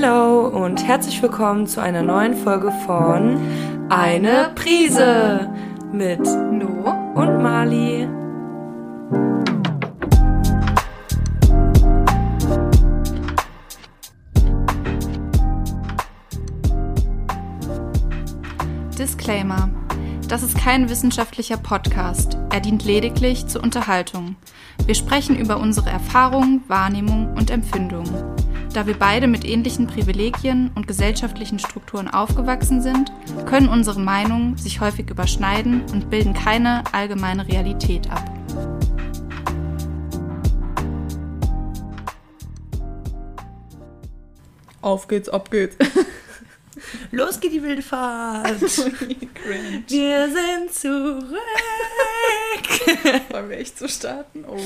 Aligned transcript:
Hallo 0.00 0.46
und 0.46 0.86
herzlich 0.86 1.20
willkommen 1.22 1.66
zu 1.66 1.82
einer 1.82 2.02
neuen 2.02 2.34
Folge 2.34 2.70
von 2.86 3.36
Eine 3.88 4.52
Prise 4.54 5.50
mit 5.92 6.20
No 6.20 6.94
und 7.16 7.42
Mali. 7.42 8.08
Disclaimer. 18.96 19.68
Das 20.28 20.44
ist 20.44 20.56
kein 20.56 20.88
wissenschaftlicher 20.88 21.56
Podcast. 21.56 22.38
Er 22.50 22.60
dient 22.60 22.84
lediglich 22.84 23.48
zur 23.48 23.64
Unterhaltung. 23.64 24.36
Wir 24.86 24.94
sprechen 24.94 25.36
über 25.36 25.58
unsere 25.58 25.90
Erfahrungen, 25.90 26.62
Wahrnehmung 26.68 27.34
und 27.34 27.50
Empfindungen. 27.50 28.14
Da 28.74 28.86
wir 28.86 28.94
beide 28.94 29.26
mit 29.26 29.44
ähnlichen 29.44 29.86
Privilegien 29.86 30.70
und 30.74 30.86
gesellschaftlichen 30.86 31.58
Strukturen 31.58 32.08
aufgewachsen 32.08 32.82
sind, 32.82 33.10
können 33.46 33.68
unsere 33.68 33.98
Meinungen 33.98 34.56
sich 34.58 34.80
häufig 34.80 35.08
überschneiden 35.10 35.82
und 35.92 36.10
bilden 36.10 36.34
keine 36.34 36.84
allgemeine 36.92 37.48
Realität 37.48 38.10
ab. 38.10 38.24
Auf 44.80 45.08
geht's, 45.08 45.28
ab 45.28 45.50
geht's. 45.50 45.76
Los 47.10 47.40
geht 47.40 47.52
die 47.52 47.62
wilde 47.62 47.82
Fahrt. 47.82 48.60
wir 49.88 50.28
sind 50.28 50.72
zurück. 50.72 51.34
Wollen 53.30 53.50
wir 53.50 53.58
echt 53.58 53.78
so 53.78 53.88
starten? 53.88 54.44
Oh. 54.46 54.56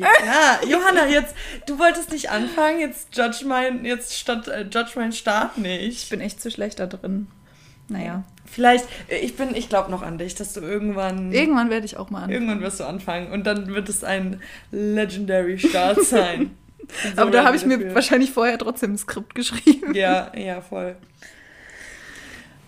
Ja, 0.00 0.60
Johanna, 0.68 1.06
jetzt, 1.08 1.34
du 1.66 1.78
wolltest 1.78 2.12
nicht 2.12 2.30
anfangen, 2.30 2.80
jetzt 2.80 3.16
judge 3.16 3.44
mein, 3.46 3.84
jetzt 3.84 4.16
statt, 4.18 4.48
äh, 4.48 4.62
judge 4.62 4.92
mein 4.96 5.12
Start 5.12 5.58
nicht. 5.58 6.02
Ich 6.04 6.08
bin 6.08 6.20
echt 6.20 6.40
zu 6.40 6.50
schlecht 6.50 6.78
da 6.78 6.86
drin. 6.86 7.28
Naja. 7.88 8.24
Vielleicht, 8.44 8.86
äh, 9.08 9.18
ich 9.18 9.36
bin, 9.36 9.54
ich 9.54 9.68
glaube 9.68 9.90
noch 9.90 10.02
an 10.02 10.18
dich, 10.18 10.34
dass 10.34 10.52
du 10.52 10.60
irgendwann. 10.60 11.32
Irgendwann 11.32 11.70
werde 11.70 11.86
ich 11.86 11.96
auch 11.96 12.10
mal 12.10 12.18
anfangen. 12.18 12.32
Irgendwann 12.32 12.60
wirst 12.60 12.80
du 12.80 12.84
anfangen 12.84 13.30
und 13.32 13.44
dann 13.46 13.68
wird 13.68 13.88
es 13.88 14.04
ein 14.04 14.40
Legendary 14.70 15.58
Start 15.58 16.02
sein. 16.02 16.56
So 17.16 17.20
Aber 17.22 17.32
da 17.32 17.44
habe 17.44 17.56
ich 17.56 17.66
mir 17.66 17.78
dafür. 17.78 17.96
wahrscheinlich 17.96 18.30
vorher 18.30 18.58
trotzdem 18.58 18.92
ein 18.92 18.98
Skript 18.98 19.34
geschrieben. 19.34 19.92
Ja, 19.92 20.30
ja, 20.36 20.60
voll. 20.60 20.94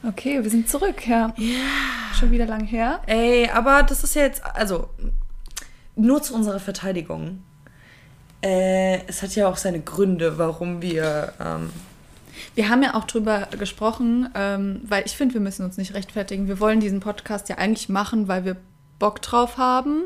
Okay, 0.03 0.43
wir 0.43 0.51
sind 0.51 0.69
zurück, 0.69 1.07
ja. 1.07 1.33
Ja. 1.37 2.15
Schon 2.19 2.33
wieder 2.33 2.47
lang 2.47 2.65
her. 2.65 3.01
Ey, 3.07 3.49
aber 3.49 3.85
das 3.85 4.03
ist 4.03 4.17
ja 4.17 4.23
jetzt, 4.23 4.45
also, 4.45 4.89
nur 5.99 6.23
zu 6.23 6.35
unserer 6.35 6.61
Verteidigung. 6.61 7.43
Äh, 8.43 9.07
es 9.07 9.23
hat 9.23 9.35
ja 9.35 9.49
auch 9.49 9.57
seine 9.57 9.81
Gründe, 9.81 10.39
warum 10.39 10.81
wir. 10.83 11.33
Ähm 11.41 11.71
wir 12.55 12.69
haben 12.69 12.83
ja 12.83 12.95
auch 12.95 13.05
drüber 13.05 13.49
gesprochen, 13.59 14.29
ähm, 14.35 14.81
weil 14.85 15.05
ich 15.07 15.17
finde, 15.17 15.35
wir 15.35 15.41
müssen 15.41 15.65
uns 15.65 15.77
nicht 15.77 15.95
rechtfertigen. 15.95 16.47
Wir 16.47 16.61
wollen 16.61 16.81
diesen 16.81 17.01
Podcast 17.01 17.49
ja 17.49 17.59
eigentlich 17.59 17.89
machen, 17.89 18.29
weil 18.29 18.45
wir 18.45 18.57
Bock 18.99 19.21
drauf 19.23 19.59
haben. 19.59 20.05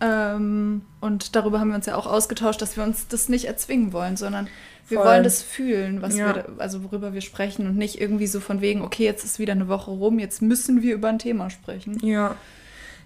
Ähm, 0.00 0.82
und 1.00 1.34
darüber 1.34 1.58
haben 1.58 1.68
wir 1.68 1.76
uns 1.76 1.86
ja 1.86 1.96
auch 1.96 2.06
ausgetauscht, 2.06 2.60
dass 2.60 2.76
wir 2.76 2.84
uns 2.84 3.08
das 3.08 3.30
nicht 3.30 3.46
erzwingen 3.46 3.94
wollen, 3.94 4.16
sondern 4.18 4.48
wir 4.88 4.98
Voll. 4.98 5.06
wollen 5.06 5.24
das 5.24 5.42
fühlen, 5.42 6.02
was 6.02 6.16
ja. 6.16 6.34
wir, 6.34 6.46
also 6.58 6.84
worüber 6.84 7.12
wir 7.12 7.22
sprechen 7.22 7.66
und 7.66 7.76
nicht 7.76 8.00
irgendwie 8.00 8.26
so 8.26 8.40
von 8.40 8.60
wegen, 8.60 8.82
okay, 8.82 9.04
jetzt 9.04 9.24
ist 9.24 9.38
wieder 9.38 9.52
eine 9.52 9.68
Woche 9.68 9.90
rum, 9.90 10.18
jetzt 10.18 10.42
müssen 10.42 10.82
wir 10.82 10.94
über 10.94 11.08
ein 11.08 11.18
Thema 11.18 11.50
sprechen. 11.50 11.98
Ja. 12.06 12.36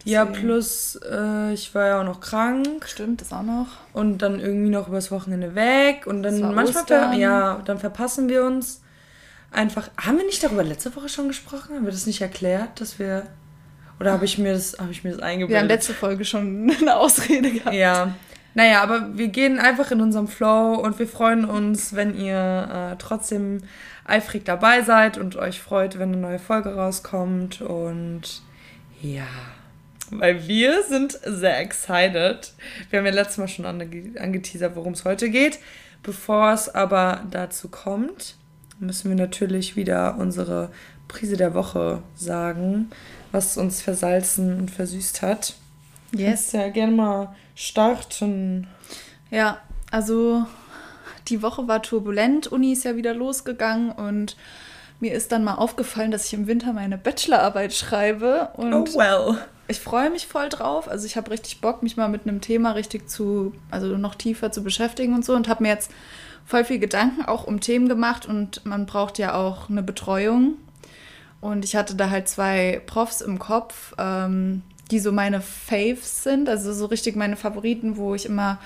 Deswegen. 0.00 0.14
Ja, 0.14 0.24
plus 0.24 0.98
äh, 1.10 1.52
ich 1.52 1.74
war 1.74 1.86
ja 1.86 2.00
auch 2.00 2.04
noch 2.04 2.20
krank. 2.20 2.86
Stimmt, 2.86 3.20
das 3.20 3.32
auch 3.32 3.42
noch. 3.42 3.66
Und 3.92 4.18
dann 4.18 4.40
irgendwie 4.40 4.70
noch 4.70 4.88
übers 4.88 5.10
Wochenende 5.10 5.54
weg. 5.54 6.06
Und 6.06 6.22
dann 6.22 6.40
manchmal, 6.54 6.86
ver 6.86 7.12
ja, 7.12 7.60
dann 7.66 7.78
verpassen 7.78 8.28
wir 8.28 8.44
uns 8.44 8.80
einfach. 9.50 9.90
Haben 9.98 10.16
wir 10.16 10.24
nicht 10.24 10.42
darüber 10.42 10.64
letzte 10.64 10.94
Woche 10.96 11.10
schon 11.10 11.28
gesprochen? 11.28 11.74
Haben 11.74 11.84
wir 11.84 11.92
das 11.92 12.06
nicht 12.06 12.22
erklärt, 12.22 12.80
dass 12.80 12.98
wir. 12.98 13.26
Oder 13.98 14.12
habe 14.12 14.24
ich 14.24 14.38
mir 14.38 14.54
das, 14.54 14.78
habe 14.78 14.90
ich 14.90 15.04
mir 15.04 15.10
das 15.10 15.20
eingebildet? 15.20 15.50
Wir 15.50 15.60
haben 15.60 15.68
letzte 15.68 15.92
Folge 15.92 16.24
schon 16.24 16.74
eine 16.80 16.96
Ausrede 16.96 17.50
gehabt. 17.50 17.74
Ja. 17.74 18.14
Naja, 18.54 18.82
aber 18.82 19.16
wir 19.16 19.28
gehen 19.28 19.58
einfach 19.58 19.90
in 19.90 20.00
unserem 20.00 20.26
Flow 20.26 20.74
und 20.74 20.98
wir 20.98 21.06
freuen 21.06 21.44
uns, 21.44 21.94
wenn 21.94 22.18
ihr 22.18 22.92
äh, 22.92 22.96
trotzdem 22.98 23.62
eifrig 24.04 24.44
dabei 24.44 24.82
seid 24.82 25.18
und 25.18 25.36
euch 25.36 25.60
freut, 25.60 25.98
wenn 25.98 26.12
eine 26.12 26.16
neue 26.22 26.38
Folge 26.38 26.74
rauskommt. 26.74 27.60
Und 27.60 28.42
ja 29.02 29.26
weil 30.10 30.46
wir 30.46 30.82
sind 30.84 31.18
sehr 31.24 31.60
excited. 31.60 32.52
Wir 32.90 32.98
haben 32.98 33.06
ja 33.06 33.12
letztes 33.12 33.38
Mal 33.38 33.48
schon 33.48 33.66
ange 33.66 34.12
angeteasert, 34.18 34.76
worum 34.76 34.92
es 34.92 35.04
heute 35.04 35.30
geht. 35.30 35.58
Bevor 36.02 36.52
es 36.52 36.68
aber 36.68 37.24
dazu 37.30 37.68
kommt, 37.68 38.36
müssen 38.78 39.10
wir 39.10 39.16
natürlich 39.16 39.76
wieder 39.76 40.16
unsere 40.18 40.70
Prise 41.08 41.36
der 41.36 41.54
Woche 41.54 42.02
sagen, 42.14 42.90
was 43.32 43.56
uns 43.56 43.82
versalzen 43.82 44.58
und 44.58 44.70
versüßt 44.70 45.22
hat. 45.22 45.54
Yes. 46.12 46.52
ja 46.52 46.68
gerne 46.68 46.92
mal 46.92 47.36
starten. 47.54 48.66
Ja, 49.30 49.60
also 49.90 50.44
die 51.28 51.42
Woche 51.42 51.68
war 51.68 51.82
turbulent. 51.82 52.48
Uni 52.48 52.72
ist 52.72 52.84
ja 52.84 52.96
wieder 52.96 53.14
losgegangen 53.14 53.92
und 53.92 54.36
mir 55.00 55.14
ist 55.14 55.32
dann 55.32 55.44
mal 55.44 55.54
aufgefallen, 55.54 56.10
dass 56.10 56.26
ich 56.26 56.34
im 56.34 56.46
Winter 56.46 56.72
meine 56.72 56.98
Bachelorarbeit 56.98 57.74
schreibe. 57.74 58.50
Und 58.54 58.74
oh 58.74 58.84
well 58.98 59.38
ich 59.70 59.80
freue 59.80 60.10
mich 60.10 60.26
voll 60.26 60.48
drauf. 60.48 60.88
Also 60.88 61.06
ich 61.06 61.16
habe 61.16 61.30
richtig 61.30 61.60
Bock, 61.60 61.82
mich 61.82 61.96
mal 61.96 62.08
mit 62.08 62.26
einem 62.26 62.40
Thema 62.40 62.72
richtig 62.72 63.08
zu, 63.08 63.54
also 63.70 63.96
noch 63.96 64.16
tiefer 64.16 64.50
zu 64.50 64.62
beschäftigen 64.64 65.14
und 65.14 65.24
so 65.24 65.34
und 65.34 65.48
habe 65.48 65.62
mir 65.62 65.68
jetzt 65.68 65.92
voll 66.44 66.64
viel 66.64 66.80
Gedanken 66.80 67.24
auch 67.24 67.44
um 67.44 67.60
Themen 67.60 67.88
gemacht 67.88 68.26
und 68.26 68.66
man 68.66 68.86
braucht 68.86 69.18
ja 69.18 69.34
auch 69.34 69.70
eine 69.70 69.82
Betreuung. 69.82 70.54
Und 71.40 71.64
ich 71.64 71.76
hatte 71.76 71.94
da 71.94 72.10
halt 72.10 72.28
zwei 72.28 72.82
Profs 72.86 73.20
im 73.20 73.38
Kopf, 73.38 73.94
ähm, 73.96 74.62
die 74.90 74.98
so 74.98 75.12
meine 75.12 75.40
Faves 75.40 76.22
sind, 76.22 76.48
also 76.48 76.72
so 76.72 76.86
richtig 76.86 77.16
meine 77.16 77.36
Favoriten, 77.36 77.96
wo 77.96 78.14
ich 78.14 78.26
immer 78.26 78.58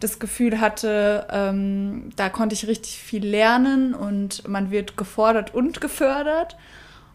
das 0.00 0.18
Gefühl 0.18 0.60
hatte, 0.60 1.26
ähm, 1.30 2.10
da 2.16 2.28
konnte 2.28 2.54
ich 2.54 2.66
richtig 2.66 2.98
viel 2.98 3.24
lernen 3.26 3.94
und 3.94 4.46
man 4.48 4.70
wird 4.70 4.96
gefordert 4.96 5.54
und 5.54 5.80
gefördert. 5.80 6.56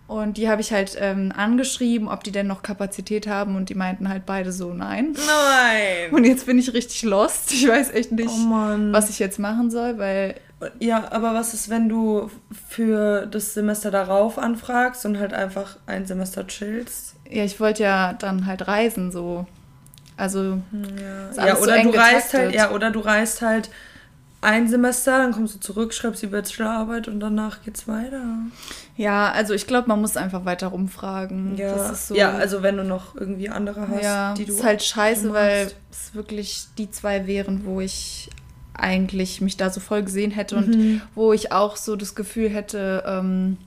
Und 0.08 0.38
die 0.38 0.50
habe 0.50 0.62
ich 0.62 0.72
halt 0.72 0.98
ähm, 1.00 1.34
angeschrieben, 1.36 2.08
ob 2.08 2.24
die 2.24 2.32
denn 2.32 2.48
noch 2.48 2.64
Kapazität 2.64 3.28
haben. 3.28 3.58
Und 3.58 3.68
die 3.68 3.76
meinten 3.76 4.08
halt 4.08 4.26
beide 4.26 4.54
so, 4.54 4.74
nein. 4.74 5.14
Nein. 5.14 6.14
Und 6.14 6.24
jetzt 6.24 6.46
bin 6.46 6.58
ich 6.58 6.74
richtig 6.74 7.04
lost. 7.04 7.52
Ich 7.52 7.68
weiß 7.68 7.92
echt 7.92 8.14
nicht, 8.14 8.30
oh 8.30 8.50
was 8.92 9.10
ich 9.10 9.20
jetzt 9.20 9.38
machen 9.38 9.70
soll, 9.70 9.98
weil. 9.98 10.36
Ja, 10.80 11.12
aber 11.12 11.34
was 11.34 11.54
ist, 11.54 11.70
wenn 11.70 11.90
du 11.90 12.32
für 12.70 13.26
das 13.28 13.54
Semester 13.54 13.92
darauf 13.92 14.40
anfragst 14.40 15.06
und 15.06 15.20
halt 15.20 15.34
einfach 15.34 15.78
ein 15.86 16.06
Semester 16.06 16.48
chillst? 16.48 17.17
Ja, 17.30 17.44
ich 17.44 17.60
wollte 17.60 17.84
ja 17.84 18.14
dann 18.14 18.46
halt 18.46 18.68
reisen, 18.68 19.12
so. 19.12 19.46
Also. 20.16 20.62
Ja, 21.36 21.46
ja 21.46 21.58
oder 21.58 21.84
so 21.84 21.92
du 21.92 21.98
reist 21.98 22.34
halt, 22.34 22.56
ja, 22.56 22.72
oder 22.72 22.92
du 22.92 23.00
reist 23.00 23.42
halt 23.42 23.70
ein 24.42 24.68
Semester, 24.68 25.18
dann 25.18 25.32
kommst 25.32 25.56
du 25.56 25.60
zurück, 25.60 25.94
schreibst 25.94 26.22
die 26.22 26.28
Bachelorarbeit 26.28 27.08
und 27.08 27.20
danach 27.20 27.64
geht's 27.64 27.88
weiter. 27.88 28.24
Ja, 28.96 29.32
also 29.32 29.54
ich 29.54 29.68
glaube, 29.68 29.88
man 29.88 30.00
muss 30.00 30.16
einfach 30.16 30.46
weiter 30.46 30.68
rumfragen. 30.68 31.58
Ja, 31.58 31.94
so, 31.94 32.16
ja 32.16 32.32
also 32.32 32.62
wenn 32.62 32.78
du 32.78 32.84
noch 32.84 33.16
irgendwie 33.16 33.50
andere 33.50 33.88
hast, 33.88 34.04
ja, 34.04 34.34
die 34.36 34.46
du. 34.46 34.54
ist 34.54 34.64
halt 34.64 34.84
scheiße, 34.84 35.34
weil 35.34 35.72
es 35.92 36.14
wirklich 36.14 36.68
die 36.78 36.90
zwei 36.92 37.26
wären, 37.26 37.66
wo 37.66 37.82
ich 37.82 38.30
eigentlich 38.74 39.42
mich 39.42 39.58
da 39.58 39.72
so 39.72 39.80
voll 39.80 40.04
gesehen 40.04 40.32
hätte 40.32 40.56
mhm. 40.56 40.64
und 40.64 41.02
wo 41.16 41.34
ich 41.34 41.52
auch 41.52 41.76
so 41.76 41.96
das 41.96 42.14
Gefühl 42.14 42.50
hätte, 42.50 43.04
ähm, 43.08 43.58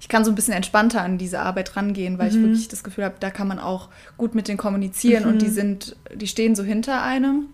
ich 0.00 0.08
kann 0.08 0.24
so 0.24 0.30
ein 0.30 0.34
bisschen 0.34 0.54
entspannter 0.54 1.02
an 1.02 1.18
diese 1.18 1.40
Arbeit 1.40 1.76
rangehen, 1.76 2.18
weil 2.18 2.30
mhm. 2.30 2.36
ich 2.36 2.42
wirklich 2.42 2.68
das 2.68 2.84
Gefühl 2.84 3.04
habe, 3.04 3.16
da 3.20 3.30
kann 3.30 3.48
man 3.48 3.58
auch 3.58 3.88
gut 4.16 4.34
mit 4.34 4.48
denen 4.48 4.58
kommunizieren 4.58 5.24
mhm. 5.24 5.30
und 5.30 5.42
die 5.42 5.48
sind, 5.48 5.96
die 6.14 6.26
stehen 6.26 6.54
so 6.54 6.62
hinter 6.62 7.02
einem. 7.02 7.46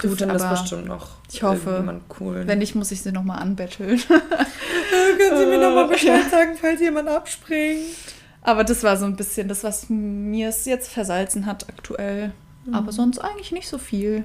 Du 0.00 0.14
findest 0.14 0.44
aber 0.44 0.60
bestimmt 0.60 0.86
noch 0.86 1.16
ich 1.32 1.42
hoffe, 1.42 2.00
cool. 2.20 2.42
Wenn 2.46 2.58
nicht, 2.58 2.74
muss 2.74 2.90
ich 2.92 3.02
sie 3.02 3.12
nochmal 3.12 3.38
anbetteln. 3.38 3.98
Können 4.08 5.38
Sie 5.38 5.46
mir 5.46 5.58
nochmal 5.58 5.88
Bescheid 5.88 6.30
sagen, 6.30 6.52
falls 6.60 6.80
jemand 6.80 7.08
abspringt? 7.08 7.82
Aber 8.42 8.62
das 8.62 8.82
war 8.82 8.96
so 8.96 9.06
ein 9.06 9.16
bisschen 9.16 9.48
das, 9.48 9.64
was 9.64 9.88
mir 9.88 10.50
es 10.50 10.66
jetzt 10.66 10.88
versalzen 10.88 11.46
hat 11.46 11.68
aktuell. 11.68 12.32
Mhm. 12.64 12.74
Aber 12.74 12.92
sonst 12.92 13.18
eigentlich 13.18 13.52
nicht 13.52 13.68
so 13.68 13.78
viel. 13.78 14.24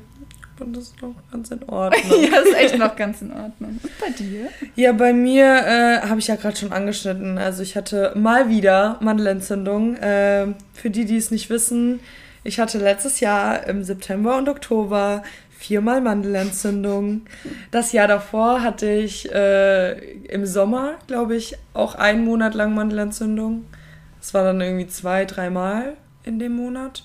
Und 0.62 0.78
das 0.78 0.84
ist 0.86 1.02
noch 1.02 1.16
ganz 1.31 1.52
in 1.52 1.63
Ordnung. 1.68 2.24
ja, 2.24 2.40
ist 2.40 2.56
echt 2.56 2.78
noch 2.78 2.96
ganz 2.96 3.22
in 3.22 3.31
Ordnung. 3.31 3.80
Und 3.81 4.00
bei 4.00 4.10
dir? 4.12 4.48
Ja, 4.75 4.94
bei 4.94 5.13
mir 5.13 5.46
äh, 5.46 6.08
habe 6.08 6.19
ich 6.19 6.28
ja 6.28 6.36
gerade 6.36 6.56
schon 6.56 6.72
angeschnitten. 6.72 7.38
Also 7.38 7.63
ich 7.63 7.75
hatte 7.75 8.13
mal 8.16 8.50
wieder 8.50 8.98
Mandelentzündung. 9.02 9.96
Äh, 9.98 10.48
für 10.74 10.90
die, 10.90 11.06
die 11.06 11.18
es 11.18 11.31
nicht 11.31 11.50
wissen, 11.50 12.00
ich 12.44 12.60
hatte 12.60 12.80
letztes 12.80 13.19
Jahr 13.19 13.68
im 13.68 13.84
September 13.84 14.38
und 14.38 14.50
Oktober 14.50 15.22
viermal 15.62 16.02
Mandelentzündung. 16.02 17.22
Das 17.69 17.92
Jahr 17.92 18.08
davor 18.08 18.63
hatte 18.63 18.90
ich 18.90 19.31
äh, 19.31 19.94
im 20.24 20.48
Sommer, 20.48 20.96
glaube 21.06 21.36
ich, 21.36 21.56
auch 21.74 21.94
einen 21.96 22.25
Monat 22.25 22.56
lang 22.56 22.74
Mandelentzündung. 22.74 23.66
Das 24.19 24.34
war 24.34 24.44
dann 24.44 24.60
irgendwie 24.60 24.88
zwei, 24.88 25.25
dreimal 25.25 25.94
in 26.24 26.40
dem 26.40 26.54
Monat. 26.54 27.04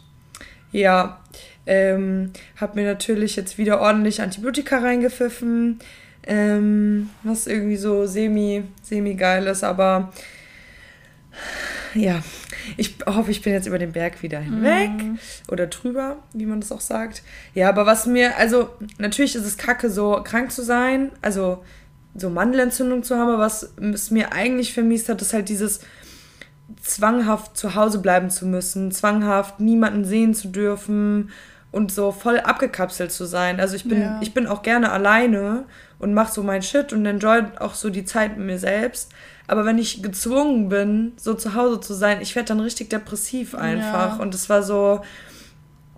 Ja, 0.72 1.20
ähm, 1.66 2.32
habe 2.56 2.80
mir 2.80 2.86
natürlich 2.86 3.36
jetzt 3.36 3.58
wieder 3.58 3.80
ordentlich 3.80 4.22
Antibiotika 4.22 4.78
reingepfiffen. 4.78 5.80
ähm, 6.26 7.10
was 7.22 7.46
irgendwie 7.46 7.76
so 7.76 8.06
semi, 8.06 8.64
semi 8.82 9.14
geil 9.14 9.46
ist, 9.46 9.62
aber 9.62 10.12
ja, 11.94 12.20
ich 12.76 12.96
hoffe, 13.06 13.30
ich 13.30 13.42
bin 13.42 13.52
jetzt 13.52 13.66
über 13.66 13.78
den 13.78 13.92
Berg 13.92 14.22
wieder 14.22 14.40
hinweg 14.40 14.90
mhm. 14.90 15.18
oder 15.48 15.66
drüber, 15.68 16.16
wie 16.32 16.46
man 16.46 16.60
das 16.60 16.72
auch 16.72 16.80
sagt. 16.80 17.22
Ja, 17.54 17.68
aber 17.68 17.86
was 17.86 18.06
mir, 18.06 18.36
also 18.36 18.70
natürlich 18.98 19.36
ist 19.36 19.46
es 19.46 19.56
kacke, 19.56 19.88
so 19.88 20.20
krank 20.24 20.50
zu 20.50 20.62
sein, 20.62 21.12
also 21.22 21.62
so 22.14 22.28
Mandelentzündung 22.28 23.02
zu 23.02 23.16
haben, 23.16 23.28
aber 23.28 23.38
was 23.38 23.74
es 23.78 24.10
mir 24.10 24.32
eigentlich 24.32 24.74
vermisst 24.74 25.08
hat, 25.08 25.22
ist 25.22 25.32
halt 25.32 25.48
dieses 25.48 25.80
zwanghaft 26.82 27.56
zu 27.56 27.74
Hause 27.74 28.00
bleiben 28.00 28.30
zu 28.30 28.46
müssen, 28.46 28.90
zwanghaft 28.90 29.60
niemanden 29.60 30.04
sehen 30.04 30.34
zu 30.34 30.48
dürfen 30.48 31.30
und 31.76 31.92
so 31.92 32.10
voll 32.10 32.40
abgekapselt 32.40 33.12
zu 33.12 33.26
sein. 33.26 33.60
Also 33.60 33.76
ich 33.76 33.84
bin, 33.84 34.00
ja. 34.00 34.18
ich 34.22 34.32
bin 34.32 34.46
auch 34.46 34.62
gerne 34.62 34.90
alleine 34.90 35.64
und 35.98 36.14
mache 36.14 36.32
so 36.32 36.42
mein 36.42 36.62
Shit 36.62 36.94
und 36.94 37.04
enjoy 37.04 37.42
auch 37.60 37.74
so 37.74 37.90
die 37.90 38.06
Zeit 38.06 38.38
mit 38.38 38.46
mir 38.46 38.58
selbst. 38.58 39.12
Aber 39.46 39.66
wenn 39.66 39.76
ich 39.76 40.02
gezwungen 40.02 40.70
bin, 40.70 41.12
so 41.18 41.34
zu 41.34 41.54
Hause 41.54 41.78
zu 41.80 41.92
sein, 41.92 42.22
ich 42.22 42.34
werde 42.34 42.48
dann 42.48 42.60
richtig 42.60 42.88
depressiv 42.88 43.54
einfach. 43.54 44.16
Ja. 44.16 44.22
Und 44.22 44.34
es 44.34 44.48
war 44.48 44.62
so, 44.62 45.02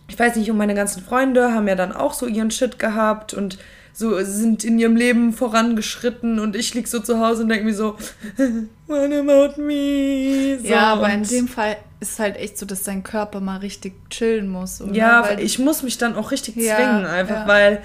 ich 0.08 0.19
weiß 0.19 0.34
nicht, 0.34 0.50
und 0.50 0.56
meine 0.56 0.75
ganzen 0.75 1.00
Freunde 1.00 1.54
haben 1.54 1.69
ja 1.69 1.76
dann 1.76 1.92
auch 1.92 2.12
so 2.12 2.26
ihren 2.26 2.50
Shit 2.50 2.81
gehabt 2.81 3.32
und 3.32 3.56
so 3.92 4.20
sind 4.24 4.64
in 4.64 4.81
ihrem 4.81 4.96
Leben 4.96 5.32
vorangeschritten 5.32 6.40
und 6.40 6.56
ich 6.56 6.74
lieg 6.74 6.88
so 6.88 6.98
zu 6.98 7.20
Hause 7.20 7.42
und 7.42 7.50
denke 7.50 7.64
mir 7.64 7.74
so, 7.74 7.96
what 8.88 9.12
about 9.12 9.62
me? 9.62 10.58
So, 10.60 10.69
ja, 10.69 10.92
aber 10.94 11.08
in 11.10 11.22
dem 11.22 11.46
Fall 11.46 11.76
ist 12.00 12.18
halt 12.18 12.36
echt 12.36 12.58
so, 12.58 12.66
dass 12.66 12.82
dein 12.82 13.02
Körper 13.02 13.40
mal 13.40 13.58
richtig 13.58 13.94
chillen 14.10 14.48
muss. 14.48 14.80
Oder? 14.80 14.94
Ja, 14.94 15.22
weil 15.24 15.40
ich 15.40 15.58
muss 15.58 15.82
mich 15.82 15.98
dann 15.98 16.16
auch 16.16 16.30
richtig 16.30 16.56
ja, 16.56 16.76
zwingen, 16.76 17.06
einfach, 17.06 17.46
ja. 17.46 17.48
weil 17.48 17.82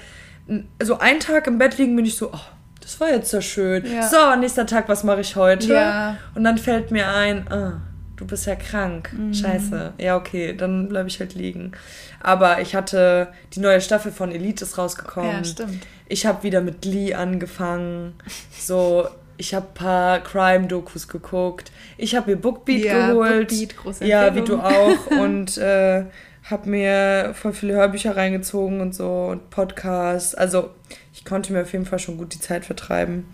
so 0.82 0.98
einen 0.98 1.20
Tag 1.20 1.46
im 1.46 1.58
Bett 1.58 1.78
liegen 1.78 1.96
bin 1.96 2.04
ich 2.04 2.16
so, 2.16 2.30
oh, 2.32 2.40
das 2.80 3.00
war 3.00 3.10
jetzt 3.10 3.30
so 3.30 3.40
schön. 3.40 3.84
Ja. 3.90 4.08
So, 4.08 4.36
nächster 4.38 4.66
Tag, 4.66 4.88
was 4.88 5.04
mache 5.04 5.20
ich 5.20 5.36
heute? 5.36 5.72
Ja. 5.72 6.16
Und 6.34 6.44
dann 6.44 6.58
fällt 6.58 6.90
mir 6.90 7.08
ein, 7.08 7.50
ah, 7.50 7.80
du 8.16 8.26
bist 8.26 8.46
ja 8.46 8.54
krank. 8.56 9.12
Mhm. 9.12 9.32
Scheiße. 9.32 9.94
Ja, 9.98 10.16
okay, 10.16 10.54
dann 10.54 10.88
bleibe 10.88 11.08
ich 11.08 11.18
halt 11.18 11.34
liegen. 11.34 11.72
Aber 12.20 12.60
ich 12.60 12.74
hatte 12.74 13.28
die 13.54 13.60
neue 13.60 13.80
Staffel 13.80 14.12
von 14.12 14.30
Elite 14.32 14.64
ist 14.64 14.78
rausgekommen. 14.78 15.30
Ja, 15.30 15.44
stimmt. 15.44 15.86
Ich 16.06 16.26
habe 16.26 16.42
wieder 16.42 16.60
mit 16.60 16.84
Lee 16.84 17.14
angefangen. 17.14 18.14
So, 18.58 19.08
ich 19.36 19.54
habe 19.54 19.66
ein 19.66 19.74
paar 19.74 20.20
Crime-Dokus 20.20 21.08
geguckt. 21.08 21.72
Ich 21.96 22.14
habe 22.14 22.32
mir 22.32 22.36
Bookbeat 22.36 22.84
ja, 22.84 23.08
geholt. 23.08 23.48
Bookbeat, 23.48 23.76
große 23.76 24.04
Ja, 24.06 24.34
wie 24.34 24.42
du 24.42 24.58
auch. 24.58 25.06
Und 25.10 25.58
äh, 25.58 26.04
habe 26.44 26.68
mir 26.68 27.32
voll 27.34 27.52
viele 27.52 27.74
Hörbücher 27.74 28.16
reingezogen 28.16 28.80
und 28.80 28.94
so 28.94 29.28
und 29.30 29.48
Podcasts. 29.48 30.34
Also 30.34 30.70
ich 31.12 31.24
konnte 31.24 31.52
mir 31.52 31.62
auf 31.62 31.72
jeden 31.72 31.86
Fall 31.86 31.98
schon 31.98 32.18
gut 32.18 32.34
die 32.34 32.40
Zeit 32.40 32.66
vertreiben. 32.66 33.24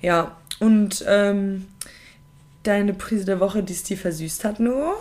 Ja, 0.00 0.36
und 0.58 1.04
ähm, 1.06 1.66
deine 2.62 2.94
Prise 2.94 3.24
der 3.24 3.40
Woche, 3.40 3.62
die 3.62 3.74
es 3.74 3.82
dir 3.82 3.98
versüßt 3.98 4.44
hat, 4.44 4.58
nur? 4.58 4.96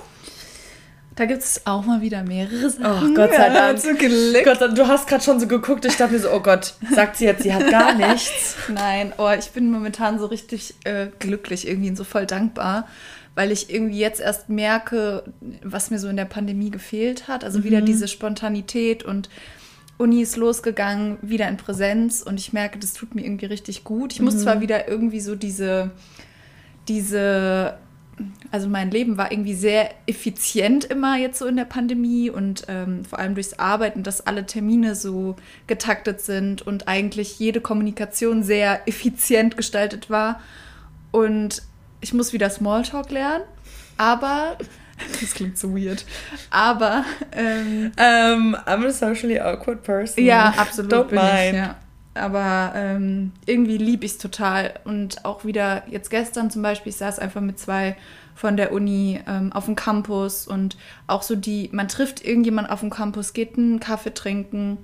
Da 1.22 1.28
gibt 1.28 1.44
es 1.44 1.68
auch 1.68 1.86
mal 1.86 2.02
wieder 2.02 2.24
mehrere 2.24 2.68
Sachen. 2.72 3.12
Oh, 3.12 3.14
Gott 3.14 3.32
sei 3.32 3.50
Dank. 3.50 3.84
Ja, 3.84 3.94
Glück. 3.94 4.44
Gott, 4.44 4.76
du 4.76 4.88
hast 4.88 5.08
gerade 5.08 5.24
schon 5.24 5.40
so 5.40 5.46
geguckt, 5.46 5.86
ich 5.86 5.96
dachte 5.96 6.14
mir 6.14 6.20
so, 6.20 6.32
oh 6.32 6.40
Gott, 6.40 6.74
sagt 6.96 7.18
sie 7.18 7.26
jetzt, 7.26 7.44
sie 7.44 7.54
hat 7.54 7.70
gar 7.70 7.94
nichts. 7.94 8.56
Nein, 8.70 9.14
oh, 9.20 9.30
ich 9.38 9.52
bin 9.52 9.70
momentan 9.70 10.18
so 10.18 10.26
richtig 10.26 10.74
äh, 10.84 11.10
glücklich 11.20 11.68
irgendwie 11.68 11.90
und 11.90 11.96
so 11.96 12.06
voll 12.06 12.26
dankbar, 12.26 12.88
weil 13.36 13.52
ich 13.52 13.72
irgendwie 13.72 14.00
jetzt 14.00 14.20
erst 14.20 14.50
merke, 14.50 15.24
was 15.62 15.92
mir 15.92 16.00
so 16.00 16.08
in 16.08 16.18
der 16.18 16.26
Pandemie 16.26 16.72
gefehlt 16.72 17.28
hat. 17.28 17.44
Also 17.44 17.60
mhm. 17.60 17.66
wieder 17.66 17.82
diese 17.82 18.08
Spontanität 18.08 19.04
und 19.04 19.30
Uni 20.00 20.24
ist 20.24 20.38
losgegangen, 20.38 21.20
wieder 21.22 21.48
in 21.48 21.58
Präsenz 21.58 22.24
und 22.24 22.40
ich 22.40 22.52
merke, 22.52 22.80
das 22.80 22.94
tut 22.94 23.14
mir 23.14 23.24
irgendwie 23.24 23.46
richtig 23.46 23.84
gut. 23.84 24.12
Ich 24.12 24.22
muss 24.22 24.34
mhm. 24.34 24.40
zwar 24.40 24.62
wieder 24.62 24.88
irgendwie 24.88 25.20
so 25.20 25.36
diese, 25.36 25.92
diese, 26.88 27.78
also 28.52 28.68
mein 28.68 28.92
Leben 28.92 29.18
war 29.18 29.32
irgendwie 29.32 29.54
sehr 29.54 29.92
effizient 30.08 30.86
immer 30.86 31.18
jetzt 31.18 31.40
so 31.40 31.46
in 31.46 31.56
der 31.56 31.66
Pandemie 31.66 32.30
und 32.30 32.64
ähm, 32.68 33.06
vor 33.06 33.20
allem 33.20 33.36
durchs 33.36 33.60
Arbeiten, 33.60 34.04
dass 34.04 34.26
alle 34.26 34.46
Termine 34.46 34.96
so 34.96 35.36
getaktet 35.68 36.22
sind 36.22 36.62
und 36.62 36.88
eigentlich 36.88 37.40
jede 37.40 37.62
Kommunikation 37.62 38.44
sehr 38.44 38.88
effizient 38.88 39.58
gestaltet 39.58 40.10
war. 40.10 40.42
Und 41.12 41.64
ich 42.02 42.14
muss 42.14 42.34
wieder 42.34 42.50
Smalltalk 42.50 43.12
lernen, 43.12 43.44
aber 43.98 44.58
das 45.22 45.34
klingt 45.34 45.58
so 45.58 45.76
weird. 45.76 46.06
Aber. 46.50 47.06
Ähm, 47.32 47.92
um, 47.98 48.56
I'm 48.56 48.86
a 48.86 48.92
socially 48.92 49.40
awkward 49.40 49.84
person. 49.84 50.24
Ja, 50.26 50.54
absolut. 50.58 50.94
Don't 50.94 51.04
bin 51.06 51.20
mind. 51.20 51.54
Ich, 51.54 51.54
ja. 51.54 51.76
Aber 52.14 52.74
ähm, 52.76 53.32
irgendwie 53.46 53.78
liebe 53.78 54.06
ich 54.06 54.14
es 54.14 54.18
total. 54.18 54.74
Und 54.84 55.24
auch 55.26 55.46
wieder 55.46 55.84
jetzt 55.90 56.10
gestern 56.10 56.52
zum 56.52 56.62
Beispiel, 56.62 56.90
ich 56.90 56.98
saß 56.98 57.20
einfach 57.20 57.42
mit 57.42 57.58
zwei 57.58 57.96
von 58.36 58.58
der 58.58 58.72
Uni 58.74 59.20
ähm, 59.28 59.54
auf 59.54 59.66
dem 59.66 59.76
Campus 59.76 60.48
und 60.48 60.78
auch 61.08 61.22
so 61.22 61.36
die, 61.36 61.70
man 61.72 61.88
trifft 61.88 62.26
irgendjemand 62.26 62.70
auf 62.70 62.80
dem 62.80 62.90
Campus, 62.90 63.34
geht 63.34 63.58
einen 63.58 63.80
Kaffee 63.80 64.14
trinken 64.14 64.78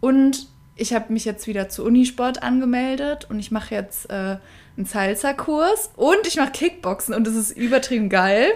und 0.00 0.48
ich 0.76 0.94
habe 0.94 1.12
mich 1.12 1.24
jetzt 1.24 1.46
wieder 1.46 1.68
zu 1.68 1.84
Unisport 1.84 2.42
angemeldet 2.42 3.26
und 3.28 3.38
ich 3.38 3.50
mache 3.50 3.74
jetzt 3.74 4.10
äh, 4.10 4.36
einen 4.76 4.86
Salsa-Kurs 4.86 5.90
und 5.96 6.26
ich 6.26 6.36
mache 6.36 6.52
Kickboxen 6.52 7.14
und 7.14 7.26
das 7.26 7.34
ist 7.34 7.56
übertrieben 7.56 8.08
geil. 8.08 8.48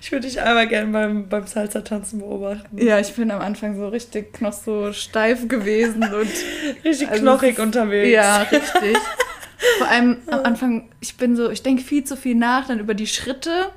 Ich 0.00 0.12
würde 0.12 0.26
dich 0.26 0.40
einmal 0.40 0.68
gerne 0.68 0.92
beim, 0.92 1.28
beim 1.28 1.46
Salsa-Tanzen 1.46 2.20
beobachten. 2.20 2.78
Ja, 2.78 3.00
ich 3.00 3.12
bin 3.14 3.30
am 3.30 3.40
Anfang 3.40 3.76
so 3.76 3.88
richtig 3.88 4.40
noch 4.40 4.52
so 4.52 4.92
steif 4.92 5.48
gewesen 5.48 6.02
und. 6.14 6.30
richtig 6.84 7.08
also 7.08 7.22
knochig 7.22 7.58
unterwegs. 7.58 8.12
Ja, 8.12 8.42
richtig. 8.42 8.96
Vor 9.78 9.88
allem 9.88 10.18
am 10.30 10.40
Anfang, 10.40 10.90
ich 11.00 11.16
bin 11.16 11.34
so, 11.34 11.50
ich 11.50 11.62
denke 11.62 11.82
viel 11.82 12.04
zu 12.04 12.16
viel 12.16 12.34
nach, 12.34 12.68
dann 12.68 12.78
über 12.78 12.94
die 12.94 13.06
Schritte 13.06 13.70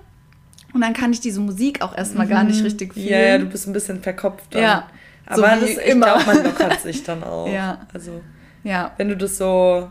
und 0.73 0.81
dann 0.81 0.93
kann 0.93 1.13
ich 1.13 1.21
diese 1.21 1.39
Musik 1.39 1.81
auch 1.81 1.97
erstmal 1.97 2.25
mhm. 2.25 2.31
gar 2.31 2.43
nicht 2.43 2.59
mhm. 2.59 2.65
richtig 2.65 2.93
fühlen. 2.93 3.07
Ja, 3.07 3.19
ja, 3.19 3.37
du 3.37 3.45
bist 3.45 3.67
ein 3.67 3.73
bisschen 3.73 4.01
verkopft. 4.01 4.53
Dann. 4.53 4.61
Ja. 4.61 4.87
Aber 5.25 5.59
so 5.59 5.65
das, 5.65 5.77
ich 5.77 5.91
glaube, 5.91 6.25
man 6.25 6.43
lockert 6.43 6.81
sich 6.81 7.03
dann 7.03 7.23
auch. 7.23 7.47
Ja. 7.47 7.87
Also, 7.93 8.21
ja. 8.63 8.91
wenn 8.97 9.09
du 9.09 9.17
das 9.17 9.37
so 9.37 9.89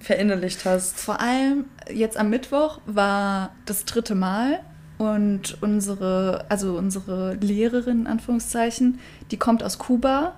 verinnerlicht 0.00 0.64
hast. 0.64 0.98
Vor 0.98 1.20
allem 1.20 1.66
jetzt 1.92 2.16
am 2.16 2.30
Mittwoch 2.30 2.80
war 2.86 3.54
das 3.64 3.84
dritte 3.84 4.14
Mal 4.14 4.60
und 4.98 5.58
unsere, 5.60 6.44
also 6.48 6.76
unsere 6.76 7.34
Lehrerin, 7.34 8.00
in 8.00 8.06
Anführungszeichen, 8.06 9.00
die 9.30 9.36
kommt 9.36 9.62
aus 9.62 9.78
Kuba 9.78 10.34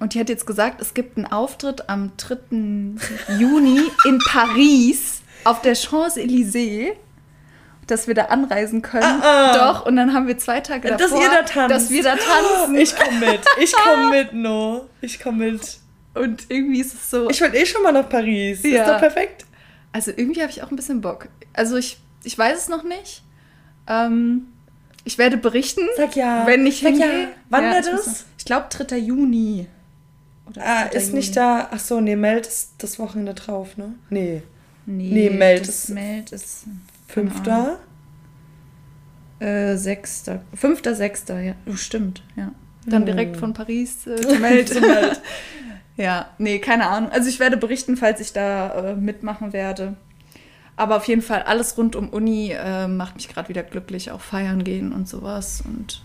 und 0.00 0.14
die 0.14 0.20
hat 0.20 0.28
jetzt 0.28 0.46
gesagt, 0.46 0.80
es 0.80 0.94
gibt 0.94 1.16
einen 1.16 1.26
Auftritt 1.26 1.88
am 1.88 2.12
3. 2.16 3.36
Juni 3.38 3.80
in 4.04 4.18
Paris 4.30 5.22
auf 5.44 5.60
der 5.60 5.74
Champs-Élysées 5.74 6.92
dass 7.86 8.06
wir 8.06 8.14
da 8.14 8.26
anreisen 8.26 8.82
können. 8.82 9.04
Ah, 9.04 9.52
ah. 9.52 9.72
Doch, 9.72 9.86
und 9.86 9.96
dann 9.96 10.14
haben 10.14 10.26
wir 10.26 10.38
zwei 10.38 10.60
Tage 10.60 10.88
davor, 10.88 11.06
dass, 11.06 11.20
ihr 11.20 11.28
da 11.28 11.42
tanzt. 11.42 11.74
dass 11.74 11.90
wir 11.90 12.02
da 12.02 12.16
tanzen. 12.16 12.76
Ich 12.76 12.96
komme 12.96 13.20
mit, 13.20 13.40
ich 13.60 13.72
komme 13.72 14.10
mit, 14.10 14.32
No. 14.32 14.88
Ich 15.00 15.20
komme 15.20 15.50
mit. 15.50 15.78
Und 16.14 16.46
irgendwie 16.48 16.80
ist 16.80 16.94
es 16.94 17.10
so. 17.10 17.28
Ich 17.28 17.40
wollte 17.40 17.56
eh 17.56 17.66
schon 17.66 17.82
mal 17.82 17.92
nach 17.92 18.08
Paris. 18.08 18.62
Ja. 18.62 18.82
Ist 18.82 18.90
doch 18.90 18.98
perfekt. 18.98 19.44
Also 19.92 20.10
irgendwie 20.10 20.42
habe 20.42 20.50
ich 20.50 20.62
auch 20.62 20.70
ein 20.70 20.76
bisschen 20.76 21.00
Bock. 21.00 21.28
Also 21.52 21.76
ich, 21.76 21.98
ich 22.22 22.36
weiß 22.36 22.58
es 22.58 22.68
noch 22.68 22.84
nicht. 22.84 23.22
Ähm, 23.88 24.46
ich 25.04 25.18
werde 25.18 25.36
berichten. 25.36 25.82
Sag 25.96 26.16
ja. 26.16 26.46
Wenn 26.46 26.66
ich 26.66 26.80
Sag 26.80 26.90
hingehe. 26.90 27.22
Ja. 27.22 27.28
Wann 27.50 27.64
ja, 27.64 27.74
wird 27.74 27.86
es? 27.86 28.24
Ich 28.38 28.44
glaube 28.44 28.66
3. 28.70 28.96
Juni. 28.98 29.66
Oder 30.46 30.62
ah, 30.64 30.82
ist 30.84 31.08
Juni. 31.08 31.18
nicht 31.18 31.36
da. 31.36 31.68
Ach 31.70 31.78
so, 31.78 32.00
nee, 32.00 32.16
Meld 32.16 32.46
ist 32.46 32.74
das 32.78 32.98
Wochenende 32.98 33.34
drauf, 33.34 33.76
ne? 33.76 33.94
Nee. 34.10 34.42
Nee, 34.86 35.10
nee 35.10 35.30
Meld 35.30 35.68
ist. 35.68 35.88
Meld 35.90 36.32
ist. 36.32 36.64
Fünfter? 37.08 37.78
Äh, 39.38 39.76
sechster. 39.76 40.42
Fünfter, 40.54 40.94
sechster, 40.94 41.40
ja. 41.40 41.54
Oh, 41.66 41.76
stimmt, 41.76 42.22
ja. 42.36 42.52
Dann 42.86 43.02
hm. 43.02 43.06
direkt 43.06 43.36
von 43.36 43.52
Paris 43.54 44.06
äh, 44.06 44.16
zu 44.16 44.38
Meld. 44.38 44.68
zu 44.68 44.80
Meld. 44.80 45.20
Ja, 45.96 46.26
nee, 46.38 46.58
keine 46.58 46.88
Ahnung. 46.88 47.10
Also 47.12 47.28
ich 47.28 47.38
werde 47.38 47.56
berichten, 47.56 47.96
falls 47.96 48.20
ich 48.20 48.32
da 48.32 48.90
äh, 48.90 48.94
mitmachen 48.94 49.52
werde. 49.52 49.94
Aber 50.76 50.96
auf 50.96 51.06
jeden 51.06 51.22
Fall 51.22 51.42
alles 51.42 51.78
rund 51.78 51.94
um 51.94 52.08
Uni 52.08 52.50
äh, 52.50 52.88
macht 52.88 53.14
mich 53.14 53.28
gerade 53.28 53.48
wieder 53.48 53.62
glücklich, 53.62 54.10
auch 54.10 54.20
feiern 54.20 54.64
gehen 54.64 54.92
und 54.92 55.08
sowas. 55.08 55.62
Und 55.64 56.02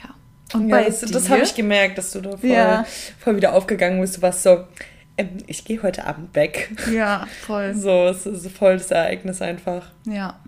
ja. 0.00 0.14
Und 0.54 0.68
ja, 0.68 0.82
das, 0.82 1.00
das 1.00 1.28
habe 1.28 1.42
ich 1.42 1.54
gemerkt, 1.56 1.98
dass 1.98 2.12
du 2.12 2.20
da 2.20 2.36
voll, 2.36 2.50
ja. 2.50 2.84
voll 3.18 3.36
wieder 3.36 3.52
aufgegangen 3.52 4.00
bist. 4.00 4.18
Du 4.18 4.22
warst 4.22 4.44
so, 4.44 4.64
ähm, 5.18 5.38
ich 5.48 5.64
gehe 5.64 5.82
heute 5.82 6.06
Abend 6.06 6.34
weg. 6.36 6.70
Ja, 6.92 7.26
voll. 7.46 7.74
So, 7.74 8.06
es 8.06 8.26
ist 8.26 8.48
voll 8.56 8.74
das 8.74 8.92
Ereignis 8.92 9.42
einfach. 9.42 9.90
Ja. 10.04 10.38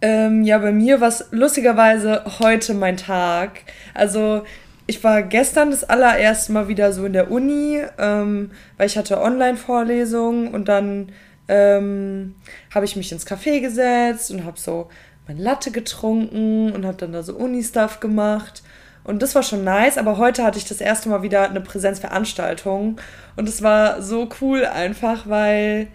Ähm, 0.00 0.42
ja, 0.42 0.58
bei 0.58 0.72
mir 0.72 1.00
war 1.00 1.08
es 1.08 1.26
lustigerweise 1.30 2.24
heute 2.40 2.72
mein 2.72 2.96
Tag. 2.96 3.60
Also 3.92 4.44
ich 4.86 5.02
war 5.04 5.22
gestern 5.22 5.70
das 5.70 5.84
allererste 5.84 6.52
Mal 6.52 6.68
wieder 6.68 6.92
so 6.92 7.04
in 7.04 7.12
der 7.12 7.30
Uni, 7.30 7.80
ähm, 7.98 8.50
weil 8.76 8.86
ich 8.86 8.98
hatte 8.98 9.20
Online-Vorlesungen 9.20 10.48
und 10.48 10.68
dann 10.68 11.12
ähm, 11.48 12.34
habe 12.74 12.84
ich 12.84 12.96
mich 12.96 13.12
ins 13.12 13.26
Café 13.26 13.60
gesetzt 13.60 14.30
und 14.30 14.44
habe 14.44 14.58
so 14.58 14.88
mein 15.26 15.38
Latte 15.38 15.70
getrunken 15.70 16.72
und 16.72 16.84
habe 16.84 16.96
dann 16.96 17.12
da 17.12 17.22
so 17.22 17.34
Uni-Stuff 17.34 18.00
gemacht. 18.00 18.62
Und 19.04 19.22
das 19.22 19.34
war 19.34 19.42
schon 19.42 19.64
nice, 19.64 19.98
aber 19.98 20.16
heute 20.18 20.44
hatte 20.44 20.58
ich 20.58 20.64
das 20.64 20.80
erste 20.80 21.08
Mal 21.08 21.22
wieder 21.22 21.48
eine 21.48 21.60
Präsenzveranstaltung. 21.60 23.00
Und 23.36 23.48
es 23.48 23.62
war 23.62 24.02
so 24.02 24.28
cool 24.40 24.64
einfach, 24.64 25.28
weil 25.28 25.88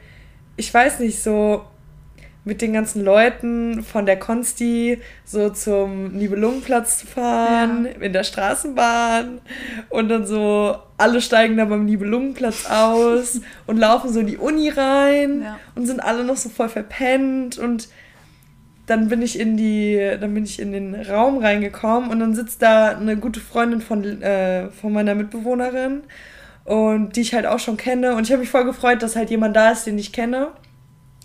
ich 0.58 0.74
weiß 0.74 1.00
nicht, 1.00 1.22
so 1.22 1.66
mit 2.48 2.62
den 2.62 2.74
ganzen 2.74 3.04
Leuten 3.04 3.84
von 3.84 4.06
der 4.06 4.18
Konsti 4.18 5.00
so 5.26 5.50
zum 5.50 6.14
Nibelungenplatz 6.14 7.00
zu 7.00 7.08
fahren, 7.08 7.86
ja. 7.86 8.06
in 8.06 8.14
der 8.14 8.24
Straßenbahn 8.24 9.42
und 9.90 10.08
dann 10.08 10.26
so, 10.26 10.78
alle 10.98 11.22
steigen 11.22 11.58
da 11.58 11.66
beim 11.66 11.86
Nibelungenplatz 11.86 12.66
aus 12.70 13.42
und 13.68 13.78
laufen 13.78 14.12
so 14.12 14.22
in 14.22 14.28
die 14.28 14.38
Uni 14.38 14.70
rein 14.70 15.42
ja. 15.44 15.60
und 15.76 15.86
sind 15.86 16.00
alle 16.00 16.24
noch 16.24 16.38
so 16.38 16.48
voll 16.48 16.70
verpennt 16.70 17.58
und 17.58 17.90
dann 18.86 19.10
bin 19.10 19.22
ich 19.22 19.38
in 19.38 19.58
die, 19.58 20.00
dann 20.20 20.34
bin 20.34 20.46
ich 20.46 20.62
in 20.62 20.72
den 20.72 20.96
Raum 20.96 21.40
reingekommen 21.40 22.10
und 22.10 22.22
dann 22.22 22.34
sitzt 22.34 22.62
da 22.62 22.98
eine 22.98 23.18
gute 23.18 23.42
Freundin 23.42 23.82
von, 23.82 24.22
äh, 24.22 24.70
von 24.70 24.94
meiner 24.94 25.14
Mitbewohnerin 25.14 26.04
und 26.64 27.18
die 27.18 27.22
ich 27.22 27.34
halt 27.34 27.46
auch 27.46 27.60
schon 27.60 27.76
kenne 27.76 28.16
und 28.16 28.24
ich 28.24 28.32
habe 28.32 28.40
mich 28.40 28.50
voll 28.50 28.64
gefreut, 28.64 29.04
dass 29.04 29.18
halt 29.18 29.30
jemand 29.30 29.54
da 29.58 29.72
ist, 29.72 29.86
den 29.86 29.98
ich 29.98 30.14
kenne 30.14 30.52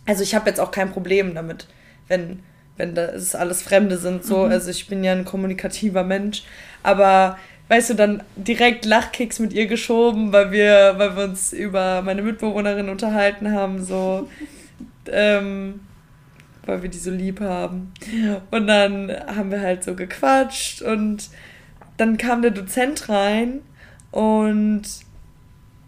also 0.07 0.23
ich 0.23 0.35
habe 0.35 0.49
jetzt 0.49 0.61
auch 0.61 0.71
kein 0.71 0.91
Problem 0.91 1.35
damit, 1.35 1.67
wenn, 2.09 2.41
wenn 2.77 2.95
das 2.95 3.35
alles 3.35 3.63
Fremde 3.63 3.99
sind. 3.99 4.25
So. 4.25 4.47
Mhm. 4.47 4.53
Also 4.53 4.71
ich 4.71 4.89
bin 4.89 5.05
ja 5.05 5.13
ein 5.13 5.25
kommunikativer 5.25 6.05
Mensch. 6.05 6.43
Aber 6.83 7.39
weißt 7.69 7.91
du, 7.91 7.95
dann 7.95 8.23
direkt 8.37 8.85
Lachkicks 8.85 9.39
mit 9.39 9.53
ihr 9.53 9.67
geschoben, 9.67 10.33
weil 10.33 10.51
wir, 10.53 10.95
weil 10.97 11.17
wir 11.17 11.25
uns 11.25 11.53
über 11.53 12.03
meine 12.03 12.23
Mitbewohnerin 12.23 12.89
unterhalten 12.89 13.53
haben, 13.53 13.85
so 13.85 14.29
ähm, 15.11 15.81
weil 16.67 16.83
wir 16.83 16.91
die 16.91 16.99
so 16.99 17.11
lieb 17.11 17.41
haben. 17.41 17.93
Und 18.51 18.67
dann 18.67 19.11
haben 19.11 19.51
wir 19.51 19.61
halt 19.61 19.85
so 19.85 19.95
gequatscht 19.95 20.83
und 20.83 21.31
dann 21.97 22.17
kam 22.17 22.43
der 22.43 22.53
Dozent 22.53 23.09
rein 23.09 23.61
und 24.11 24.83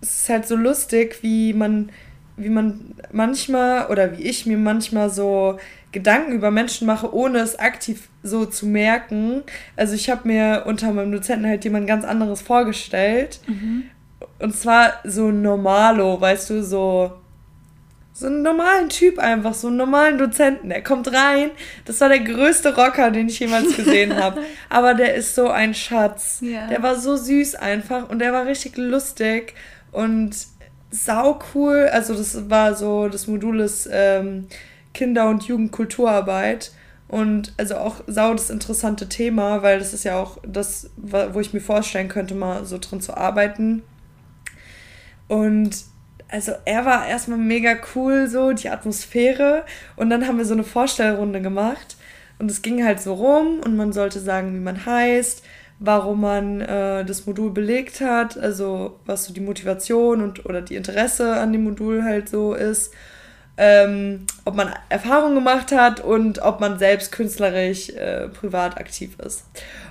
es 0.00 0.21
ist 0.21 0.28
halt 0.28 0.47
so 0.47 0.56
lustig, 0.56 1.23
wie 1.23 1.52
man 1.52 1.90
wie 2.37 2.49
man 2.49 2.95
manchmal 3.12 3.87
oder 3.87 4.17
wie 4.17 4.23
ich 4.23 4.47
mir 4.47 4.59
manchmal 4.59 5.11
so 5.11 5.59
Gedanken 5.93 6.33
über 6.33 6.50
Menschen 6.50 6.87
mache, 6.87 7.14
ohne 7.14 7.38
es 7.38 7.59
aktiv 7.59 8.09
so 8.23 8.45
zu 8.45 8.67
merken. 8.67 9.43
Also 9.76 9.95
ich 9.95 10.11
habe 10.11 10.26
mir 10.26 10.64
unter 10.67 10.93
meinem 10.93 11.12
Dozenten 11.12 11.47
halt 11.47 11.64
jemand 11.64 11.87
ganz 11.87 12.05
anderes 12.05 12.43
vorgestellt. 12.43 13.41
Mhm. 13.47 13.85
Und 14.41 14.57
zwar 14.57 14.95
so 15.05 15.31
normalo, 15.31 16.21
weißt 16.21 16.50
du, 16.50 16.62
so 16.64 17.12
so 18.17 18.26
einen 18.26 18.43
normalen 18.43 18.88
Typ 18.91 19.19
einfach, 19.19 19.55
so 19.55 19.67
einen 19.67 19.76
normalen 19.76 20.19
Dozenten. 20.19 20.69
Der 20.69 20.85
kommt 20.85 21.12
rein. 21.12 21.50
Das 21.85 22.00
war 22.00 22.09
der 22.09 22.21
größte 22.21 22.76
Rocker, 22.76 23.11
den 23.11 23.29
ich 23.29 23.41
jemals 23.41 23.76
gesehen 23.76 24.14
habe. 24.23 24.41
Aber 24.71 24.95
der 24.95 25.14
ist 25.14 25.35
so 25.35 25.49
ein 25.49 25.75
Schatz. 25.75 26.38
Ja. 26.41 26.69
Der 26.69 26.81
war 26.83 26.95
so 26.95 27.17
süß 27.17 27.57
einfach 27.57 28.09
und 28.09 28.21
der 28.21 28.33
war 28.33 28.47
richtig 28.47 28.76
lustig 28.76 29.55
und 29.91 30.37
sau 30.94 31.40
cool. 31.54 31.88
Also 31.92 32.14
das 32.14 32.48
war 32.48 32.74
so, 32.74 33.08
das 33.08 33.26
Modul 33.26 33.60
ist 33.60 33.88
ähm, 33.90 34.46
Kinder- 34.92 35.28
und 35.28 35.44
Jugendkulturarbeit. 35.44 36.72
Und 37.08 37.52
also 37.58 37.76
auch 37.76 37.96
sau 38.06 38.32
das 38.32 38.50
interessante 38.50 39.08
Thema, 39.08 39.62
weil 39.62 39.78
das 39.78 39.92
ist 39.92 40.04
ja 40.04 40.20
auch 40.20 40.38
das, 40.46 40.90
wo 40.96 41.38
ich 41.40 41.52
mir 41.52 41.60
vorstellen 41.60 42.08
könnte, 42.08 42.34
mal 42.34 42.64
so 42.64 42.78
drin 42.78 43.00
zu 43.00 43.16
arbeiten. 43.16 43.82
Und 45.28 45.76
also 46.28 46.52
er 46.64 46.84
war 46.84 47.06
erstmal 47.06 47.38
mega 47.38 47.76
cool, 47.94 48.28
so 48.28 48.52
die 48.52 48.70
Atmosphäre. 48.70 49.64
Und 49.96 50.10
dann 50.10 50.26
haben 50.26 50.38
wir 50.38 50.44
so 50.44 50.54
eine 50.54 50.64
Vorstellrunde 50.64 51.42
gemacht. 51.42 51.96
Und 52.38 52.50
es 52.50 52.62
ging 52.62 52.84
halt 52.84 53.00
so 53.00 53.14
rum 53.14 53.60
und 53.64 53.76
man 53.76 53.92
sollte 53.92 54.20
sagen, 54.20 54.54
wie 54.54 54.60
man 54.60 54.86
heißt, 54.86 55.44
warum 55.78 56.21
man 56.21 56.61
äh, 56.61 57.04
das 57.04 57.26
Modul 57.26 57.50
belegt 57.50 58.00
hat, 58.00 58.38
also 58.38 58.99
was 59.07 59.25
so 59.25 59.35
die 59.35 59.40
Motivation 59.40 60.23
und 60.23 60.47
oder 60.47 60.62
die 60.62 60.76
Interesse 60.76 61.35
an 61.37 61.52
dem 61.52 61.64
Modul 61.64 62.04
halt 62.04 62.28
so 62.28 62.54
ist, 62.54 62.93
ähm, 63.57 64.26
ob 64.45 64.57
man 64.57 64.73
Erfahrungen 64.88 65.37
gemacht 65.37 65.73
hat 65.73 66.00
und 66.00 66.40
ob 66.43 66.61
man 66.61 66.78
selbst 66.78 67.12
künstlerisch 67.12 67.90
äh, 67.90 68.28
privat 68.28 68.78
aktiv 68.78 69.19
ist. 69.21 69.45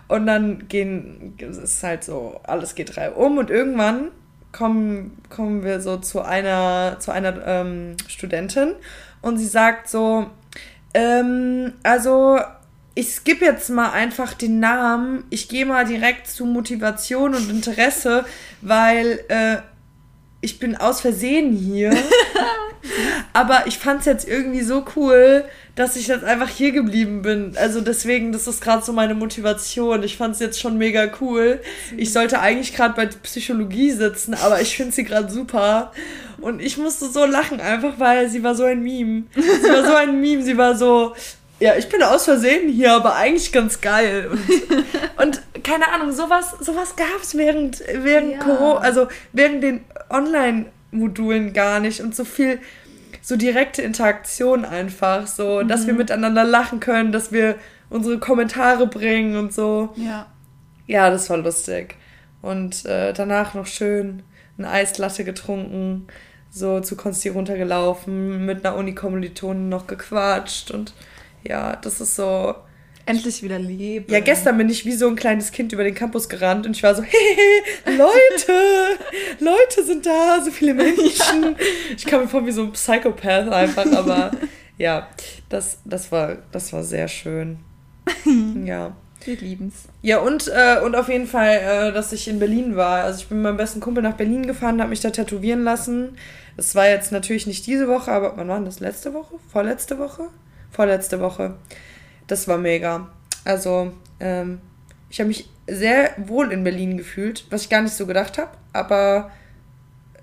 Und 0.08 0.28
dann 0.28 0.68
gehen, 0.68 1.36
es 1.40 1.58
ist 1.58 1.84
halt 1.84 2.04
so, 2.04 2.42
alles 2.44 2.76
geht 2.76 2.96
drei 2.96 3.12
um 3.12 3.38
und 3.38 3.50
irgendwann 3.50 4.10
kommen, 4.52 5.18
kommen 5.30 5.64
wir 5.64 5.80
so 5.80 5.98
zu 5.98 6.22
einer, 6.22 6.98
zu 7.00 7.12
einer 7.12 7.46
ähm, 7.46 7.96
Studentin 8.08 8.74
und 9.22 9.38
sie 9.38 9.48
sagt 9.48 9.90
so, 9.90 10.28
ähm, 10.94 11.74
also 11.84 12.40
ich 12.96 13.12
skippe 13.12 13.46
jetzt 13.46 13.70
mal 13.70 13.92
einfach 13.92 14.34
den 14.34 14.60
Namen. 14.60 15.24
Ich 15.30 15.48
gehe 15.48 15.66
mal 15.66 15.86
direkt 15.86 16.28
zu 16.28 16.46
Motivation 16.46 17.34
und 17.34 17.50
Interesse, 17.50 18.26
weil 18.62 19.24
äh, 19.30 19.58
ich 20.42 20.60
bin 20.60 20.76
aus 20.76 21.02
Versehen 21.02 21.56
hier. 21.56 21.92
Aber 23.34 23.66
ich 23.66 23.80
fand 23.80 24.02
es 24.02 24.06
jetzt 24.06 24.28
irgendwie 24.28 24.62
so 24.62 24.86
cool, 24.96 25.46
dass 25.76 25.96
ich 25.96 26.08
jetzt 26.08 26.24
einfach 26.24 26.50
hier 26.50 26.72
geblieben 26.72 27.24
bin. 27.24 27.54
Also 27.56 27.82
deswegen, 27.82 28.32
das 28.32 28.46
ist 28.48 28.62
gerade 28.62 28.84
so 28.84 28.94
meine 28.94 29.16
Motivation. 29.16 30.04
Ich 30.04 30.18
fand 30.18 30.36
es 30.36 30.42
jetzt 30.42 30.60
schon 30.60 30.78
mega 30.78 31.10
cool. 31.22 31.62
Ich 31.98 32.14
sollte 32.14 32.42
eigentlich 32.42 32.76
gerade 32.76 32.94
bei 32.94 33.08
Psychologie 33.08 33.92
sitzen, 33.92 34.34
aber 34.36 34.62
ich 34.62 34.76
finde 34.76 34.92
sie 34.92 35.06
gerade 35.06 35.32
super. 35.32 35.94
Und 36.42 36.62
ich 36.62 36.78
musste 36.78 37.10
so 37.10 37.26
lachen, 37.26 37.60
einfach 37.60 38.00
weil 38.00 38.30
sie 38.30 38.44
war 38.44 38.54
so 38.54 38.66
ein 38.66 38.84
Meme. 38.84 39.24
Sie 39.34 39.70
war 39.70 39.86
so 39.86 39.96
ein 39.96 40.20
Meme, 40.20 40.44
sie 40.44 40.58
war 40.58 40.76
so, 40.76 41.16
ja, 41.60 41.76
ich 41.76 41.88
bin 41.90 42.04
aus 42.04 42.26
Versehen 42.26 42.70
hier, 42.70 42.94
aber 42.94 43.16
eigentlich 43.16 43.52
ganz 43.52 43.80
geil. 43.82 44.30
Und, 44.32 44.42
und 45.54 45.64
keine 45.64 45.92
Ahnung, 45.92 46.12
sowas, 46.12 46.56
sowas 46.60 46.96
gab 46.96 47.22
es 47.22 47.38
während, 47.38 47.80
während 47.80 48.34
ja. 48.34 48.40
Corona, 48.40 48.80
also 48.80 49.08
während 49.32 49.64
den 49.64 49.82
Online-Modulen 50.10 51.54
gar 51.54 51.80
nicht 51.80 52.02
und 52.02 52.16
so 52.16 52.26
viel, 52.26 52.60
so 53.22 53.38
direkte 53.38 53.82
Interaktion 53.82 54.66
einfach, 54.66 55.28
so, 55.28 55.62
mhm. 55.64 55.68
dass 55.68 55.86
wir 55.86 55.94
mhm. 55.94 56.00
miteinander 56.00 56.44
lachen 56.44 56.80
können, 56.80 57.12
dass 57.12 57.32
wir 57.32 57.56
unsere 57.90 58.18
Kommentare 58.20 58.88
bringen 58.88 59.38
und 59.38 59.54
so. 59.54 59.94
Ja. 59.96 60.28
Ja, 60.88 61.10
das 61.10 61.30
war 61.30 61.38
lustig. 61.38 61.96
Und 62.42 62.86
äh, 62.86 63.14
danach 63.14 63.54
noch 63.54 63.68
schön 63.68 64.24
eine 64.58 64.70
Eislatte 64.70 65.24
getrunken, 65.24 66.08
so 66.50 66.82
zu 66.82 66.98
Konsti 66.98 67.30
runtergelaufen, 67.30 68.46
mit 68.46 68.66
einer 68.66 68.76
Unikommilitonin 68.76 69.70
noch 69.70 69.88
gequatscht 69.88 70.72
und 70.72 70.94
ja, 71.48 71.76
das 71.76 72.02
ist 72.02 72.16
so. 72.16 72.56
Endlich 73.06 73.44
wieder 73.44 73.60
Leben. 73.60 74.10
Ja, 74.10 74.22
gestern 74.22 74.58
bin 74.58 74.70
ich 74.70 74.86
wie 74.86 74.94
so 74.94 75.10
ein 75.10 75.18
kleines 75.18 75.52
Kind 75.52 75.74
über 75.74 75.84
den 75.84 75.94
Campus 75.94 76.30
gerannt 76.30 76.66
und 76.66 76.76
ich 76.78 76.84
war 76.84 76.96
so, 76.96 77.04
hey, 77.04 77.98
Leute, 77.98 78.98
Leute 79.40 79.84
sind 79.84 80.06
da, 80.06 80.42
so 80.44 80.52
viele 80.52 80.74
Menschen. 80.74 81.04
Ja. 81.44 81.56
Ich 81.98 82.06
kam 82.06 82.22
mir 82.22 82.28
vor 82.28 82.46
wie 82.46 82.52
so 82.52 82.64
ein 82.64 82.72
Psychopath 82.72 83.52
einfach, 83.52 83.86
aber 83.92 84.32
ja, 84.78 85.10
das, 85.50 85.80
das, 85.84 86.12
war, 86.12 86.38
das 86.52 86.72
war 86.72 86.84
sehr 86.84 87.08
schön. 87.08 87.58
Ja. 88.64 88.96
Wir 89.26 89.38
lieben's. 89.38 89.88
Ja, 90.02 90.20
und, 90.20 90.48
äh, 90.48 90.80
und 90.84 90.96
auf 90.96 91.08
jeden 91.10 91.28
Fall, 91.28 91.90
äh, 91.90 91.92
dass 91.94 92.12
ich 92.12 92.28
in 92.28 92.40
Berlin 92.40 92.76
war. 92.76 93.04
Also 93.04 93.22
ich 93.22 93.28
bin 93.28 93.38
mit 93.38 93.44
meinem 93.44 93.58
besten 93.58 93.80
Kumpel 93.80 94.04
nach 94.04 94.16
Berlin 94.16 94.46
gefahren, 94.46 94.80
habe 94.80 94.90
mich 94.90 95.00
da 95.00 95.12
tätowieren 95.12 95.64
lassen. 95.64 96.18
Das 96.58 96.76
war 96.76 96.88
jetzt 96.88 97.12
natürlich 97.12 97.48
nicht 97.48 97.66
diese 97.66 97.88
Woche, 97.88 98.12
aber 98.12 98.36
wann 98.36 98.48
war 98.48 98.60
das? 98.62 98.80
Letzte 98.80 99.14
Woche? 99.14 99.36
Vorletzte 99.52 99.98
Woche? 99.98 100.30
Vorletzte 100.74 101.22
Woche. 101.22 101.56
Das 102.28 102.48
war 102.48 102.58
mega. 102.58 103.08
Also, 103.46 103.94
ähm, 104.20 104.60
ich 105.10 105.20
habe 105.20 105.30
mich 105.30 105.50
sehr 105.68 106.12
wohl 106.18 106.52
in 106.52 106.64
Berlin 106.64 106.98
gefühlt, 106.98 107.46
was 107.50 107.64
ich 107.64 107.70
gar 107.70 107.82
nicht 107.82 107.94
so 107.94 108.06
gedacht 108.06 108.38
habe, 108.38 108.52
aber 108.74 109.32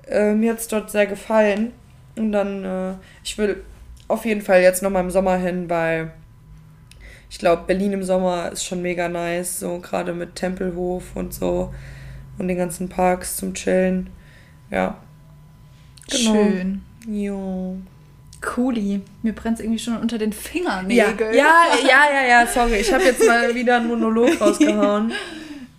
äh, 0.09 0.35
mir 0.35 0.53
hat 0.53 0.59
es 0.59 0.69
dort 0.69 0.91
sehr 0.91 1.07
gefallen. 1.07 1.73
Und 2.17 2.33
dann, 2.33 2.65
äh, 2.65 2.95
ich 3.25 3.39
will 3.39 3.63
auf 4.09 4.25
jeden 4.25 4.43
Fall 4.43 4.61
jetzt 4.61 4.83
nochmal 4.83 5.05
im 5.05 5.11
Sommer 5.11 5.37
hin, 5.37 5.71
weil 5.71 6.13
ich 7.31 7.39
glaube, 7.39 7.63
Berlin 7.67 7.93
im 7.93 8.03
Sommer 8.03 8.51
ist 8.51 8.65
schon 8.65 8.83
mega 8.83 9.09
nice, 9.09 9.61
so 9.61 9.79
gerade 9.79 10.13
mit 10.13 10.35
Tempelhof 10.35 11.15
und 11.15 11.33
so 11.33 11.73
und 12.39 12.49
den 12.49 12.57
ganzen 12.57 12.89
Parks 12.89 13.37
zum 13.37 13.55
Chillen. 13.55 14.11
Ja. 14.71 14.99
Genau. 16.11 16.33
Schön. 16.33 16.83
Jo. 17.07 17.77
Cooli. 18.41 19.03
Mir 19.23 19.33
brennt 19.35 19.59
es 19.59 19.65
irgendwie 19.65 19.79
schon 19.79 19.97
unter 19.97 20.19
den 20.19 20.33
Fingernägeln. 20.33 21.35
Ja, 21.35 21.65
ja, 21.77 21.89
ja, 21.89 22.23
ja, 22.23 22.29
ja 22.29 22.47
sorry. 22.47 22.77
Ich 22.77 22.93
habe 22.93 23.05
jetzt 23.05 23.27
mal 23.27 23.55
wieder 23.55 23.77
einen 23.77 23.89
Monolog 23.89 24.29
rausgehauen. 24.41 25.13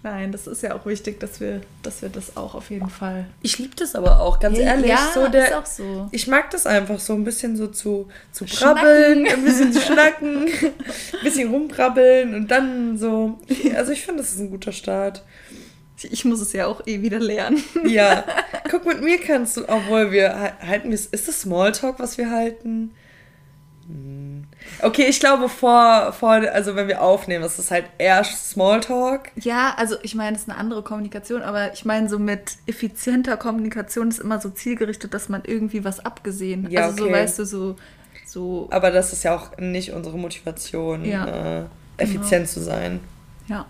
Nein, 0.04 0.32
das 0.32 0.48
ist 0.48 0.64
ja 0.64 0.76
auch 0.76 0.86
wichtig, 0.88 1.20
dass 1.20 1.40
wir, 1.40 1.62
dass 1.84 2.02
wir 2.02 2.10
das 2.10 2.36
auch 2.36 2.56
auf 2.56 2.72
jeden 2.72 2.90
Fall. 2.90 3.28
Ich 3.44 3.60
liebe 3.60 3.76
das 3.76 3.94
aber 3.94 4.20
auch, 4.20 4.40
ganz 4.40 4.58
ja, 4.58 4.64
ehrlich. 4.66 4.90
Ja, 4.90 5.12
so 5.14 5.28
der, 5.28 5.48
ist 5.48 5.54
auch 5.54 5.66
so. 5.66 6.10
Ich 6.12 6.26
mag 6.26 6.50
das 6.50 6.66
einfach 6.66 7.00
so 7.00 7.14
ein 7.14 7.24
bisschen 7.24 7.56
so 7.56 7.68
zu, 7.68 8.10
zu 8.32 8.46
brabbeln, 8.46 9.28
ein 9.28 9.44
bisschen 9.44 9.72
zu 9.72 9.80
schnacken, 9.82 10.48
ein 10.48 11.24
bisschen 11.24 11.52
rumbrabbeln 11.52 12.34
und 12.34 12.50
dann 12.50 12.98
so. 12.98 13.40
Also 13.76 13.92
ich 13.92 14.02
finde, 14.02 14.24
das 14.24 14.32
ist 14.32 14.40
ein 14.40 14.50
guter 14.50 14.72
Start. 14.72 15.24
Ich 16.04 16.26
muss 16.26 16.42
es 16.42 16.54
ja 16.54 16.68
auch 16.68 16.86
eh 16.86 17.02
wieder 17.02 17.20
lernen. 17.20 17.64
Ja. 17.86 18.24
Guck, 18.70 18.86
mit 18.86 19.02
mir 19.02 19.20
kannst 19.20 19.58
du, 19.58 19.68
obwohl 19.68 20.12
wir 20.12 20.54
halten, 20.62 20.92
ist 20.92 21.14
das 21.14 21.42
Smalltalk, 21.42 22.00
was 22.00 22.18
wir 22.18 22.30
halten? 22.30 22.92
Hm. 23.88 24.46
Okay, 24.82 25.06
ich 25.10 25.20
glaube, 25.20 25.50
vor, 25.50 26.14
vor, 26.14 26.32
also 26.32 26.76
wenn 26.76 26.88
wir 26.88 27.02
aufnehmen, 27.02 27.44
ist 27.44 27.60
es 27.60 27.72
halt 27.72 27.86
eher 27.98 28.24
Smalltalk. 28.24 29.32
Ja, 29.36 29.74
also 29.78 29.96
ich 30.04 30.16
meine, 30.16 30.36
es 30.36 30.44
ist 30.44 30.50
eine 30.50 30.58
andere 30.58 30.84
Kommunikation, 30.84 31.42
aber 31.42 31.74
ich 31.74 31.86
meine, 31.86 32.10
so 32.10 32.20
mit 32.20 32.58
effizienter 32.68 33.38
Kommunikation 33.38 34.10
ist 34.10 34.20
immer 34.20 34.40
so 34.40 34.50
zielgerichtet, 34.50 35.14
dass 35.14 35.30
man 35.30 35.44
irgendwie 35.46 35.84
was 35.84 36.00
abgesehen. 36.00 36.70
Ja, 36.70 36.86
also 36.86 37.04
okay. 37.04 37.12
so 37.12 37.18
weißt 37.18 37.40
du, 37.40 37.46
so, 37.46 37.76
so. 38.26 38.68
Aber 38.72 38.92
das 38.92 39.14
ist 39.14 39.24
ja 39.24 39.36
auch 39.36 39.58
nicht 39.58 39.92
unsere 39.92 40.18
Motivation, 40.18 41.06
ja, 41.06 41.62
äh, 41.62 41.66
effizient 41.98 42.30
genau. 42.30 42.54
zu 42.54 42.60
sein. 42.62 43.00
Ja. 43.48 43.66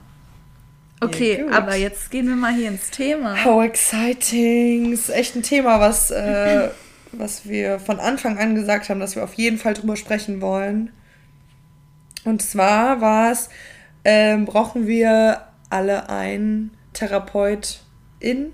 Okay, 1.03 1.39
ja, 1.39 1.58
aber 1.58 1.75
jetzt 1.75 2.12
gehen 2.12 2.27
wir 2.27 2.36
mal 2.36 2.53
hier 2.53 2.67
ins 2.67 2.91
Thema. 2.91 3.43
How 3.43 3.63
exciting! 3.63 4.93
Ist 4.93 5.10
echt 5.10 5.36
ein 5.36 5.41
Thema, 5.41 5.79
was, 5.79 6.12
äh, 6.12 6.70
was 7.12 7.50
wir 7.50 7.79
von 7.79 8.00
Anfang 8.00 8.38
an 8.38 8.53
gesagt 8.53 8.88
haben, 8.88 9.00
dass 9.00 9.15
wir 9.15 9.24
auf 9.24 9.34
jeden 9.34 9.58
Fall 9.58 9.74
drüber 9.74 9.96
sprechen 9.96 10.41
wollen. 10.41 10.91
Und 12.24 12.43
zwar 12.43 13.01
war 13.01 13.31
es, 13.31 13.50
ähm, 14.05 14.46
brauchen 14.46 14.86
wir 14.86 15.41
alle 15.72 16.08
einen 16.10 16.77
Therapeutin, 16.93 18.53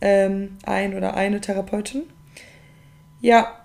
ähm, 0.00 0.58
ein 0.64 0.94
oder 0.94 1.16
eine 1.16 1.40
Therapeutin. 1.40 2.04
Ja. 3.20 3.58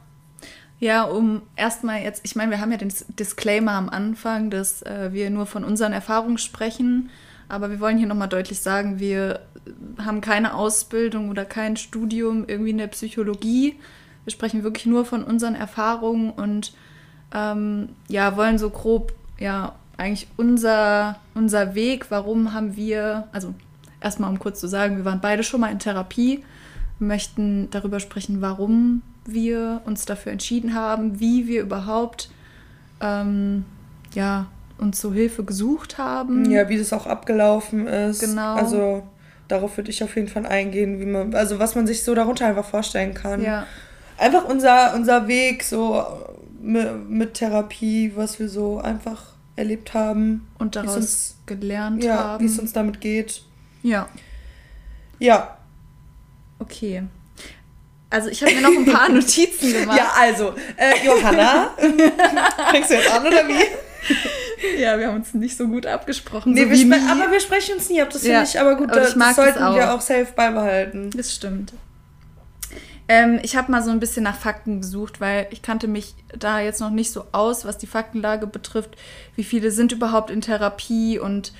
Ja, 0.79 1.03
um 1.03 1.43
erstmal 1.55 2.01
jetzt, 2.01 2.21
ich 2.23 2.35
meine, 2.35 2.49
wir 2.49 2.59
haben 2.59 2.71
ja 2.71 2.77
den 2.77 2.91
Disclaimer 3.09 3.73
am 3.73 3.89
Anfang, 3.89 4.49
dass 4.49 4.81
äh, 4.81 5.09
wir 5.11 5.29
nur 5.29 5.45
von 5.45 5.63
unseren 5.63 5.93
Erfahrungen 5.93 6.39
sprechen, 6.39 7.11
aber 7.51 7.69
wir 7.69 7.81
wollen 7.81 7.97
hier 7.97 8.07
nochmal 8.07 8.29
deutlich 8.29 8.61
sagen, 8.61 8.99
wir 8.99 9.41
haben 9.97 10.21
keine 10.21 10.53
Ausbildung 10.53 11.29
oder 11.29 11.43
kein 11.43 11.75
Studium 11.75 12.45
irgendwie 12.47 12.69
in 12.69 12.77
der 12.77 12.87
Psychologie. 12.87 13.75
Wir 14.23 14.31
sprechen 14.31 14.63
wirklich 14.63 14.85
nur 14.85 15.03
von 15.03 15.23
unseren 15.23 15.55
Erfahrungen 15.55 16.31
und 16.31 16.73
ähm, 17.33 17.89
ja, 18.07 18.37
wollen 18.37 18.57
so 18.57 18.69
grob, 18.69 19.13
ja, 19.37 19.75
eigentlich 19.97 20.27
unser, 20.37 21.19
unser 21.35 21.75
Weg, 21.75 22.09
warum 22.09 22.53
haben 22.53 22.77
wir, 22.77 23.27
also 23.33 23.53
erstmal 23.99 24.29
um 24.29 24.39
kurz 24.39 24.59
zu 24.61 24.67
sagen, 24.67 24.95
wir 24.97 25.05
waren 25.05 25.21
beide 25.21 25.43
schon 25.43 25.59
mal 25.59 25.71
in 25.71 25.79
Therapie, 25.79 26.43
wir 26.99 27.07
möchten 27.07 27.69
darüber 27.69 27.99
sprechen, 27.99 28.41
warum 28.41 29.01
wir 29.25 29.81
uns 29.85 30.05
dafür 30.05 30.31
entschieden 30.31 30.73
haben, 30.73 31.19
wie 31.19 31.47
wir 31.47 31.61
überhaupt 31.61 32.29
ähm, 33.01 33.65
ja, 34.13 34.47
uns 34.81 34.99
so 34.99 35.13
Hilfe 35.13 35.43
gesucht 35.43 35.97
haben. 35.97 36.49
Ja, 36.49 36.67
wie 36.67 36.77
das 36.77 36.91
auch 36.91 37.07
abgelaufen 37.07 37.87
ist. 37.87 38.19
Genau. 38.19 38.55
Also 38.55 39.03
darauf 39.47 39.77
würde 39.77 39.91
ich 39.91 40.03
auf 40.03 40.15
jeden 40.15 40.27
Fall 40.27 40.45
eingehen, 40.45 40.99
wie 40.99 41.05
man, 41.05 41.33
also 41.35 41.59
was 41.59 41.75
man 41.75 41.85
sich 41.87 42.03
so 42.03 42.15
darunter 42.15 42.47
einfach 42.47 42.65
vorstellen 42.65 43.13
kann. 43.13 43.43
Ja. 43.43 43.65
Einfach 44.17 44.45
unser, 44.45 44.93
unser 44.95 45.27
Weg, 45.27 45.63
so 45.63 46.03
mit, 46.61 47.09
mit 47.09 47.33
Therapie, 47.35 48.11
was 48.15 48.39
wir 48.39 48.49
so 48.49 48.79
einfach 48.79 49.23
erlebt 49.55 49.93
haben. 49.93 50.47
Und 50.57 50.75
daraus 50.75 50.95
uns, 50.95 51.35
gelernt 51.45 52.03
ja, 52.03 52.17
haben. 52.17 52.43
Wie 52.43 52.49
es 52.49 52.59
uns 52.59 52.73
damit 52.73 53.01
geht. 53.01 53.43
Ja. 53.83 54.09
Ja. 55.19 55.57
Okay. 56.59 57.03
Also 58.09 58.29
ich 58.29 58.41
habe 58.41 58.53
mir 58.53 58.61
noch 58.61 58.77
ein 58.77 58.85
paar 58.85 59.09
Notizen 59.11 59.73
gemacht. 59.73 59.97
Ja, 59.97 60.11
also, 60.19 60.53
äh, 60.75 61.05
Johanna, 61.05 61.69
fängst 62.71 62.89
du 62.89 62.95
jetzt 62.95 63.11
an 63.11 63.25
oder 63.25 63.47
wie? 63.47 63.63
Ja, 64.77 64.97
wir 64.99 65.07
haben 65.07 65.17
uns 65.17 65.33
nicht 65.33 65.57
so 65.57 65.67
gut 65.67 65.85
abgesprochen. 65.85 66.53
Nee, 66.53 66.63
so 66.63 66.89
wir 66.89 67.09
aber 67.09 67.31
wir 67.31 67.39
sprechen 67.39 67.75
uns 67.75 67.89
nie 67.89 68.01
ab, 68.01 68.09
das 68.11 68.21
finde 68.21 68.43
ich 68.43 68.59
aber 68.59 68.75
gut, 68.75 68.91
aber 68.91 69.01
das, 69.01 69.15
das 69.15 69.35
sollten 69.35 69.59
wir 69.59 69.93
auch 69.93 70.01
safe 70.01 70.27
beibehalten. 70.35 71.09
Das 71.15 71.33
stimmt. 71.33 71.73
Ähm, 73.07 73.39
ich 73.43 73.57
habe 73.57 73.71
mal 73.71 73.83
so 73.83 73.91
ein 73.91 73.99
bisschen 73.99 74.23
nach 74.23 74.37
Fakten 74.37 74.81
gesucht, 74.81 75.19
weil 75.19 75.47
ich 75.51 75.61
kannte 75.61 75.87
mich 75.87 76.15
da 76.37 76.61
jetzt 76.61 76.79
noch 76.79 76.91
nicht 76.91 77.11
so 77.11 77.25
aus, 77.33 77.65
was 77.65 77.77
die 77.77 77.87
Faktenlage 77.87 78.47
betrifft. 78.47 78.95
Wie 79.35 79.43
viele 79.43 79.71
sind 79.71 79.91
überhaupt 79.91 80.29
in 80.29 80.39
Therapie 80.39 81.19
und 81.19 81.51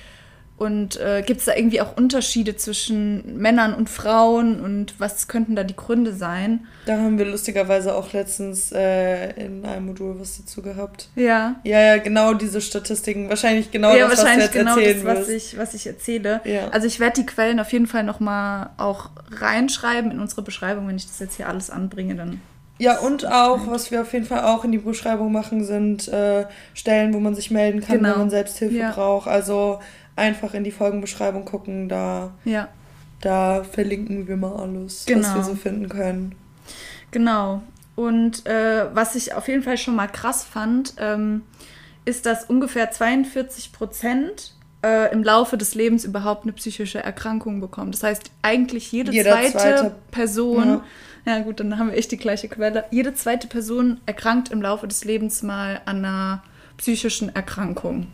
und 0.56 1.00
äh, 1.00 1.22
gibt 1.26 1.40
es 1.40 1.46
da 1.46 1.56
irgendwie 1.56 1.80
auch 1.80 1.96
Unterschiede 1.96 2.56
zwischen 2.56 3.38
Männern 3.38 3.74
und 3.74 3.90
Frauen 3.90 4.60
und 4.60 4.94
was 5.00 5.26
könnten 5.26 5.56
da 5.56 5.64
die 5.64 5.74
Gründe 5.74 6.12
sein? 6.12 6.66
Da 6.86 6.98
haben 6.98 7.18
wir 7.18 7.24
lustigerweise 7.24 7.94
auch 7.94 8.12
letztens 8.12 8.70
äh, 8.70 9.30
in 9.32 9.64
einem 9.64 9.86
Modul 9.86 10.20
was 10.20 10.38
dazu 10.38 10.62
gehabt. 10.62 11.08
Ja. 11.16 11.56
Ja, 11.64 11.80
ja, 11.80 11.96
genau 11.98 12.34
diese 12.34 12.60
Statistiken. 12.60 13.28
Wahrscheinlich 13.28 13.70
genau 13.70 13.94
ja, 13.94 14.06
das, 14.08 14.18
wahrscheinlich 14.18 14.46
was 14.46 14.52
du 14.52 14.58
jetzt 14.58 14.66
genau 14.66 14.78
erzählen 14.78 15.04
das, 15.04 15.18
was 15.18 15.28
ich, 15.28 15.58
was 15.58 15.74
ich 15.74 15.86
erzähle. 15.86 16.40
Ja. 16.44 16.68
Also 16.68 16.86
ich 16.86 17.00
werde 17.00 17.20
die 17.20 17.26
Quellen 17.26 17.58
auf 17.58 17.72
jeden 17.72 17.86
Fall 17.86 18.04
nochmal 18.04 18.70
auch 18.76 19.10
reinschreiben 19.30 20.12
in 20.12 20.20
unsere 20.20 20.42
Beschreibung, 20.42 20.86
wenn 20.86 20.96
ich 20.96 21.06
das 21.06 21.18
jetzt 21.18 21.36
hier 21.36 21.48
alles 21.48 21.70
anbringe, 21.70 22.14
dann 22.14 22.40
ja, 22.82 22.98
und 22.98 23.24
auch, 23.30 23.68
was 23.68 23.92
wir 23.92 24.00
auf 24.00 24.12
jeden 24.12 24.24
Fall 24.24 24.42
auch 24.42 24.64
in 24.64 24.72
die 24.72 24.78
Beschreibung 24.78 25.30
machen, 25.30 25.64
sind 25.64 26.08
äh, 26.08 26.46
Stellen, 26.74 27.14
wo 27.14 27.20
man 27.20 27.36
sich 27.36 27.52
melden 27.52 27.80
kann, 27.80 27.98
genau. 27.98 28.10
wenn 28.10 28.18
man 28.18 28.30
Selbsthilfe 28.30 28.74
ja. 28.74 28.90
braucht. 28.90 29.28
Also 29.28 29.78
einfach 30.16 30.54
in 30.54 30.64
die 30.64 30.70
Folgenbeschreibung 30.70 31.44
gucken, 31.44 31.88
da, 31.88 32.32
ja. 32.44 32.68
da 33.20 33.64
verlinken 33.64 34.28
wir 34.28 34.36
mal 34.36 34.56
alles, 34.56 35.06
genau. 35.06 35.28
was 35.28 35.34
wir 35.34 35.42
so 35.44 35.54
finden 35.54 35.88
können. 35.88 36.34
Genau. 37.10 37.62
Und 37.94 38.46
äh, 38.46 38.86
was 38.94 39.14
ich 39.14 39.34
auf 39.34 39.48
jeden 39.48 39.62
Fall 39.62 39.76
schon 39.76 39.94
mal 39.94 40.08
krass 40.08 40.44
fand, 40.44 40.94
ähm, 40.98 41.42
ist, 42.04 42.26
dass 42.26 42.44
ungefähr 42.44 42.90
42 42.90 43.72
Prozent 43.72 44.54
äh, 44.82 45.12
im 45.12 45.22
Laufe 45.22 45.56
des 45.56 45.74
Lebens 45.74 46.04
überhaupt 46.04 46.44
eine 46.44 46.52
psychische 46.52 47.02
Erkrankung 47.02 47.60
bekommen. 47.60 47.92
Das 47.92 48.02
heißt, 48.02 48.30
eigentlich 48.42 48.90
jede 48.92 49.12
zweite, 49.12 49.52
zweite, 49.52 49.94
Person, 50.10 50.80
ja. 51.26 51.36
ja. 51.36 51.42
gut, 51.42 51.60
dann 51.60 51.78
haben 51.78 51.90
wir 51.90 51.96
echt 51.96 52.10
die 52.10 52.16
gleiche 52.16 52.48
Quelle, 52.48 52.84
jede 52.90 53.14
zweite 53.14 53.46
Person 53.46 54.00
erkrankt 54.06 54.50
im 54.50 54.62
Laufe 54.62 54.88
des 54.88 55.04
Lebens 55.04 55.42
mal 55.42 55.80
an 55.84 55.98
einer 55.98 56.42
psychischen 56.78 57.34
Erkrankung 57.34 58.08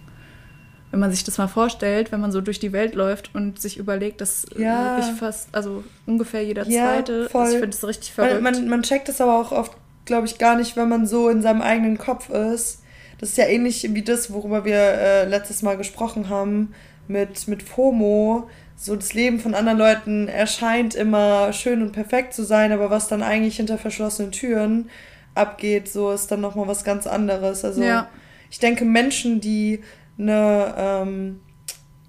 wenn 0.90 1.00
man 1.00 1.10
sich 1.10 1.24
das 1.24 1.38
mal 1.38 1.48
vorstellt, 1.48 2.12
wenn 2.12 2.20
man 2.20 2.32
so 2.32 2.40
durch 2.40 2.60
die 2.60 2.72
Welt 2.72 2.94
läuft 2.94 3.34
und 3.34 3.60
sich 3.60 3.76
überlegt, 3.76 4.20
dass 4.20 4.46
ja. 4.56 4.96
wirklich 4.96 5.18
fast, 5.18 5.48
also 5.52 5.84
ungefähr 6.06 6.42
jeder 6.42 6.66
ja, 6.66 6.84
zweite, 6.84 7.28
also 7.32 7.52
ich 7.52 7.60
finde 7.60 7.76
es 7.76 7.86
richtig 7.86 8.12
verrückt. 8.12 8.42
Man, 8.42 8.68
man 8.68 8.82
checkt 8.82 9.08
das 9.08 9.20
aber 9.20 9.38
auch 9.38 9.52
oft, 9.52 9.72
glaube 10.06 10.26
ich, 10.26 10.38
gar 10.38 10.56
nicht, 10.56 10.76
wenn 10.76 10.88
man 10.88 11.06
so 11.06 11.28
in 11.28 11.42
seinem 11.42 11.60
eigenen 11.60 11.98
Kopf 11.98 12.30
ist. 12.30 12.82
Das 13.18 13.30
ist 13.30 13.36
ja 13.36 13.46
ähnlich 13.46 13.86
wie 13.92 14.02
das, 14.02 14.32
worüber 14.32 14.64
wir 14.64 14.76
äh, 14.76 15.28
letztes 15.28 15.62
Mal 15.62 15.76
gesprochen 15.76 16.28
haben, 16.28 16.74
mit, 17.08 17.48
mit 17.48 17.62
FOMO. 17.62 18.48
So 18.76 18.94
das 18.94 19.12
Leben 19.12 19.40
von 19.40 19.54
anderen 19.54 19.78
Leuten 19.78 20.28
erscheint 20.28 20.94
immer 20.94 21.52
schön 21.52 21.82
und 21.82 21.92
perfekt 21.92 22.32
zu 22.32 22.44
sein, 22.44 22.70
aber 22.70 22.90
was 22.90 23.08
dann 23.08 23.22
eigentlich 23.22 23.56
hinter 23.56 23.76
verschlossenen 23.76 24.30
Türen 24.30 24.88
abgeht, 25.34 25.88
so 25.88 26.12
ist 26.12 26.30
dann 26.30 26.40
nochmal 26.40 26.68
was 26.68 26.84
ganz 26.84 27.06
anderes. 27.06 27.64
Also 27.64 27.82
ja. 27.82 28.08
ich 28.50 28.60
denke, 28.60 28.84
Menschen, 28.84 29.40
die 29.40 29.82
eine 30.18 30.74
ähm, 30.76 31.40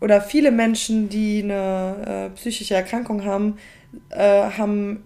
oder 0.02 0.22
viele 0.22 0.52
Menschen, 0.52 1.10
die 1.10 1.44
eine 1.44 2.30
äh, 2.32 2.36
psychische 2.36 2.76
Erkrankung 2.76 3.26
haben, 3.26 3.58
äh, 4.10 4.50
haben 4.58 5.04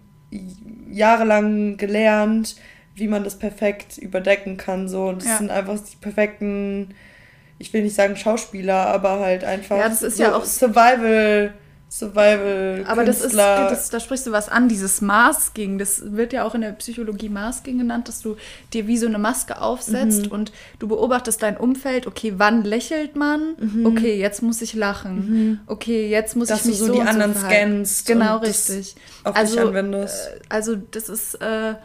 jahrelang 0.89 1.77
gelernt, 1.77 2.55
wie 2.95 3.07
man 3.07 3.23
das 3.23 3.39
perfekt 3.39 3.97
überdecken 3.97 4.57
kann. 4.57 4.87
So. 4.87 5.07
Und 5.07 5.21
das 5.21 5.29
ja. 5.29 5.37
sind 5.37 5.49
einfach 5.49 5.79
die 5.79 5.95
perfekten, 5.95 6.93
ich 7.57 7.73
will 7.73 7.83
nicht 7.83 7.95
sagen 7.95 8.15
Schauspieler, 8.15 8.87
aber 8.87 9.19
halt 9.19 9.43
einfach 9.43 9.77
ja, 9.77 9.89
das 9.89 10.03
ist 10.03 10.17
so 10.17 10.23
ja 10.23 10.35
auch 10.35 10.45
Survival. 10.45 11.53
Survival. 11.93 12.85
Aber 12.87 13.05
das 13.05 13.21
ist, 13.21 13.37
das, 13.37 13.91
da 13.91 13.99
sprichst 13.99 14.25
du 14.25 14.31
was 14.31 14.49
an, 14.49 14.67
dieses 14.67 15.01
Masking. 15.01 15.77
Das 15.77 16.01
wird 16.13 16.33
ja 16.33 16.43
auch 16.43 16.55
in 16.55 16.61
der 16.61 16.71
Psychologie 16.71 17.29
Masking 17.29 17.77
genannt, 17.77 18.07
dass 18.07 18.19
du 18.21 18.35
dir 18.73 18.87
wie 18.87 18.97
so 18.97 19.05
eine 19.05 19.19
Maske 19.19 19.61
aufsetzt 19.61 20.25
mhm. 20.25 20.31
und 20.31 20.51
du 20.79 20.87
beobachtest 20.87 21.43
dein 21.43 21.55
Umfeld. 21.55 22.07
Okay, 22.07 22.33
wann 22.37 22.63
lächelt 22.63 23.15
man? 23.15 23.53
Mhm. 23.59 23.85
Okay, 23.85 24.19
jetzt 24.19 24.41
muss 24.41 24.63
ich 24.63 24.73
lachen. 24.73 25.15
Mhm. 25.15 25.59
Okay, 25.67 26.09
jetzt 26.09 26.35
muss 26.35 26.47
dass 26.47 26.61
ich 26.61 26.65
mich 26.65 26.79
du 26.79 26.85
so, 26.85 26.93
so 26.93 26.99
die 26.99 27.07
anderen 27.07 27.35
so 27.35 27.41
scannst. 27.41 28.07
Genau, 28.07 28.37
richtig. 28.37 28.95
auf 29.23 29.35
also, 29.35 29.55
dich 29.55 29.63
anwendest. 29.63 30.29
Äh, 30.29 30.39
also, 30.49 30.75
das 30.75 31.09
ist. 31.09 31.35
Äh, 31.35 31.75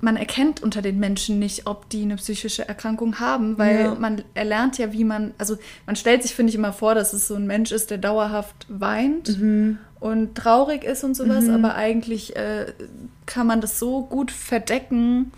man 0.00 0.16
erkennt 0.16 0.62
unter 0.62 0.82
den 0.82 0.98
Menschen 0.98 1.38
nicht, 1.38 1.66
ob 1.66 1.88
die 1.88 2.02
eine 2.02 2.16
psychische 2.16 2.68
Erkrankung 2.68 3.18
haben, 3.18 3.58
weil 3.58 3.80
ja. 3.80 3.94
man 3.94 4.22
erlernt 4.34 4.78
ja, 4.78 4.92
wie 4.92 5.04
man, 5.04 5.32
also 5.38 5.56
man 5.86 5.96
stellt 5.96 6.22
sich, 6.22 6.34
finde 6.34 6.50
ich, 6.50 6.56
immer 6.56 6.72
vor, 6.72 6.94
dass 6.94 7.12
es 7.12 7.26
so 7.26 7.34
ein 7.34 7.46
Mensch 7.46 7.72
ist, 7.72 7.90
der 7.90 7.98
dauerhaft 7.98 8.66
weint 8.68 9.38
mhm. 9.38 9.78
und 9.98 10.34
traurig 10.34 10.84
ist 10.84 11.04
und 11.04 11.14
sowas, 11.14 11.44
mhm. 11.44 11.54
aber 11.54 11.74
eigentlich 11.76 12.36
äh, 12.36 12.66
kann 13.26 13.46
man 13.46 13.60
das 13.60 13.78
so 13.78 14.02
gut 14.02 14.30
verdecken. 14.30 15.32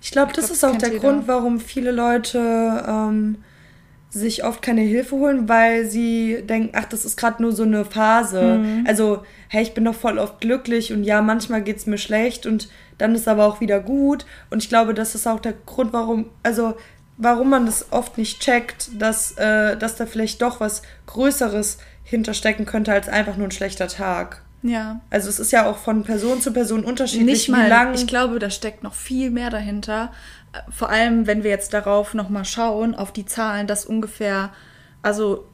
Ich 0.00 0.10
glaube, 0.10 0.32
das 0.32 0.46
glaub, 0.46 0.54
ist 0.54 0.64
auch 0.64 0.78
der 0.78 0.92
jeder. 0.92 1.00
Grund, 1.00 1.28
warum 1.28 1.58
viele 1.60 1.92
Leute 1.92 2.38
ähm, 2.86 3.36
sich 4.12 4.44
oft 4.44 4.60
keine 4.60 4.82
Hilfe 4.82 5.16
holen, 5.16 5.48
weil 5.48 5.86
sie 5.86 6.42
denken, 6.42 6.70
ach, 6.74 6.84
das 6.84 7.06
ist 7.06 7.16
gerade 7.16 7.40
nur 7.40 7.52
so 7.52 7.62
eine 7.62 7.86
Phase. 7.86 8.58
Mhm. 8.58 8.84
Also, 8.86 9.24
hey, 9.48 9.62
ich 9.62 9.72
bin 9.72 9.86
doch 9.86 9.94
voll 9.94 10.18
oft 10.18 10.40
glücklich 10.40 10.92
und 10.92 11.04
ja, 11.04 11.22
manchmal 11.22 11.62
geht 11.62 11.78
es 11.78 11.86
mir 11.86 11.96
schlecht 11.96 12.44
und 12.44 12.68
dann 12.98 13.14
ist 13.14 13.26
aber 13.26 13.46
auch 13.46 13.60
wieder 13.60 13.80
gut. 13.80 14.26
Und 14.50 14.62
ich 14.62 14.68
glaube, 14.68 14.92
das 14.92 15.14
ist 15.14 15.26
auch 15.26 15.40
der 15.40 15.54
Grund, 15.64 15.94
warum, 15.94 16.26
also 16.42 16.74
warum 17.16 17.48
man 17.48 17.64
das 17.64 17.90
oft 17.90 18.18
nicht 18.18 18.40
checkt, 18.40 18.90
dass, 19.00 19.32
äh, 19.38 19.78
dass 19.78 19.96
da 19.96 20.04
vielleicht 20.04 20.42
doch 20.42 20.60
was 20.60 20.82
Größeres 21.06 21.78
hinterstecken 22.04 22.66
könnte 22.66 22.92
als 22.92 23.08
einfach 23.08 23.38
nur 23.38 23.48
ein 23.48 23.52
schlechter 23.52 23.88
Tag. 23.88 24.41
Ja. 24.62 25.00
Also 25.10 25.28
es 25.28 25.40
ist 25.40 25.50
ja 25.50 25.68
auch 25.68 25.78
von 25.78 26.04
Person 26.04 26.40
zu 26.40 26.52
Person 26.52 26.84
unterschiedlich, 26.84 27.26
Nicht 27.26 27.48
mal, 27.48 27.66
wie 27.66 27.68
lang. 27.68 27.94
Ich 27.94 28.06
glaube, 28.06 28.38
da 28.38 28.50
steckt 28.50 28.82
noch 28.82 28.94
viel 28.94 29.30
mehr 29.30 29.50
dahinter. 29.50 30.12
Vor 30.70 30.90
allem, 30.90 31.26
wenn 31.26 31.42
wir 31.42 31.50
jetzt 31.50 31.74
darauf 31.74 32.14
nochmal 32.14 32.44
schauen, 32.44 32.94
auf 32.94 33.12
die 33.12 33.26
Zahlen, 33.26 33.66
dass 33.66 33.84
ungefähr, 33.84 34.50
also 35.02 35.46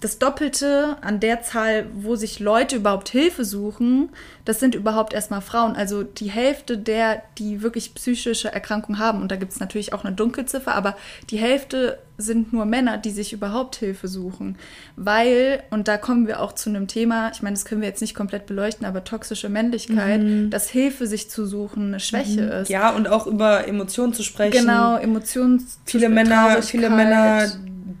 das 0.00 0.18
Doppelte 0.18 0.98
an 1.00 1.20
der 1.20 1.42
Zahl, 1.42 1.86
wo 1.94 2.14
sich 2.16 2.40
Leute 2.40 2.76
überhaupt 2.76 3.08
Hilfe 3.08 3.44
suchen, 3.44 4.10
das 4.44 4.60
sind 4.60 4.74
überhaupt 4.74 5.14
erstmal 5.14 5.40
Frauen. 5.40 5.76
Also 5.76 6.02
die 6.02 6.30
Hälfte 6.30 6.76
der, 6.76 7.22
die 7.38 7.62
wirklich 7.62 7.94
psychische 7.94 8.52
Erkrankungen 8.52 8.98
haben, 8.98 9.22
und 9.22 9.30
da 9.30 9.36
gibt 9.36 9.52
es 9.52 9.60
natürlich 9.60 9.94
auch 9.94 10.04
eine 10.04 10.14
Dunkelziffer, 10.14 10.74
aber 10.74 10.96
die 11.30 11.38
Hälfte 11.38 11.98
sind 12.16 12.52
nur 12.52 12.64
Männer, 12.64 12.98
die 12.98 13.10
sich 13.10 13.32
überhaupt 13.32 13.76
Hilfe 13.76 14.08
suchen. 14.08 14.56
Weil, 14.96 15.62
und 15.70 15.88
da 15.88 15.96
kommen 15.96 16.26
wir 16.26 16.40
auch 16.40 16.52
zu 16.52 16.70
einem 16.70 16.86
Thema, 16.86 17.30
ich 17.32 17.42
meine, 17.42 17.54
das 17.54 17.64
können 17.64 17.80
wir 17.80 17.88
jetzt 17.88 18.00
nicht 18.00 18.14
komplett 18.14 18.46
beleuchten, 18.46 18.86
aber 18.86 19.04
toxische 19.04 19.48
Männlichkeit, 19.48 20.22
mhm. 20.22 20.50
dass 20.50 20.68
Hilfe 20.68 21.06
sich 21.06 21.30
zu 21.30 21.46
suchen 21.46 21.88
eine 21.88 22.00
Schwäche 22.00 22.42
mhm. 22.42 22.52
ist. 22.62 22.68
Ja, 22.68 22.90
und 22.90 23.08
auch 23.08 23.26
über 23.26 23.66
Emotionen 23.66 24.12
zu 24.12 24.22
sprechen. 24.22 24.66
Genau, 24.66 24.96
Emotionen 24.96 25.66
viele 25.84 26.08
Männer, 26.08 26.62
viele 26.62 26.90
Männer 26.90 27.50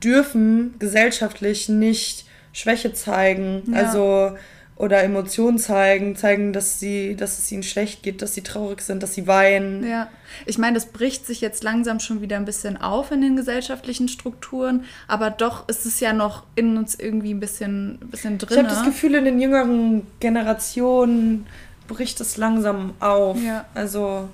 dürfen 0.02 0.74
gesellschaftlich 0.78 1.68
nicht 1.68 2.24
Schwäche 2.52 2.92
zeigen. 2.92 3.62
Ja. 3.72 3.80
Also 3.80 4.36
oder 4.76 5.02
Emotionen 5.04 5.58
zeigen, 5.58 6.16
zeigen, 6.16 6.52
dass 6.52 6.80
sie, 6.80 7.14
dass 7.14 7.38
es 7.38 7.50
ihnen 7.52 7.62
schlecht 7.62 8.02
geht, 8.02 8.22
dass 8.22 8.34
sie 8.34 8.42
traurig 8.42 8.80
sind, 8.80 9.02
dass 9.02 9.14
sie 9.14 9.28
weinen. 9.28 9.88
Ja, 9.88 10.08
ich 10.46 10.58
meine, 10.58 10.74
das 10.74 10.86
bricht 10.86 11.26
sich 11.26 11.40
jetzt 11.40 11.62
langsam 11.62 12.00
schon 12.00 12.20
wieder 12.20 12.36
ein 12.36 12.44
bisschen 12.44 12.76
auf 12.76 13.12
in 13.12 13.20
den 13.20 13.36
gesellschaftlichen 13.36 14.08
Strukturen, 14.08 14.84
aber 15.06 15.30
doch 15.30 15.68
ist 15.68 15.86
es 15.86 16.00
ja 16.00 16.12
noch 16.12 16.42
in 16.56 16.76
uns 16.76 16.96
irgendwie 16.96 17.32
ein 17.32 17.40
bisschen, 17.40 18.00
ein 18.02 18.10
bisschen 18.10 18.38
drin. 18.38 18.50
Ich 18.50 18.64
habe 18.64 18.68
das 18.68 18.84
Gefühl, 18.84 19.14
in 19.14 19.24
den 19.24 19.40
jüngeren 19.40 20.06
Generationen 20.18 21.46
bricht 21.86 22.20
es 22.20 22.36
langsam 22.36 22.94
auf. 22.98 23.40
Ja. 23.40 23.66
Also 23.74 24.28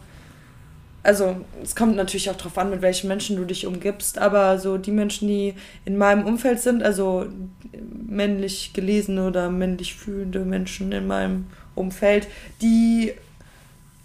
also 1.02 1.36
es 1.62 1.74
kommt 1.74 1.96
natürlich 1.96 2.28
auch 2.28 2.36
darauf 2.36 2.58
an, 2.58 2.70
mit 2.70 2.82
welchen 2.82 3.08
Menschen 3.08 3.36
du 3.36 3.44
dich 3.44 3.66
umgibst, 3.66 4.18
aber 4.18 4.58
so 4.58 4.76
die 4.76 4.90
Menschen, 4.90 5.28
die 5.28 5.54
in 5.86 5.96
meinem 5.96 6.26
Umfeld 6.26 6.60
sind, 6.60 6.82
also 6.82 7.26
männlich 8.06 8.72
gelesene 8.72 9.26
oder 9.26 9.50
männlich 9.50 9.94
fühlende 9.94 10.40
Menschen 10.40 10.92
in 10.92 11.06
meinem 11.06 11.46
Umfeld, 11.74 12.26
die, 12.60 13.12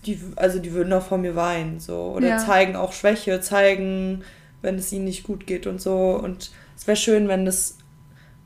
die 0.06 0.20
also 0.36 0.60
die 0.60 0.74
würden 0.74 0.94
auch 0.94 1.06
vor 1.06 1.18
mir 1.18 1.36
weinen, 1.36 1.80
so 1.80 2.14
oder 2.16 2.28
ja. 2.28 2.38
zeigen 2.38 2.76
auch 2.76 2.94
Schwäche, 2.94 3.42
zeigen, 3.42 4.24
wenn 4.62 4.76
es 4.76 4.92
ihnen 4.92 5.06
nicht 5.06 5.24
gut 5.24 5.48
geht 5.48 5.68
und 5.68 5.82
so 5.82 6.20
und 6.22 6.52
es 6.78 6.88
wäre 6.88 6.98
schön, 6.98 7.28
wenn 7.28 7.46
das 7.46 7.78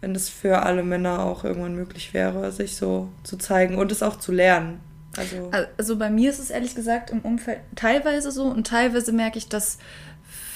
wenn 0.01 0.13
das 0.13 0.29
für 0.29 0.63
alle 0.63 0.83
Männer 0.83 1.25
auch 1.25 1.43
irgendwann 1.43 1.75
möglich 1.75 2.13
wäre, 2.13 2.51
sich 2.51 2.77
so 2.77 3.09
zu 3.23 3.37
zeigen 3.37 3.75
und 3.75 3.91
es 3.91 4.01
auch 4.01 4.17
zu 4.17 4.31
lernen. 4.31 4.79
Also, 5.17 5.51
also 5.77 5.97
bei 5.97 6.09
mir 6.09 6.29
ist 6.29 6.39
es 6.39 6.49
ehrlich 6.49 6.75
gesagt 6.75 7.09
im 7.09 7.19
Umfeld 7.19 7.59
teilweise 7.75 8.31
so 8.31 8.45
und 8.45 8.67
teilweise 8.67 9.11
merke 9.11 9.37
ich, 9.37 9.49
dass 9.49 9.79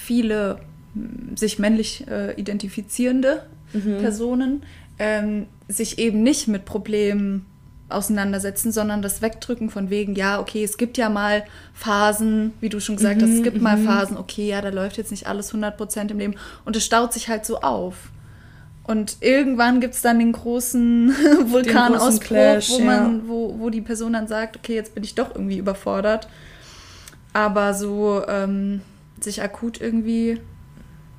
viele 0.04 0.60
sich 1.34 1.58
männlich 1.58 2.06
äh, 2.08 2.32
identifizierende 2.40 3.44
mhm. 3.74 3.98
Personen 3.98 4.62
ähm, 4.98 5.46
sich 5.68 5.98
eben 5.98 6.22
nicht 6.22 6.48
mit 6.48 6.64
Problemen 6.64 7.46
auseinandersetzen, 7.88 8.72
sondern 8.72 9.02
das 9.02 9.22
Wegdrücken 9.22 9.70
von 9.70 9.90
wegen, 9.90 10.14
ja, 10.14 10.40
okay, 10.40 10.64
es 10.64 10.78
gibt 10.78 10.96
ja 10.96 11.08
mal 11.08 11.44
Phasen, 11.74 12.52
wie 12.60 12.68
du 12.68 12.80
schon 12.80 12.96
gesagt 12.96 13.20
mhm, 13.20 13.24
hast, 13.24 13.30
es 13.30 13.42
gibt 13.42 13.58
mhm. 13.58 13.62
mal 13.62 13.78
Phasen, 13.78 14.16
okay, 14.16 14.48
ja, 14.48 14.60
da 14.60 14.70
läuft 14.70 14.96
jetzt 14.96 15.10
nicht 15.10 15.26
alles 15.26 15.52
100% 15.52 16.10
im 16.10 16.18
Leben 16.18 16.34
und 16.64 16.76
es 16.76 16.84
staut 16.84 17.12
sich 17.12 17.28
halt 17.28 17.44
so 17.44 17.60
auf. 17.60 18.10
Und 18.86 19.16
irgendwann 19.20 19.80
gibt 19.80 19.94
es 19.94 20.02
dann 20.02 20.18
den 20.18 20.32
großen 20.32 21.08
Vulkanausbruch, 21.46 22.36
wo, 22.68 22.78
man, 22.80 23.18
ja. 23.18 23.22
wo, 23.26 23.58
wo 23.58 23.70
die 23.70 23.80
Person 23.80 24.12
dann 24.12 24.28
sagt, 24.28 24.56
okay, 24.56 24.74
jetzt 24.74 24.94
bin 24.94 25.02
ich 25.04 25.14
doch 25.14 25.34
irgendwie 25.34 25.56
überfordert. 25.56 26.28
Aber 27.32 27.72
so 27.72 28.22
ähm, 28.28 28.82
sich 29.20 29.42
akut 29.42 29.80
irgendwie 29.80 30.38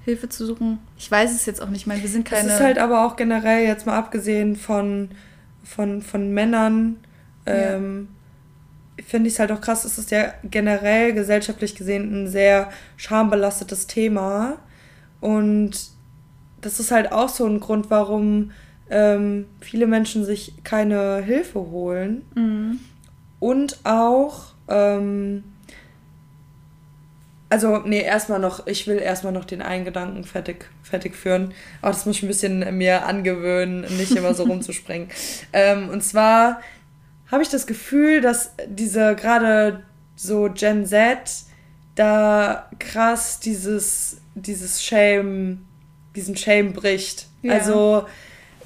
Hilfe 0.06 0.30
zu 0.30 0.46
suchen, 0.46 0.78
ich 0.98 1.10
weiß 1.10 1.34
es 1.34 1.48
jetzt 1.48 1.62
auch 1.62 1.70
nicht. 1.70 1.82
Ich 1.82 1.88
meine, 1.88 2.02
wir 2.02 2.10
sind 2.10 2.26
keine. 2.26 2.48
Es 2.48 2.56
ist 2.56 2.62
halt 2.62 2.78
aber 2.78 3.06
auch 3.06 3.16
generell, 3.16 3.66
jetzt 3.66 3.88
mal 3.88 3.98
abgesehen 3.98 4.56
von, 4.56 5.10
von, 5.64 6.04
von 6.04 6.32
Männern, 6.32 6.98
ähm, 7.48 8.08
ja. 8.98 9.04
finde 9.04 9.28
ich 9.28 9.34
es 9.34 9.40
halt 9.40 9.52
auch 9.52 9.62
krass, 9.62 9.84
es 9.84 9.98
ist 9.98 10.12
ja 10.12 10.34
generell 10.44 11.14
gesellschaftlich 11.14 11.76
gesehen 11.76 12.26
ein 12.26 12.28
sehr 12.28 12.70
schambelastetes 12.98 13.88
Thema. 13.88 14.58
Und 15.22 15.90
das 16.62 16.80
ist 16.80 16.92
halt 16.92 17.12
auch 17.12 17.30
so 17.30 17.48
ein 17.48 17.60
Grund, 17.60 17.90
warum 17.90 18.52
ähm, 18.92 19.48
viele 19.60 19.88
Menschen 19.88 20.24
sich 20.24 20.54
keine 20.64 21.24
Hilfe 21.24 21.60
holen. 21.62 22.22
Mhm. 22.36 22.80
Und 23.40 23.80
auch, 23.86 24.54
ähm, 24.68 25.44
also, 27.50 27.78
nee, 27.80 28.02
erstmal 28.02 28.40
noch, 28.40 28.66
ich 28.68 28.88
will 28.88 28.98
erstmal 28.98 29.34
noch 29.34 29.46
den 29.46 29.62
einen 29.62 29.86
Gedanken 29.86 30.24
fertig, 30.24 30.70
fertig 30.84 31.16
führen. 31.16 31.54
Aber 31.82 31.92
das 31.92 32.06
muss 32.06 32.18
ich 32.18 32.24
ein 32.24 32.28
bisschen 32.28 32.78
mir 32.78 33.06
angewöhnen, 33.06 33.82
nicht 33.98 34.16
immer 34.16 34.34
so 34.34 34.44
rumzuspringen. 34.46 35.10
Ähm, 35.54 35.90
und 35.90 36.04
zwar 36.04 36.62
habe 37.32 37.44
ich 37.44 37.50
das 37.50 37.68
Gefühl, 37.68 38.22
dass 38.22 38.54
diese 38.68 39.16
gerade 39.16 39.84
so 40.16 40.50
Gen 40.54 40.86
Z 40.86 41.18
da 41.96 42.70
krass 42.80 43.40
dieses, 43.40 44.18
dieses 44.36 44.84
Shame 44.84 45.66
diesen 46.16 46.36
Shame 46.36 46.74
bricht. 46.74 47.28
Ja. 47.42 47.54
Also 47.54 48.06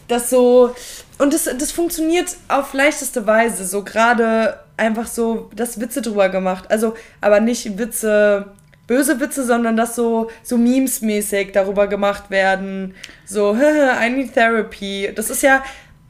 das 0.08 0.30
so 0.30 0.76
und 1.18 1.34
das, 1.34 1.50
das 1.58 1.72
funktioniert 1.72 2.36
auf 2.48 2.74
leichteste 2.74 3.28
Weise, 3.28 3.66
so 3.66 3.84
gerade 3.84 4.60
einfach 4.78 5.08
so 5.08 5.50
das 5.56 5.80
Witze 5.80 6.02
drüber 6.02 6.30
gemacht. 6.30 6.72
Also 6.72 6.96
aber 7.22 7.40
nicht 7.40 7.78
Witze 7.78 8.54
böse 8.90 9.20
Witze, 9.20 9.46
sondern 9.46 9.78
dass 9.78 9.96
so 9.96 10.32
so 10.42 10.58
Memes-mäßig 10.58 11.52
darüber 11.54 11.88
gemacht 11.88 12.32
werden. 12.32 12.96
So, 13.24 13.56
I 14.04 14.10
need 14.10 14.34
therapy. 14.34 15.12
Das 15.16 15.30
ist 15.30 15.44
ja. 15.44 15.64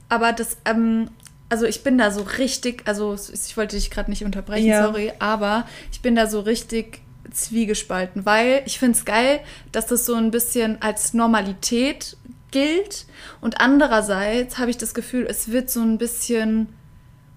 Aber 0.07 0.31
das, 0.31 0.57
ähm, 0.63 1.09
also 1.49 1.65
ich 1.65 1.83
bin 1.83 1.97
da 1.97 2.09
so 2.09 2.21
richtig, 2.21 2.83
also 2.85 3.15
ich 3.15 3.57
wollte 3.57 3.75
dich 3.75 3.91
gerade 3.91 4.09
nicht 4.09 4.23
unterbrechen, 4.23 4.67
ja. 4.67 4.83
sorry, 4.83 5.11
aber 5.19 5.67
ich 5.91 6.01
bin 6.01 6.15
da 6.15 6.25
so 6.25 6.39
richtig 6.39 7.01
zwiegespalten, 7.31 8.25
weil 8.25 8.63
ich 8.65 8.79
finde 8.79 8.97
es 8.97 9.05
geil, 9.05 9.41
dass 9.71 9.85
das 9.87 10.05
so 10.05 10.15
ein 10.15 10.31
bisschen 10.31 10.81
als 10.81 11.13
Normalität 11.13 12.17
gilt 12.51 13.05
und 13.41 13.59
andererseits 13.59 14.57
habe 14.57 14.71
ich 14.71 14.77
das 14.77 14.93
Gefühl, 14.93 15.27
es 15.29 15.51
wird 15.51 15.69
so 15.69 15.81
ein 15.81 15.97
bisschen 15.97 16.69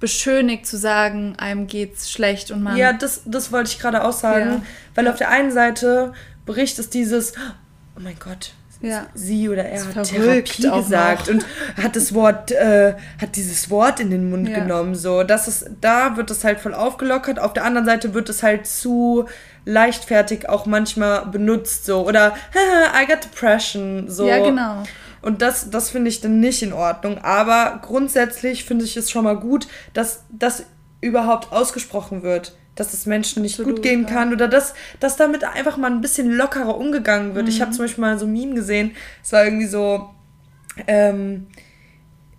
beschönigt 0.03 0.67
zu 0.67 0.77
sagen, 0.77 1.37
einem 1.39 1.69
geht's 1.69 2.11
schlecht 2.11 2.51
und 2.51 2.61
man. 2.61 2.77
Ja, 2.77 2.93
das, 2.93 3.23
das 3.25 3.53
wollte 3.53 3.71
ich 3.71 3.79
gerade 3.79 4.03
auch 4.05 4.13
sagen, 4.13 4.51
ja. 4.51 4.63
weil 4.97 5.07
auf 5.07 5.15
der 5.15 5.31
einen 5.31 5.53
Seite 5.53 6.13
bricht 6.45 6.81
es 6.81 6.91
dieses, 6.91 7.35
oh 7.97 8.01
mein 8.01 8.17
Gott, 8.19 8.53
ja. 8.81 9.07
sie 9.15 9.49
oder 9.49 9.65
er 9.65 9.95
hat 9.95 10.09
Therapie 10.09 10.69
gesagt 10.69 11.29
und 11.29 11.47
hat 11.81 11.95
das 11.95 12.13
Wort, 12.15 12.51
äh, 12.51 12.95
hat 13.21 13.37
dieses 13.37 13.71
Wort 13.71 14.01
in 14.01 14.11
den 14.11 14.29
Mund 14.29 14.49
ja. 14.49 14.59
genommen. 14.59 14.97
So, 14.97 15.23
das 15.23 15.47
ist, 15.47 15.71
da 15.81 16.17
wird 16.17 16.33
es 16.33 16.43
halt 16.43 16.59
voll 16.59 16.75
aufgelockert. 16.75 17.39
Auf 17.39 17.53
der 17.53 17.65
anderen 17.65 17.87
Seite 17.87 18.13
wird 18.13 18.29
es 18.29 18.43
halt 18.43 18.67
zu 18.67 19.27
leichtfertig 19.65 20.49
auch 20.49 20.67
manchmal 20.67 21.27
benutzt, 21.27 21.87
so 21.87 22.05
oder 22.05 22.35
I 23.01 23.07
got 23.07 23.23
depression, 23.23 24.11
so. 24.11 24.27
Ja, 24.27 24.41
genau. 24.41 24.83
Und 25.23 25.41
das, 25.41 25.71
das 25.71 25.91
finde 25.91 26.11
ich 26.11 26.21
dann 26.21 26.41
nicht 26.41 26.63
in 26.63 26.73
Ordnung. 26.73 27.19
Aber 27.19 27.81
grundsätzlich 27.83 28.65
finde 28.65 28.85
ich 28.85 28.97
es 28.97 29.11
schon 29.11 29.25
mal 29.25 29.39
gut, 29.39 29.69
dass 29.95 30.25
das 30.31 30.65
überhaupt 31.01 31.53
ausgesprochen 31.53 32.23
wird 32.23 32.53
dass 32.75 32.95
es 32.95 33.07
Menschen 33.07 33.43
nicht 33.43 33.55
Absolut, 33.55 33.77
gut 33.77 33.83
gehen 33.83 34.07
kann 34.07 34.29
ja. 34.29 34.35
oder 34.35 34.49
dass, 34.49 34.75
dass 35.01 35.17
damit 35.17 35.45
einfach 35.45 35.77
mal 35.77 35.91
ein 35.91 36.01
bisschen 36.01 36.31
lockerer 36.31 36.77
umgegangen 36.77 37.35
wird. 37.35 37.45
Mhm. 37.45 37.51
Ich 37.51 37.61
habe 37.61 37.73
zum 37.73 37.85
Beispiel 37.85 38.03
mal 38.03 38.19
so 38.19 38.27
ein 38.27 38.33
Meme 38.33 38.55
gesehen, 38.55 38.93
es 39.23 39.33
war 39.33 39.45
irgendwie 39.45 39.67
so, 39.67 40.11
ähm, 40.87 41.49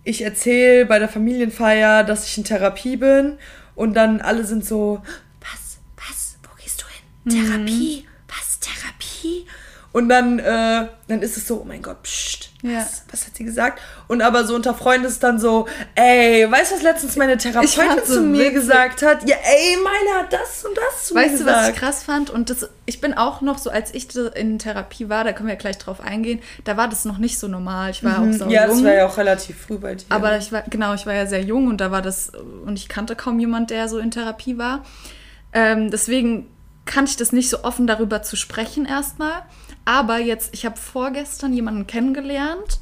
ich 0.02 0.22
erzähle 0.22 0.86
bei 0.86 0.98
der 0.98 1.08
Familienfeier, 1.08 2.04
dass 2.04 2.26
ich 2.26 2.36
in 2.36 2.44
Therapie 2.44 2.96
bin 2.96 3.38
und 3.74 3.94
dann 3.94 4.20
alle 4.20 4.44
sind 4.44 4.64
so, 4.64 5.02
was, 5.40 5.78
was, 5.96 6.36
wo 6.42 6.60
gehst 6.60 6.82
du 6.82 6.86
hin? 6.86 7.04
Mhm. 7.24 7.46
Therapie, 7.46 8.06
was, 8.28 8.58
Therapie? 8.58 9.46
Und 9.92 10.08
dann, 10.08 10.40
äh, 10.40 10.88
dann 11.06 11.22
ist 11.22 11.36
es 11.36 11.46
so, 11.46 11.62
oh 11.62 11.64
mein 11.64 11.80
Gott, 11.80 12.02
pst, 12.02 12.50
ja. 12.64 12.78
Was, 12.78 13.04
was, 13.10 13.26
hat 13.26 13.36
sie 13.36 13.44
gesagt? 13.44 13.80
Und 14.08 14.22
aber 14.22 14.44
so 14.44 14.54
unter 14.54 14.72
Freunden 14.74 15.06
ist 15.06 15.22
dann 15.22 15.38
so, 15.38 15.68
ey, 15.94 16.50
weißt 16.50 16.70
du, 16.70 16.76
was 16.76 16.82
letztens 16.82 17.16
meine 17.16 17.36
Therapeutin 17.36 17.74
so 18.06 18.14
zu 18.14 18.20
mir 18.22 18.52
gesagt 18.52 19.02
hat? 19.02 19.28
Ja, 19.28 19.36
ey, 19.36 19.76
meine 19.76 20.20
hat 20.20 20.32
das 20.32 20.64
und 20.64 20.74
das 20.74 21.08
zu 21.08 21.14
weißt 21.14 21.32
mir 21.32 21.38
gesagt. 21.38 21.46
Weißt 21.48 21.68
du, 21.68 21.68
was 21.68 21.68
ich 21.68 21.76
krass 21.76 22.02
fand? 22.02 22.30
Und 22.30 22.48
das, 22.48 22.70
ich 22.86 23.02
bin 23.02 23.12
auch 23.12 23.42
noch 23.42 23.58
so, 23.58 23.68
als 23.68 23.92
ich 23.92 24.08
in 24.16 24.58
Therapie 24.58 25.10
war, 25.10 25.24
da 25.24 25.32
können 25.32 25.48
wir 25.48 25.54
ja 25.54 25.60
gleich 25.60 25.76
drauf 25.76 26.00
eingehen, 26.00 26.40
da 26.64 26.78
war 26.78 26.88
das 26.88 27.04
noch 27.04 27.18
nicht 27.18 27.38
so 27.38 27.48
normal. 27.48 27.90
Ich 27.90 28.02
war 28.02 28.20
mhm. 28.20 28.30
auch 28.30 28.38
so 28.38 28.44
Ja, 28.46 28.66
jung. 28.66 28.76
das 28.76 28.84
war 28.84 28.94
ja 28.94 29.06
auch 29.06 29.18
relativ 29.18 29.58
früh 29.60 29.76
bei 29.76 29.96
dir. 29.96 30.06
Aber 30.08 30.38
ich 30.38 30.50
war, 30.50 30.62
genau, 30.62 30.94
ich 30.94 31.04
war 31.04 31.12
ja 31.12 31.26
sehr 31.26 31.42
jung 31.42 31.68
und 31.68 31.82
da 31.82 31.90
war 31.90 32.00
das, 32.00 32.32
und 32.64 32.78
ich 32.78 32.88
kannte 32.88 33.14
kaum 33.14 33.38
jemand, 33.38 33.68
der 33.68 33.90
so 33.90 33.98
in 33.98 34.10
Therapie 34.10 34.56
war. 34.56 34.84
Ähm, 35.52 35.90
deswegen 35.90 36.48
kannte 36.86 37.10
ich 37.10 37.16
das 37.16 37.32
nicht 37.32 37.48
so 37.50 37.64
offen 37.64 37.86
darüber 37.86 38.22
zu 38.22 38.36
sprechen 38.36 38.86
erstmal. 38.86 39.42
Aber 39.84 40.18
jetzt, 40.18 40.54
ich 40.54 40.64
habe 40.64 40.76
vorgestern 40.76 41.52
jemanden 41.52 41.86
kennengelernt 41.86 42.80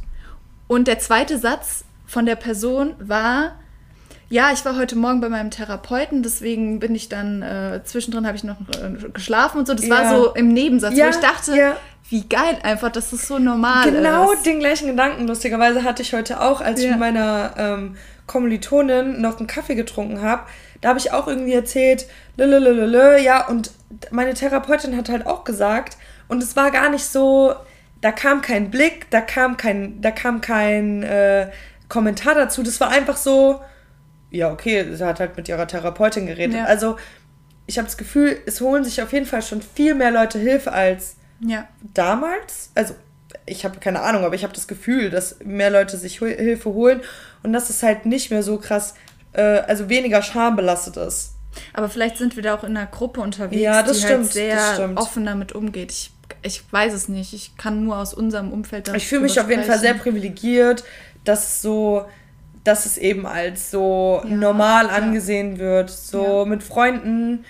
und 0.69 0.88
der 0.88 0.99
zweite 0.99 1.38
Satz 1.38 1.85
von 2.07 2.27
der 2.27 2.37
Person 2.37 2.95
war, 2.99 3.53
Ja, 4.29 4.51
ich 4.51 4.65
war 4.65 4.79
heute 4.79 4.97
Morgen 4.97 5.21
bei 5.21 5.29
meinem 5.29 5.51
Therapeuten, 5.51 6.23
deswegen 6.23 6.81
bin 6.81 6.95
ich 6.95 7.11
dann, 7.11 7.43
äh, 7.43 7.83
zwischendrin 7.85 8.27
habe 8.27 8.35
ich 8.35 8.45
noch 8.45 8.57
äh, 8.61 9.11
geschlafen 9.12 9.59
und 9.59 9.67
so. 9.67 9.75
Das 9.75 9.87
ja. 9.87 9.95
war 9.95 10.17
so 10.17 10.35
im 10.35 10.49
Nebensatz, 10.55 10.97
ja, 10.97 11.05
wo 11.05 11.11
ich 11.11 11.17
dachte, 11.17 11.55
ja. 11.55 11.77
wie 12.09 12.27
geil 12.27 12.57
einfach, 12.62 12.91
dass 12.91 13.11
das 13.11 13.29
so 13.29 13.38
normal 13.38 13.91
genau 13.91 14.33
ist. 14.33 14.43
Genau 14.43 14.43
den 14.43 14.61
gleichen 14.61 14.87
Gedanken, 14.88 15.27
lustigerweise 15.27 15.85
hatte 15.85 16.01
ich 16.01 16.15
heute 16.15 16.41
auch, 16.41 16.62
als 16.62 16.81
ich 16.81 16.88
mit 16.88 16.99
meiner 16.99 17.53
ähm, 17.59 17.97
Kommilitonin 18.27 19.21
noch 19.21 19.37
einen 19.37 19.47
Kaffee 19.47 19.75
getrunken 19.75 20.23
habe. 20.23 20.45
Da 20.81 20.88
habe 20.88 20.99
ich 20.99 21.12
auch 21.12 21.29
irgendwie 21.29 21.53
erzählt, 21.53 22.07
lülülülülü, 22.38 23.19
ja, 23.21 23.47
und 23.47 23.71
meine 24.11 24.35
Therapeutin 24.35 24.97
hat 24.97 25.09
halt 25.09 25.27
auch 25.27 25.45
gesagt, 25.45 25.97
und 26.29 26.43
es 26.43 26.57
war 26.57 26.71
gar 26.71 26.89
nicht 26.89 27.05
so, 27.05 27.55
da 28.01 28.13
kam 28.13 28.43
kein 28.43 28.71
Blick, 28.71 29.11
da 29.11 29.21
kam 29.21 29.57
kein, 29.57 30.01
da 30.01 30.11
kam 30.11 30.41
kein 30.41 31.03
äh, 31.03 31.51
Kommentar 31.89 32.35
dazu. 32.35 32.63
Das 32.63 32.81
war 32.81 32.91
einfach 32.91 33.17
so, 33.17 33.61
ja, 34.31 34.51
okay, 34.51 34.95
sie 34.95 35.05
hat 35.05 35.21
halt 35.21 35.37
mit 35.37 35.49
ihrer 35.49 35.67
Therapeutin 35.67 36.27
geredet. 36.27 36.57
Ja. 36.57 36.65
Also, 36.65 36.97
ich 37.67 37.79
habe 37.79 37.87
das 37.87 37.97
Gefühl, 37.97 38.39
es 38.47 38.61
holen 38.61 38.83
sich 38.83 39.03
auf 39.03 39.13
jeden 39.13 39.27
Fall 39.27 39.43
schon 39.43 39.63
viel 39.63 39.95
mehr 39.95 40.11
Leute 40.11 40.39
Hilfe 40.39 40.73
als 40.73 41.17
ja. 41.41 41.69
damals. 41.95 42.71
Also, 42.75 42.95
ich 43.47 43.65
habe 43.65 43.79
keine 43.79 44.01
Ahnung, 44.01 44.25
aber 44.25 44.35
ich 44.35 44.43
habe 44.43 44.55
das 44.55 44.69
Gefühl, 44.69 45.11
dass 45.11 45.39
mehr 45.45 45.71
Leute 45.71 45.97
sich 45.97 46.19
Hilfe 46.19 46.71
holen 46.73 47.03
und 47.43 47.53
dass 47.53 47.71
es 47.71 47.83
halt 47.83 48.07
nicht 48.07 48.31
mehr 48.31 48.43
so 48.43 48.59
krass, 48.59 48.95
äh, 49.33 49.43
also 49.43 49.89
weniger 49.89 50.23
schambelastet 50.23 50.97
ist. 50.97 51.32
Aber 51.73 51.88
vielleicht 51.88 52.17
sind 52.17 52.37
wir 52.37 52.43
da 52.43 52.55
auch 52.55 52.65
in 52.65 52.77
einer 52.77 52.87
Gruppe 52.87 53.21
unterwegs, 53.21 53.61
ja, 53.61 53.83
das 53.83 53.99
die 53.99 54.05
halt 54.05 54.12
stimmt, 54.12 54.25
halt 54.25 54.77
sehr 54.77 54.93
offen 54.97 55.27
damit 55.27 55.53
umgeht. 55.53 55.93
Ich, 55.93 56.11
ich 56.43 56.73
weiß 56.73 56.93
es 56.93 57.09
nicht. 57.09 57.33
Ich 57.35 57.57
kann 57.57 57.85
nur 57.85 57.99
aus 57.99 58.15
unserem 58.15 58.53
Umfeld 58.53 58.91
Ich 58.95 59.07
fühle 59.07 59.23
mich 59.23 59.38
auf 59.41 59.49
jeden 59.49 59.65
Fall 59.65 59.79
sehr 59.79 59.95
privilegiert, 59.95 60.85
dass 61.25 61.62
so 61.62 62.07
dass 62.65 62.87
es 62.87 62.97
eben 62.97 63.27
als 63.27 63.71
so 63.71 64.23
ja, 64.25 64.31
normal 64.37 64.88
angesehen 64.88 65.55
ja. 65.55 65.59
wird, 65.59 65.91
so 65.91 66.41
ja. 66.41 66.45
mit 66.45 66.62
Freunden 66.62 67.45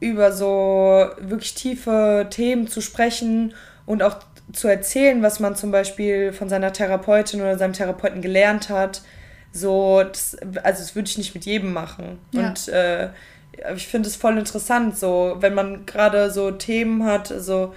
über 0.00 0.32
so 0.32 1.06
wirklich 1.18 1.54
tiefe 1.54 2.26
Themen 2.28 2.66
zu 2.66 2.80
sprechen 2.80 3.54
und 3.86 4.02
auch 4.02 4.16
zu 4.52 4.68
erzählen, 4.68 5.22
was 5.22 5.40
man 5.40 5.56
zum 5.56 5.70
Beispiel 5.70 6.32
von 6.32 6.48
seiner 6.48 6.72
Therapeutin 6.72 7.40
oder 7.40 7.56
seinem 7.56 7.72
Therapeuten 7.72 8.20
gelernt 8.20 8.68
hat. 8.68 9.02
So, 9.52 10.02
das, 10.02 10.36
also 10.62 10.80
das 10.80 10.94
würde 10.94 11.08
ich 11.08 11.18
nicht 11.18 11.34
mit 11.34 11.44
jedem 11.44 11.72
machen. 11.72 12.18
Und 12.34 12.68
äh, 12.68 13.10
ich 13.74 13.86
finde 13.86 14.08
es 14.08 14.16
voll 14.16 14.38
interessant, 14.38 14.98
so, 14.98 15.36
wenn 15.40 15.54
man 15.54 15.86
gerade 15.86 16.30
so 16.30 16.50
Themen 16.50 17.04
hat, 17.04 17.30
also 17.30 17.74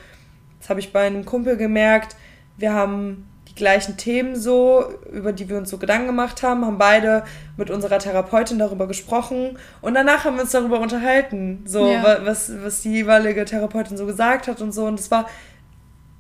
das 0.60 0.70
habe 0.70 0.80
ich 0.80 0.92
bei 0.92 1.06
einem 1.06 1.26
Kumpel 1.26 1.58
gemerkt, 1.58 2.16
wir 2.58 2.74
haben 2.74 3.28
die 3.48 3.56
gleichen 3.56 3.98
Themen 3.98 4.36
so, 4.36 4.86
über 5.12 5.32
die 5.32 5.48
wir 5.50 5.58
uns 5.58 5.70
so 5.70 5.78
Gedanken 5.78 6.08
gemacht 6.08 6.44
haben, 6.44 6.66
haben 6.66 6.78
beide 6.78 7.24
mit 7.58 7.70
unserer 7.70 8.00
Therapeutin 8.00 8.60
darüber 8.60 8.88
gesprochen 8.88 9.58
und 9.82 9.94
danach 9.94 10.26
haben 10.26 10.36
wir 10.36 10.44
uns 10.44 10.52
darüber 10.52 10.80
unterhalten, 10.80 11.64
so 11.66 11.92
ja. 11.92 12.26
was, 12.26 12.52
was 12.64 12.82
die 12.82 12.92
jeweilige 12.92 13.46
Therapeutin 13.46 13.98
so 13.98 14.06
gesagt 14.06 14.48
hat 14.48 14.62
und 14.62 14.72
so 14.72 14.86
und 14.86 15.00
es 15.00 15.12
war 15.12 15.28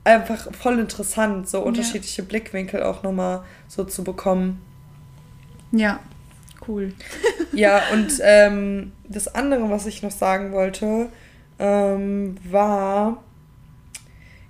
einfach 0.03 0.53
voll 0.53 0.79
interessant, 0.79 1.49
so 1.49 1.61
unterschiedliche 1.61 2.21
ja. 2.21 2.27
Blickwinkel 2.27 2.83
auch 2.83 3.03
nochmal 3.03 3.43
so 3.67 3.83
zu 3.83 4.03
bekommen. 4.03 4.61
Ja, 5.71 5.99
cool. 6.67 6.93
ja, 7.53 7.81
und 7.93 8.19
ähm, 8.21 8.91
das 9.07 9.27
andere, 9.33 9.69
was 9.69 9.85
ich 9.85 10.03
noch 10.03 10.11
sagen 10.11 10.51
wollte, 10.51 11.09
ähm, 11.59 12.35
war, 12.43 13.23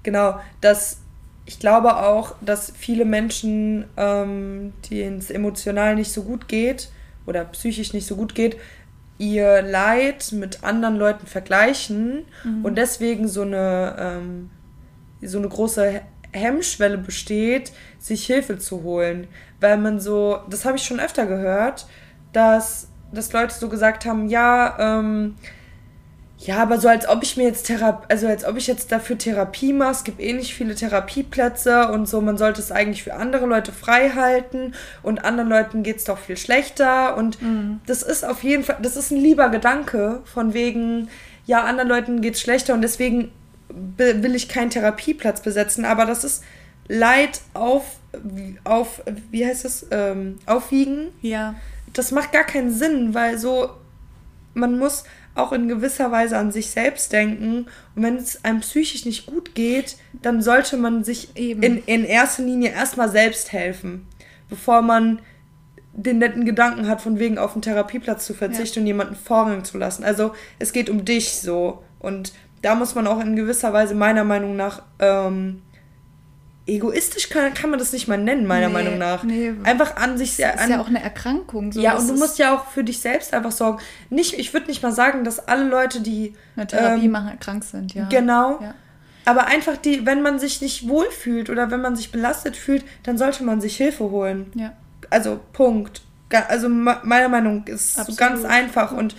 genau, 0.03 0.39
dass 0.61 0.99
ich 1.45 1.59
glaube 1.59 1.97
auch, 1.97 2.35
dass 2.41 2.73
viele 2.75 3.05
Menschen, 3.05 3.85
ähm, 3.97 4.73
denen 4.89 5.19
es 5.19 5.29
emotional 5.29 5.95
nicht 5.95 6.11
so 6.11 6.23
gut 6.23 6.47
geht 6.47 6.89
oder 7.27 7.45
psychisch 7.45 7.93
nicht 7.93 8.07
so 8.07 8.15
gut 8.15 8.33
geht, 8.33 8.57
ihr 9.17 9.61
Leid 9.61 10.31
mit 10.31 10.63
anderen 10.63 10.97
Leuten 10.97 11.27
vergleichen 11.27 12.25
mhm. 12.43 12.65
und 12.65 12.77
deswegen 12.77 13.27
so 13.27 13.43
eine, 13.43 13.95
ähm, 13.99 14.49
so 15.21 15.37
eine 15.37 15.47
große 15.47 16.01
Hemmschwelle 16.31 16.97
besteht, 16.97 17.71
sich 17.99 18.25
Hilfe 18.25 18.57
zu 18.57 18.83
holen. 18.83 19.27
Weil 19.61 19.77
man 19.77 19.99
so, 19.99 20.39
das 20.49 20.65
habe 20.65 20.77
ich 20.77 20.83
schon 20.83 20.99
öfter 20.99 21.25
gehört, 21.27 21.85
dass, 22.35 22.87
dass 23.11 23.33
Leute 23.33 23.53
so 23.53 23.69
gesagt 23.69 24.05
haben, 24.05 24.29
ja, 24.29 24.99
ähm, 24.99 25.35
ja, 26.37 26.57
aber 26.57 26.79
so 26.79 26.89
als 26.89 27.07
ob 27.07 27.23
ich 27.23 27.37
mir 27.37 27.43
jetzt 27.43 27.65
Therapie, 27.65 28.05
also 28.09 28.27
als 28.27 28.45
ob 28.45 28.57
ich 28.57 28.67
jetzt 28.67 28.91
dafür 28.91 29.17
Therapie 29.17 29.71
mache, 29.71 29.91
es 29.91 30.03
gibt 30.03 30.19
eh 30.19 30.33
nicht 30.33 30.53
viele 30.53 30.75
Therapieplätze 30.75 31.89
und 31.91 32.07
so, 32.07 32.19
man 32.19 32.37
sollte 32.37 32.61
es 32.61 32.71
eigentlich 32.71 33.03
für 33.03 33.15
andere 33.15 33.45
Leute 33.45 33.71
frei 33.71 34.09
halten 34.09 34.73
und 35.01 35.23
anderen 35.23 35.49
Leuten 35.49 35.81
geht 35.81 35.97
es 35.97 36.03
doch 36.03 36.17
viel 36.17 36.37
schlechter 36.37 37.15
und 37.15 37.41
mhm. 37.41 37.79
das 37.87 38.03
ist 38.03 38.25
auf 38.25 38.43
jeden 38.43 38.63
Fall, 38.63 38.77
das 38.81 38.97
ist 38.97 39.11
ein 39.11 39.17
lieber 39.17 39.49
Gedanke 39.49 40.21
von 40.25 40.53
wegen, 40.53 41.07
ja, 41.45 41.63
anderen 41.63 41.89
Leuten 41.89 42.21
geht 42.21 42.35
es 42.35 42.41
schlechter 42.41 42.73
und 42.73 42.81
deswegen 42.81 43.31
will 43.97 44.35
ich 44.35 44.49
keinen 44.49 44.69
Therapieplatz 44.69 45.41
besetzen, 45.41 45.85
aber 45.85 46.05
das 46.05 46.23
ist 46.23 46.43
Leid 46.87 47.41
auf, 47.53 47.97
auf 48.63 49.01
wie 49.31 49.45
heißt 49.45 49.65
es, 49.65 49.87
ähm, 49.89 50.37
aufwiegen. 50.45 51.07
Ja. 51.21 51.55
Das 51.95 52.11
macht 52.11 52.31
gar 52.31 52.43
keinen 52.43 52.71
Sinn, 52.71 53.13
weil 53.13 53.37
so, 53.37 53.69
man 54.53 54.77
muss 54.77 55.05
auch 55.33 55.51
in 55.51 55.67
gewisser 55.67 56.11
Weise 56.11 56.37
an 56.37 56.51
sich 56.51 56.69
selbst 56.69 57.11
denken. 57.11 57.67
Und 57.95 58.03
wenn 58.03 58.15
es 58.15 58.43
einem 58.43 58.61
psychisch 58.61 59.05
nicht 59.05 59.25
gut 59.25 59.53
geht, 59.53 59.97
dann 60.21 60.41
sollte 60.41 60.77
man 60.77 61.03
sich 61.03 61.35
Eben. 61.35 61.61
In, 61.61 61.83
in 61.85 62.05
erster 62.05 62.43
Linie 62.43 62.71
erstmal 62.71 63.09
selbst 63.09 63.51
helfen, 63.51 64.07
bevor 64.49 64.81
man 64.81 65.19
den 65.93 66.19
netten 66.19 66.45
Gedanken 66.45 66.87
hat, 66.87 67.01
von 67.01 67.19
wegen 67.19 67.37
auf 67.37 67.53
einen 67.53 67.61
Therapieplatz 67.61 68.25
zu 68.25 68.33
verzichten 68.33 68.79
ja. 68.79 68.81
und 68.81 68.87
jemanden 68.87 69.15
Vorrang 69.15 69.63
zu 69.63 69.77
lassen. 69.77 70.03
Also 70.03 70.33
es 70.59 70.73
geht 70.73 70.89
um 70.89 71.05
dich 71.05 71.35
so. 71.35 71.83
Und 71.99 72.33
da 72.61 72.75
muss 72.75 72.95
man 72.95 73.07
auch 73.07 73.19
in 73.19 73.35
gewisser 73.35 73.73
Weise 73.73 73.95
meiner 73.95 74.23
Meinung 74.23 74.55
nach 74.55 74.81
ähm, 74.99 75.61
egoistisch 76.67 77.29
kann, 77.29 77.53
kann 77.53 77.69
man 77.69 77.79
das 77.79 77.93
nicht 77.93 78.07
mal 78.07 78.17
nennen, 78.17 78.47
meiner 78.47 78.67
nee, 78.67 78.73
Meinung 78.73 78.97
nach. 78.97 79.23
Nee. 79.23 79.53
Einfach 79.63 79.97
an 79.97 80.17
sich 80.17 80.33
sehr. 80.33 80.53
Das 80.53 80.63
ist 80.63 80.69
ja 80.69 80.81
auch 80.81 80.87
eine 80.87 81.01
Erkrankung. 81.01 81.71
So 81.71 81.79
ja, 81.79 81.95
und 81.95 82.07
du 82.07 82.15
musst 82.15 82.39
ja 82.39 82.55
auch 82.55 82.67
für 82.67 82.83
dich 82.83 82.99
selbst 82.99 83.33
einfach 83.33 83.51
sorgen. 83.51 83.79
Nicht, 84.09 84.33
ich 84.33 84.53
würde 84.53 84.67
nicht 84.67 84.81
mal 84.81 84.91
sagen, 84.91 85.23
dass 85.23 85.47
alle 85.47 85.65
Leute, 85.65 86.01
die 86.01 86.33
eine 86.55 86.65
Therapie 86.65 87.05
ähm, 87.05 87.11
machen, 87.11 87.39
krank 87.39 87.63
sind, 87.63 87.93
ja. 87.93 88.07
Genau. 88.09 88.59
Ja. 88.61 88.73
Aber 89.25 89.47
einfach 89.47 89.77
die, 89.77 90.05
wenn 90.05 90.21
man 90.21 90.39
sich 90.39 90.61
nicht 90.61 90.87
wohlfühlt 90.87 91.49
oder 91.49 91.71
wenn 91.71 91.81
man 91.81 91.95
sich 91.95 92.11
belastet 92.11 92.55
fühlt, 92.55 92.83
dann 93.03 93.17
sollte 93.17 93.43
man 93.43 93.61
sich 93.61 93.77
Hilfe 93.77 94.05
holen. 94.05 94.51
Ja. 94.55 94.73
Also 95.09 95.39
Punkt. 95.53 96.01
Also 96.47 96.67
meiner 96.69 97.29
Meinung 97.29 97.59
nach 97.59 97.73
ist 97.73 97.97
es 97.97 98.17
ganz 98.17 98.43
einfach 98.43 98.91
und 98.91 99.15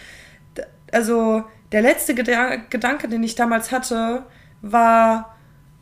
also 0.92 1.44
der 1.72 1.82
letzte 1.82 2.14
Gedanke, 2.14 3.08
den 3.08 3.22
ich 3.22 3.34
damals 3.34 3.72
hatte, 3.72 4.24
war 4.60 5.35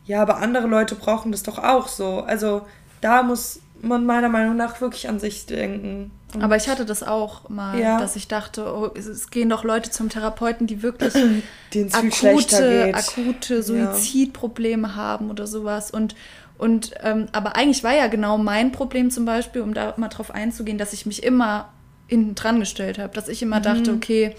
ja, 0.05 0.21
aber 0.21 0.37
andere 0.37 0.67
Leute 0.67 0.95
brauchen 0.95 1.31
das 1.31 1.43
doch 1.43 1.57
auch 1.57 1.87
so. 1.87 2.19
Also 2.21 2.65
da 3.01 3.23
muss 3.23 3.59
man 3.81 4.05
meiner 4.05 4.29
Meinung 4.29 4.55
nach 4.55 4.81
wirklich 4.81 5.09
an 5.09 5.19
sich 5.19 5.45
denken. 5.45 6.11
Und 6.33 6.43
aber 6.43 6.55
ich 6.55 6.67
hatte 6.67 6.85
das 6.85 7.03
auch 7.03 7.49
mal, 7.49 7.79
ja. 7.79 7.99
dass 7.99 8.15
ich 8.15 8.27
dachte, 8.27 8.65
oh, 8.65 8.89
es 8.95 9.29
gehen 9.29 9.49
doch 9.49 9.63
Leute 9.63 9.89
zum 9.91 10.09
Therapeuten, 10.09 10.67
die 10.67 10.81
wirklich 10.81 11.13
akute, 11.93 12.93
akute 12.93 13.63
Suizidprobleme 13.63 14.89
ja. 14.89 14.95
haben 14.95 15.29
oder 15.29 15.47
sowas. 15.47 15.91
Und, 15.91 16.15
und 16.57 16.91
ähm, 17.01 17.27
aber 17.31 17.55
eigentlich 17.55 17.83
war 17.83 17.95
ja 17.95 18.07
genau 18.07 18.37
mein 18.37 18.71
Problem 18.71 19.11
zum 19.11 19.25
Beispiel, 19.25 19.61
um 19.61 19.73
da 19.73 19.93
mal 19.97 20.09
drauf 20.09 20.31
einzugehen, 20.31 20.77
dass 20.77 20.93
ich 20.93 21.05
mich 21.05 21.23
immer 21.23 21.69
hinten 22.07 22.35
dran 22.35 22.59
gestellt 22.59 22.99
habe, 22.99 23.13
dass 23.13 23.27
ich 23.27 23.41
immer 23.41 23.59
mhm. 23.59 23.63
dachte, 23.63 23.93
okay, 23.93 24.35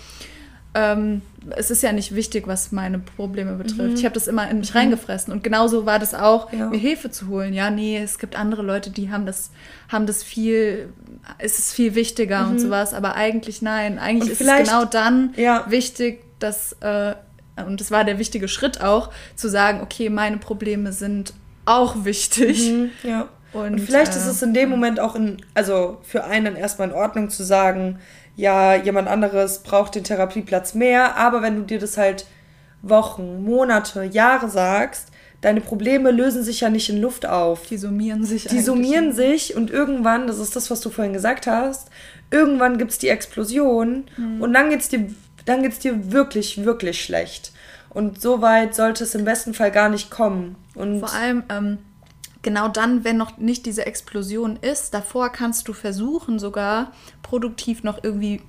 ähm, 0.77 1.23
es 1.57 1.71
ist 1.71 1.83
ja 1.83 1.93
nicht 1.93 2.15
wichtig, 2.15 2.47
was 2.47 2.71
meine 2.71 2.99
Probleme 2.99 3.55
betrifft. 3.55 3.91
Mhm. 3.91 3.95
Ich 3.95 4.05
habe 4.05 4.13
das 4.13 4.29
immer 4.29 4.51
in 4.51 4.59
mich 4.59 4.75
mhm. 4.75 4.79
reingefressen. 4.79 5.33
Und 5.33 5.43
genauso 5.43 5.87
war 5.87 5.99
das 5.99 6.15
auch, 6.15 6.53
ja. 6.53 6.69
mir 6.69 6.77
Hilfe 6.77 7.11
zu 7.11 7.29
holen. 7.29 7.55
Ja, 7.55 7.71
nee, 7.71 7.99
es 7.99 8.19
gibt 8.19 8.39
andere 8.39 8.61
Leute, 8.63 8.91
die 8.91 9.11
haben 9.11 9.25
das, 9.25 9.51
haben 9.89 10.07
das 10.07 10.23
viel, 10.23 10.91
es 11.39 11.59
ist 11.59 11.73
viel 11.73 11.95
wichtiger 11.95 12.43
mhm. 12.43 12.51
und 12.51 12.59
sowas. 12.59 12.93
Aber 12.93 13.15
eigentlich 13.15 13.63
nein. 13.63 13.99
Eigentlich 13.99 14.33
ist 14.33 14.41
es 14.43 14.69
genau 14.69 14.85
dann 14.85 15.33
ja. 15.37 15.65
wichtig, 15.69 16.25
dass, 16.41 16.77
äh, 16.81 17.15
und 17.67 17.81
das 17.81 17.91
war 17.91 18.05
der 18.05 18.19
wichtige 18.19 18.47
Schritt 18.47 18.83
auch, 18.83 19.11
zu 19.35 19.49
sagen, 19.49 19.81
okay, 19.81 20.11
meine 20.11 20.37
Probleme 20.37 20.93
sind 20.93 21.33
auch 21.65 22.05
wichtig. 22.05 22.71
Mhm. 22.71 22.91
Ja. 23.03 23.29
Und, 23.55 23.73
und 23.73 23.81
vielleicht 23.81 24.13
äh, 24.13 24.17
ist 24.17 24.27
es 24.27 24.43
in 24.43 24.53
dem 24.53 24.69
Moment 24.69 25.01
auch 25.01 25.15
in, 25.15 25.39
also 25.55 25.99
für 26.03 26.25
einen 26.25 26.55
erstmal 26.57 26.89
in 26.89 26.95
Ordnung 26.95 27.31
zu 27.31 27.45
sagen, 27.45 27.99
ja, 28.37 28.75
jemand 28.75 29.09
anderes 29.09 29.63
braucht 29.63 29.95
den 29.95 30.05
Therapieplatz 30.05 30.75
mehr, 30.75 31.17
aber 31.17 31.43
wenn 31.43 31.57
du 31.57 31.63
dir 31.63 31.79
das 31.79 31.97
halt 31.97 32.27
Wochen, 32.83 33.43
Monate, 33.43 34.05
Jahre 34.05 34.49
sagst, 34.49 35.09
deine 35.41 35.61
Probleme 35.61 36.11
lösen 36.11 36.43
sich 36.43 36.61
ja 36.61 36.71
nicht 36.71 36.89
in 36.89 37.01
Luft 37.01 37.27
auf. 37.27 37.67
Die 37.67 37.79
summieren 37.79 38.25
sich. 38.25 38.45
Die 38.45 38.61
summieren 38.61 39.13
sich 39.13 39.57
und 39.57 39.71
irgendwann, 39.71 40.27
das 40.27 40.39
ist 40.39 40.55
das, 40.55 40.71
was 40.71 40.81
du 40.81 40.91
vorhin 40.91 41.13
gesagt 41.13 41.47
hast, 41.47 41.89
irgendwann 42.31 42.79
gibt 42.79 42.93
es 42.93 42.99
die 42.99 43.09
Explosion 43.09 44.05
mhm. 44.17 44.43
und 44.43 44.53
dann 44.53 44.71
geht's 44.71 44.89
dir, 44.89 45.09
dann 45.47 45.63
geht's 45.63 45.79
dir 45.79 46.13
wirklich, 46.13 46.65
wirklich 46.65 47.03
schlecht. 47.03 47.53
Und 47.91 48.21
so 48.21 48.43
weit 48.43 48.75
sollte 48.75 49.05
es 49.05 49.15
im 49.15 49.25
besten 49.25 49.55
Fall 49.55 49.71
gar 49.71 49.89
nicht 49.89 50.11
kommen. 50.11 50.57
Und 50.75 51.01
Vor 51.01 51.15
allem, 51.15 51.45
ähm, 51.49 51.79
genau 52.47 52.69
dann, 52.69 53.03
wenn 53.03 53.17
noch 53.17 53.39
nicht 53.39 53.67
diese 53.67 53.87
Explosion 53.87 54.55
ist, 54.55 54.95
davor 54.95 55.31
kannst 55.31 55.67
du 55.67 55.73
versuchen, 55.73 56.39
sogar 56.39 56.93
produktiv 57.25 57.83
noch 57.83 58.05
irgendwie 58.05 58.41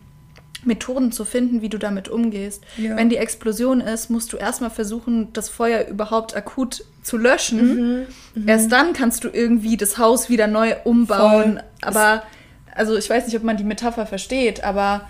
Methoden 0.63 1.11
zu 1.11 1.25
finden, 1.25 1.63
wie 1.63 1.69
du 1.69 1.79
damit 1.79 2.07
umgehst. 2.07 2.63
Ja. 2.77 2.95
Wenn 2.95 3.09
die 3.09 3.17
Explosion 3.17 3.81
ist, 3.81 4.11
musst 4.11 4.31
du 4.33 4.37
erstmal 4.37 4.69
versuchen, 4.69 5.33
das 5.33 5.49
Feuer 5.49 5.87
überhaupt 5.87 6.35
akut 6.35 6.85
zu 7.01 7.17
löschen. 7.17 7.59
Mhm, 7.59 8.05
mhm. 8.35 8.47
Erst 8.47 8.71
dann 8.71 8.93
kannst 8.93 9.23
du 9.23 9.29
irgendwie 9.29 9.77
das 9.77 9.97
Haus 9.97 10.29
wieder 10.29 10.45
neu 10.45 10.75
umbauen. 10.83 11.53
Voll. 11.53 11.63
Aber, 11.81 12.21
also 12.75 12.97
ich 12.97 13.09
weiß 13.09 13.25
nicht, 13.25 13.35
ob 13.35 13.41
man 13.41 13.57
die 13.57 13.63
Metapher 13.63 14.05
versteht, 14.05 14.63
aber 14.63 15.09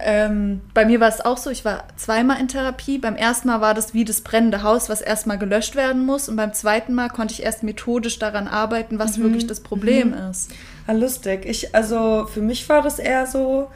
ähm, 0.00 0.60
bei 0.74 0.84
mir 0.84 1.00
war 1.00 1.08
es 1.08 1.20
auch 1.20 1.36
so, 1.36 1.50
ich 1.50 1.64
war 1.64 1.84
zweimal 1.96 2.40
in 2.40 2.48
Therapie. 2.48 2.98
Beim 2.98 3.16
ersten 3.16 3.48
Mal 3.48 3.60
war 3.60 3.74
das 3.74 3.94
wie 3.94 4.04
das 4.04 4.20
brennende 4.20 4.62
Haus, 4.62 4.88
was 4.88 5.00
erstmal 5.00 5.38
gelöscht 5.38 5.76
werden 5.76 6.04
muss. 6.04 6.28
Und 6.28 6.36
beim 6.36 6.52
zweiten 6.52 6.94
Mal 6.94 7.08
konnte 7.08 7.34
ich 7.34 7.42
erst 7.42 7.62
methodisch 7.62 8.18
daran 8.18 8.48
arbeiten, 8.48 8.98
was 8.98 9.16
mhm. 9.16 9.24
wirklich 9.24 9.46
das 9.46 9.60
Problem 9.60 10.08
mhm. 10.08 10.30
ist. 10.30 10.50
Ja, 10.86 10.94
lustig. 10.94 11.44
Ich, 11.46 11.74
also 11.74 12.26
für 12.32 12.42
mich 12.42 12.68
war 12.68 12.82
das 12.82 12.98
eher 12.98 13.26
so, 13.26 13.70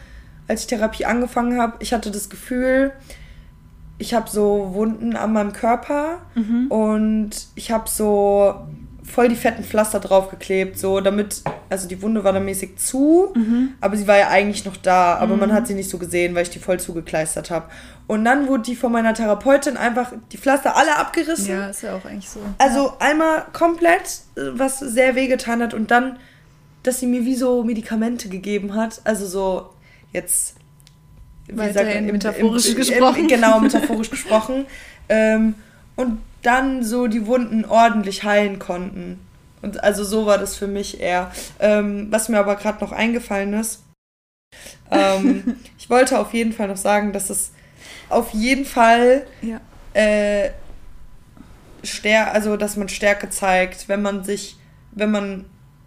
als 0.49 0.63
ich 0.63 0.67
Therapie 0.67 1.05
angefangen 1.05 1.61
habe, 1.61 1.77
ich 1.81 1.93
hatte 1.93 2.11
das 2.11 2.31
Gefühl, 2.31 2.93
ich 3.99 4.15
habe 4.15 4.29
so 4.29 4.71
Wunden 4.75 5.17
an 5.17 5.33
meinem 5.33 5.53
Körper 5.53 6.19
mhm. 6.35 6.67
und 6.69 7.31
ich 7.55 7.71
habe 7.71 7.89
so 7.89 8.67
voll 9.13 9.29
die 9.29 9.37
fetten 9.37 9.63
Pflaster 9.63 10.01
draufgeklebt, 10.01 10.79
so 10.79 11.01
damit, 11.01 11.43
also 11.69 11.87
die 11.87 12.01
Wunde 12.01 12.25
war 12.25 12.33
dann 12.33 12.45
mäßig 12.45 12.77
zu, 12.79 13.33
mhm. 13.35 13.75
aber 13.81 13.97
sie 13.97 14.09
war 14.09 14.17
ja 14.17 14.29
eigentlich 14.29 14.65
noch 14.65 14.77
da, 14.77 15.17
aber 15.17 15.35
mhm. 15.35 15.41
man 15.41 15.53
hat 15.53 15.67
sie 15.67 15.75
nicht 15.75 15.91
so 15.91 15.99
gesehen, 15.99 16.35
weil 16.35 16.45
ich 16.45 16.51
die 16.51 16.59
voll 16.59 16.81
zugekleistert 16.81 17.51
habe. 17.51 17.67
Und 18.07 18.25
dann 18.25 18.49
wurde 18.49 18.65
die 18.65 18.77
von 18.77 18.91
meiner 18.91 19.13
Therapeutin 19.13 19.77
einfach 19.77 20.13
die 20.33 20.39
Pflaster 20.39 20.77
alle 20.77 20.97
abgerissen. 20.97 21.51
Ja, 21.51 21.69
ist 21.69 21.83
ja 21.83 21.95
auch 21.95 22.05
eigentlich 22.05 22.29
so. 22.29 22.41
Also 22.59 22.87
ja. 22.87 22.97
einmal 23.01 23.45
komplett, 23.53 24.23
was 24.35 24.79
sehr 24.79 25.15
wehgetan 25.15 25.63
hat 25.63 25.75
und 25.75 25.91
dann, 25.91 26.19
dass 26.83 26.99
sie 26.99 27.07
mir 27.07 27.25
wie 27.25 27.35
so 27.35 27.63
Medikamente 27.63 28.29
gegeben 28.29 28.75
hat, 28.75 29.03
also 29.05 29.27
so 29.27 29.71
jetzt 30.13 30.57
wie 31.49 31.73
sagt 31.73 31.95
man, 31.95 32.07
metaphorisch 32.07 32.67
im, 32.67 32.73
im, 32.73 32.79
gesprochen. 32.79 33.29
genau, 33.29 33.61
metaphorisch 33.61 34.11
gesprochen. 34.11 34.67
Ähm, 35.09 35.55
und 35.97 36.21
dann 36.43 36.83
so 36.83 37.07
die 37.07 37.27
Wunden 37.27 37.65
ordentlich 37.65 38.25
heilen 38.25 38.59
konnten. 38.59 39.21
Und 39.63 39.83
also 39.83 40.03
so 40.03 40.27
war 40.27 40.39
das 40.39 40.57
für 40.57 40.67
mich 40.67 41.01
eher. 41.01 41.31
Ähm, 41.61 42.09
was 42.11 42.29
mir 42.29 42.39
aber 42.39 42.57
gerade 42.57 42.83
noch 42.85 42.93
eingefallen 42.93 43.55
ist, 43.55 43.85
ähm, 44.91 45.57
ich 45.79 45.89
wollte 45.89 46.19
auf 46.19 46.35
jeden 46.35 46.53
Fall 46.53 46.69
noch 46.69 46.77
sagen, 46.77 47.13
dass 47.13 47.31
es 47.31 47.53
auf 48.09 48.31
jeden 48.33 48.65
Fall 48.65 49.27
ja. 49.41 49.61
äh, 49.95 50.51
stär 51.83 52.33
also 52.33 52.57
dass 52.57 52.77
man 52.77 52.89
Stärke 52.89 53.31
zeigt, 53.31 53.89
wenn 53.89 54.03
man 54.03 54.25
sich, 54.25 54.57
wenn 54.93 55.11
man 55.11 55.45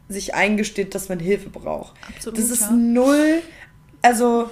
sich 0.07 0.35
eingesteht, 0.35 0.95
dass 0.95 1.09
man 1.09 1.19
Hilfe 1.19 1.49
braucht. 1.49 1.95
Absolut, 2.07 2.39
das 2.39 2.49
ist 2.49 2.61
ja. 2.61 2.71
null, 2.71 3.41
also 4.01 4.49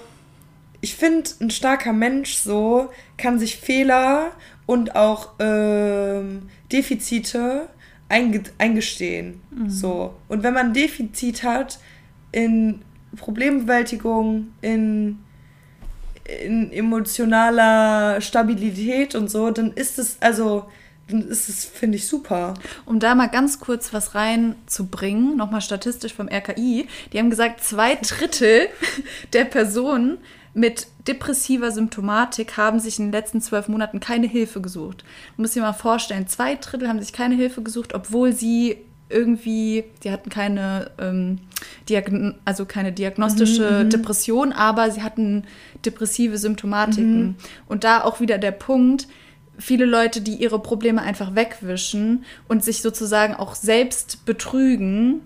ich 0.84 0.96
finde, 0.96 1.30
ein 1.40 1.50
starker 1.50 1.94
Mensch 1.94 2.34
so 2.34 2.90
kann 3.18 3.40
sich 3.40 3.56
Fehler 3.56 4.32
und 4.66 4.98
auch 4.98 5.30
ähm, 5.40 6.50
Defizite 6.74 7.70
einge 8.10 8.44
eingestehen. 8.58 9.40
Mhm. 9.52 9.70
So. 9.70 10.14
Und 10.28 10.44
wenn 10.44 10.54
man 10.54 10.74
Defizit 10.74 11.44
hat 11.44 11.80
in 12.34 12.82
Problembewältigung, 13.16 14.48
in, 14.60 15.20
in 16.44 16.74
emotionaler 16.74 18.20
Stabilität 18.20 19.16
und 19.16 19.32
so, 19.32 19.52
dann 19.52 19.72
ist 19.72 19.98
es, 19.98 20.18
also, 20.20 20.66
dann 21.08 21.30
ist 21.30 21.48
es, 21.48 21.64
finde 21.64 21.96
ich, 21.96 22.08
super. 22.08 22.56
Um 22.86 23.00
da 23.00 23.16
mal 23.16 23.28
ganz 23.28 23.62
kurz 23.62 23.94
was 23.94 24.16
reinzubringen, 24.16 25.38
nochmal 25.38 25.62
statistisch 25.62 26.14
vom 26.14 26.28
RKI, 26.28 26.90
die 27.14 27.20
haben 27.20 27.30
gesagt, 27.30 27.64
zwei 27.64 27.96
Drittel 27.96 28.68
der 29.32 29.46
Personen 29.46 30.18
mit 30.54 30.88
depressiver 31.08 31.72
Symptomatik 31.72 32.58
haben 32.58 32.80
sich 32.80 33.00
in 33.00 33.06
den 33.06 33.12
letzten 33.12 33.42
zwölf 33.42 33.68
Monaten 33.68 34.00
keine 34.00 34.28
Hilfe 34.28 34.62
gesucht. 34.62 35.04
Du 35.36 35.42
musst 35.42 35.56
dir 35.56 35.62
mal 35.62 35.74
vorstellen, 35.74 36.28
zwei 36.28 36.56
Drittel 36.56 36.88
haben 36.88 37.02
sich 37.02 37.14
keine 37.14 37.36
Hilfe 37.36 37.64
gesucht, 37.64 37.94
obwohl 37.94 38.34
sie 38.34 38.78
irgendwie, 39.10 39.84
die 40.04 40.12
hatten 40.12 40.30
keine, 40.30 40.92
ähm, 41.00 41.40
Diagn 41.88 42.36
also 42.46 42.66
keine 42.66 42.92
diagnostische 42.92 43.70
mhm, 43.70 43.86
mhm, 43.86 43.90
Depression, 43.90 44.52
aber 44.52 44.92
sie 44.92 45.04
hatten 45.04 45.44
depressive 45.86 46.38
Symptomatiken. 46.38 47.24
Mhm. 47.24 47.36
Und 47.68 47.84
da 47.84 48.04
auch 48.04 48.20
wieder 48.20 48.38
der 48.38 48.52
Punkt, 48.52 49.08
viele 49.58 49.86
Leute, 49.86 50.22
die 50.22 50.36
ihre 50.36 50.60
Probleme 50.60 51.02
einfach 51.02 51.36
wegwischen 51.36 52.26
und 52.48 52.64
sich 52.64 52.82
sozusagen 52.82 53.36
auch 53.36 53.56
selbst 53.56 54.26
betrügen, 54.26 55.22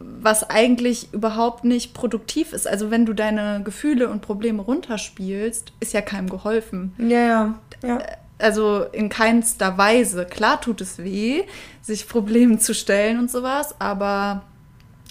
was 0.00 0.48
eigentlich 0.48 1.12
überhaupt 1.12 1.64
nicht 1.64 1.92
produktiv 1.92 2.52
ist. 2.54 2.66
Also 2.66 2.90
wenn 2.90 3.04
du 3.04 3.12
deine 3.12 3.62
Gefühle 3.62 4.08
und 4.08 4.22
Probleme 4.22 4.62
runterspielst, 4.62 5.72
ist 5.78 5.92
ja 5.92 6.00
keinem 6.00 6.30
geholfen. 6.30 6.94
Ja, 6.98 7.20
ja. 7.20 7.54
ja. 7.82 7.98
Also 8.38 8.84
in 8.92 9.10
keinster 9.10 9.76
Weise. 9.76 10.24
Klar 10.24 10.60
tut 10.60 10.80
es 10.80 10.98
weh, 10.98 11.42
sich 11.82 12.08
Problemen 12.08 12.58
zu 12.58 12.74
stellen 12.74 13.18
und 13.18 13.30
sowas, 13.30 13.74
aber 13.78 14.42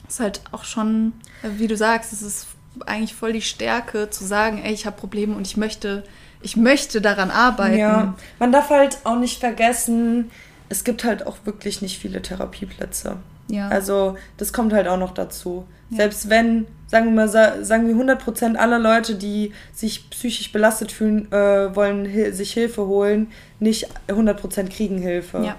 es 0.08 0.16
ist 0.16 0.20
halt 0.20 0.42
auch 0.52 0.64
schon, 0.64 1.14
wie 1.44 1.68
du 1.68 1.78
sagst, 1.78 2.12
es 2.12 2.24
ist 2.24 2.48
eigentlich 2.88 3.14
voll 3.14 3.34
die 3.34 3.42
Stärke 3.42 4.10
zu 4.10 4.26
sagen, 4.26 4.62
ey, 4.64 4.74
ich 4.74 4.88
habe 4.88 4.98
Probleme 4.98 5.36
und 5.36 5.46
ich 5.46 5.58
möchte, 5.58 6.04
ich 6.42 6.56
möchte 6.56 7.00
daran 7.00 7.30
arbeiten. 7.30 7.78
Ja, 7.78 8.16
man 8.40 8.52
darf 8.52 8.72
halt 8.72 8.98
auch 9.04 9.20
nicht 9.20 9.40
vergessen, 9.40 10.32
es 10.70 10.84
gibt 10.84 11.04
halt 11.04 11.28
auch 11.28 11.38
wirklich 11.46 11.84
nicht 11.84 12.00
viele 12.00 12.24
Therapieplätze. 12.24 13.18
Ja. 13.50 13.68
Also 13.68 14.16
das 14.38 14.54
kommt 14.54 14.74
halt 14.74 14.88
auch 14.88 14.98
noch 14.98 15.14
dazu. 15.14 15.66
Ja. 15.90 15.98
Selbst 15.98 16.30
wenn, 16.30 16.68
sagen 16.88 17.06
wir 17.08 17.12
mal, 17.12 17.28
sagen 17.28 17.88
wir 17.88 17.96
100% 17.96 18.56
aller 18.56 18.80
Leute, 18.80 19.16
die 19.16 19.54
sich 19.74 20.10
psychisch 20.12 20.52
belastet 20.52 20.92
fühlen, 20.92 21.32
äh, 21.32 21.76
wollen 21.76 22.06
hi 22.06 22.32
sich 22.32 22.54
Hilfe 22.54 22.86
holen, 22.86 23.32
nicht 23.60 23.88
100% 24.08 24.70
kriegen 24.70 25.00
Hilfe. 25.00 25.42
Ja. 25.44 25.56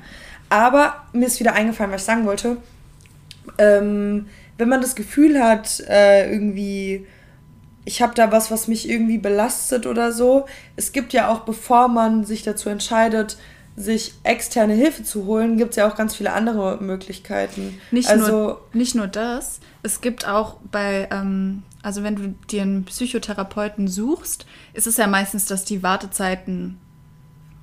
Aber 0.48 0.94
mir 1.12 1.26
ist 1.26 1.40
wieder 1.40 1.54
eingefallen, 1.54 1.92
was 1.92 2.02
ich 2.02 2.06
sagen 2.06 2.26
wollte. 2.26 2.56
Ähm, 3.58 4.26
wenn 4.58 4.68
man 4.68 4.80
das 4.80 4.94
Gefühl 4.94 5.42
hat, 5.42 5.80
äh, 5.88 6.30
irgendwie, 6.30 7.06
ich 7.84 8.02
habe 8.02 8.14
da 8.14 8.30
was, 8.30 8.50
was 8.50 8.68
mich 8.68 8.88
irgendwie 8.88 9.18
belastet 9.18 9.86
oder 9.86 10.12
so. 10.12 10.46
Es 10.76 10.92
gibt 10.92 11.12
ja 11.12 11.28
auch, 11.28 11.40
bevor 11.40 11.88
man 11.88 12.24
sich 12.24 12.42
dazu 12.42 12.68
entscheidet, 12.68 13.36
sich 13.76 14.14
externe 14.22 14.74
Hilfe 14.74 15.04
zu 15.04 15.24
holen, 15.24 15.56
gibt 15.56 15.70
es 15.70 15.76
ja 15.76 15.90
auch 15.90 15.96
ganz 15.96 16.14
viele 16.14 16.32
andere 16.32 16.78
Möglichkeiten. 16.82 17.78
Nicht, 17.90 18.08
also, 18.08 18.30
nur, 18.30 18.60
nicht 18.72 18.94
nur 18.94 19.06
das, 19.06 19.60
es 19.82 20.00
gibt 20.00 20.26
auch 20.26 20.56
bei, 20.70 21.08
ähm, 21.10 21.62
also 21.82 22.02
wenn 22.02 22.16
du 22.16 22.34
dir 22.50 22.62
einen 22.62 22.84
Psychotherapeuten 22.84 23.88
suchst, 23.88 24.46
ist 24.74 24.86
es 24.86 24.96
ja 24.96 25.06
meistens, 25.06 25.46
dass 25.46 25.64
die 25.64 25.82
Wartezeiten, 25.82 26.78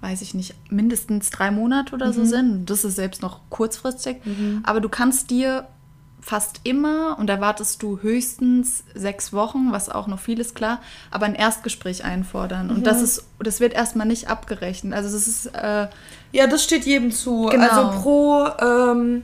weiß 0.01 0.21
ich 0.21 0.33
nicht, 0.33 0.55
mindestens 0.71 1.29
drei 1.29 1.51
Monate 1.51 1.93
oder 1.93 2.07
mhm. 2.07 2.13
so 2.13 2.25
sind. 2.25 2.69
Das 2.69 2.83
ist 2.83 2.95
selbst 2.95 3.21
noch 3.21 3.41
kurzfristig. 3.49 4.25
Mhm. 4.25 4.61
Aber 4.63 4.81
du 4.81 4.89
kannst 4.89 5.29
dir 5.29 5.67
fast 6.19 6.61
immer 6.63 7.17
und 7.19 7.29
erwartest 7.29 7.81
du 7.81 7.99
höchstens 8.01 8.83
sechs 8.93 9.31
Wochen, 9.33 9.71
was 9.71 9.89
auch 9.89 10.07
noch 10.07 10.19
viel 10.19 10.39
ist, 10.39 10.55
klar, 10.55 10.81
aber 11.11 11.25
ein 11.25 11.35
Erstgespräch 11.35 12.03
einfordern. 12.03 12.69
Und 12.69 12.85
das 12.85 13.01
ist, 13.01 13.25
das 13.39 13.59
wird 13.59 13.73
erstmal 13.73 14.07
nicht 14.07 14.29
abgerechnet. 14.29 14.93
Also 14.93 15.11
das 15.11 15.27
ist. 15.27 15.45
Äh, 15.47 15.87
ja, 16.31 16.47
das 16.47 16.63
steht 16.63 16.85
jedem 16.85 17.11
zu. 17.11 17.45
Genau. 17.45 17.63
Also 17.63 18.01
pro, 18.01 18.47
ähm, 18.61 19.23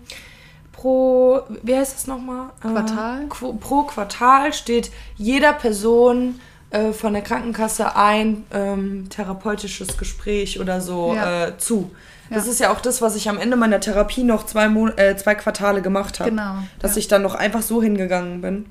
pro, 0.71 1.41
wie 1.61 1.75
heißt 1.75 1.95
das 1.95 2.07
nochmal? 2.07 2.51
Äh, 2.63 2.69
Quartal? 2.69 3.23
Äh, 3.23 3.27
pro 3.27 3.83
Quartal 3.83 4.53
steht 4.53 4.91
jeder 5.17 5.53
Person 5.53 6.39
äh, 6.69 6.91
von 6.93 7.13
der 7.13 7.21
Krankenkasse 7.21 7.95
ein 7.95 8.45
ähm, 8.51 9.09
therapeutisches 9.09 9.97
Gespräch 9.97 10.59
oder 10.59 10.81
so 10.81 11.13
ja. 11.15 11.47
äh, 11.47 11.57
zu. 11.57 11.91
Das 12.33 12.47
ist 12.47 12.59
ja 12.59 12.71
auch 12.71 12.81
das, 12.81 13.01
was 13.01 13.15
ich 13.15 13.29
am 13.29 13.37
Ende 13.37 13.57
meiner 13.57 13.79
Therapie 13.79 14.23
noch 14.23 14.45
zwei, 14.45 14.67
Mon 14.69 14.97
äh, 14.97 15.15
zwei 15.17 15.35
Quartale 15.35 15.81
gemacht 15.81 16.19
habe. 16.19 16.31
Genau. 16.31 16.55
Dass 16.79 16.97
ich 16.97 17.07
dann 17.07 17.21
noch 17.21 17.35
einfach 17.35 17.61
so 17.61 17.81
hingegangen 17.81 18.41
bin. 18.41 18.65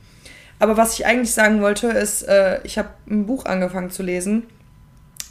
Aber 0.59 0.77
was 0.77 0.95
ich 0.95 1.07
eigentlich 1.07 1.33
sagen 1.35 1.61
wollte, 1.61 1.89
ist, 1.89 2.23
äh, 2.23 2.61
ich 2.63 2.79
habe 2.79 2.91
ein 3.11 3.27
Buch 3.27 3.47
angefangen 3.47 3.91
zu 3.91 4.03
lesen, 4.03 4.45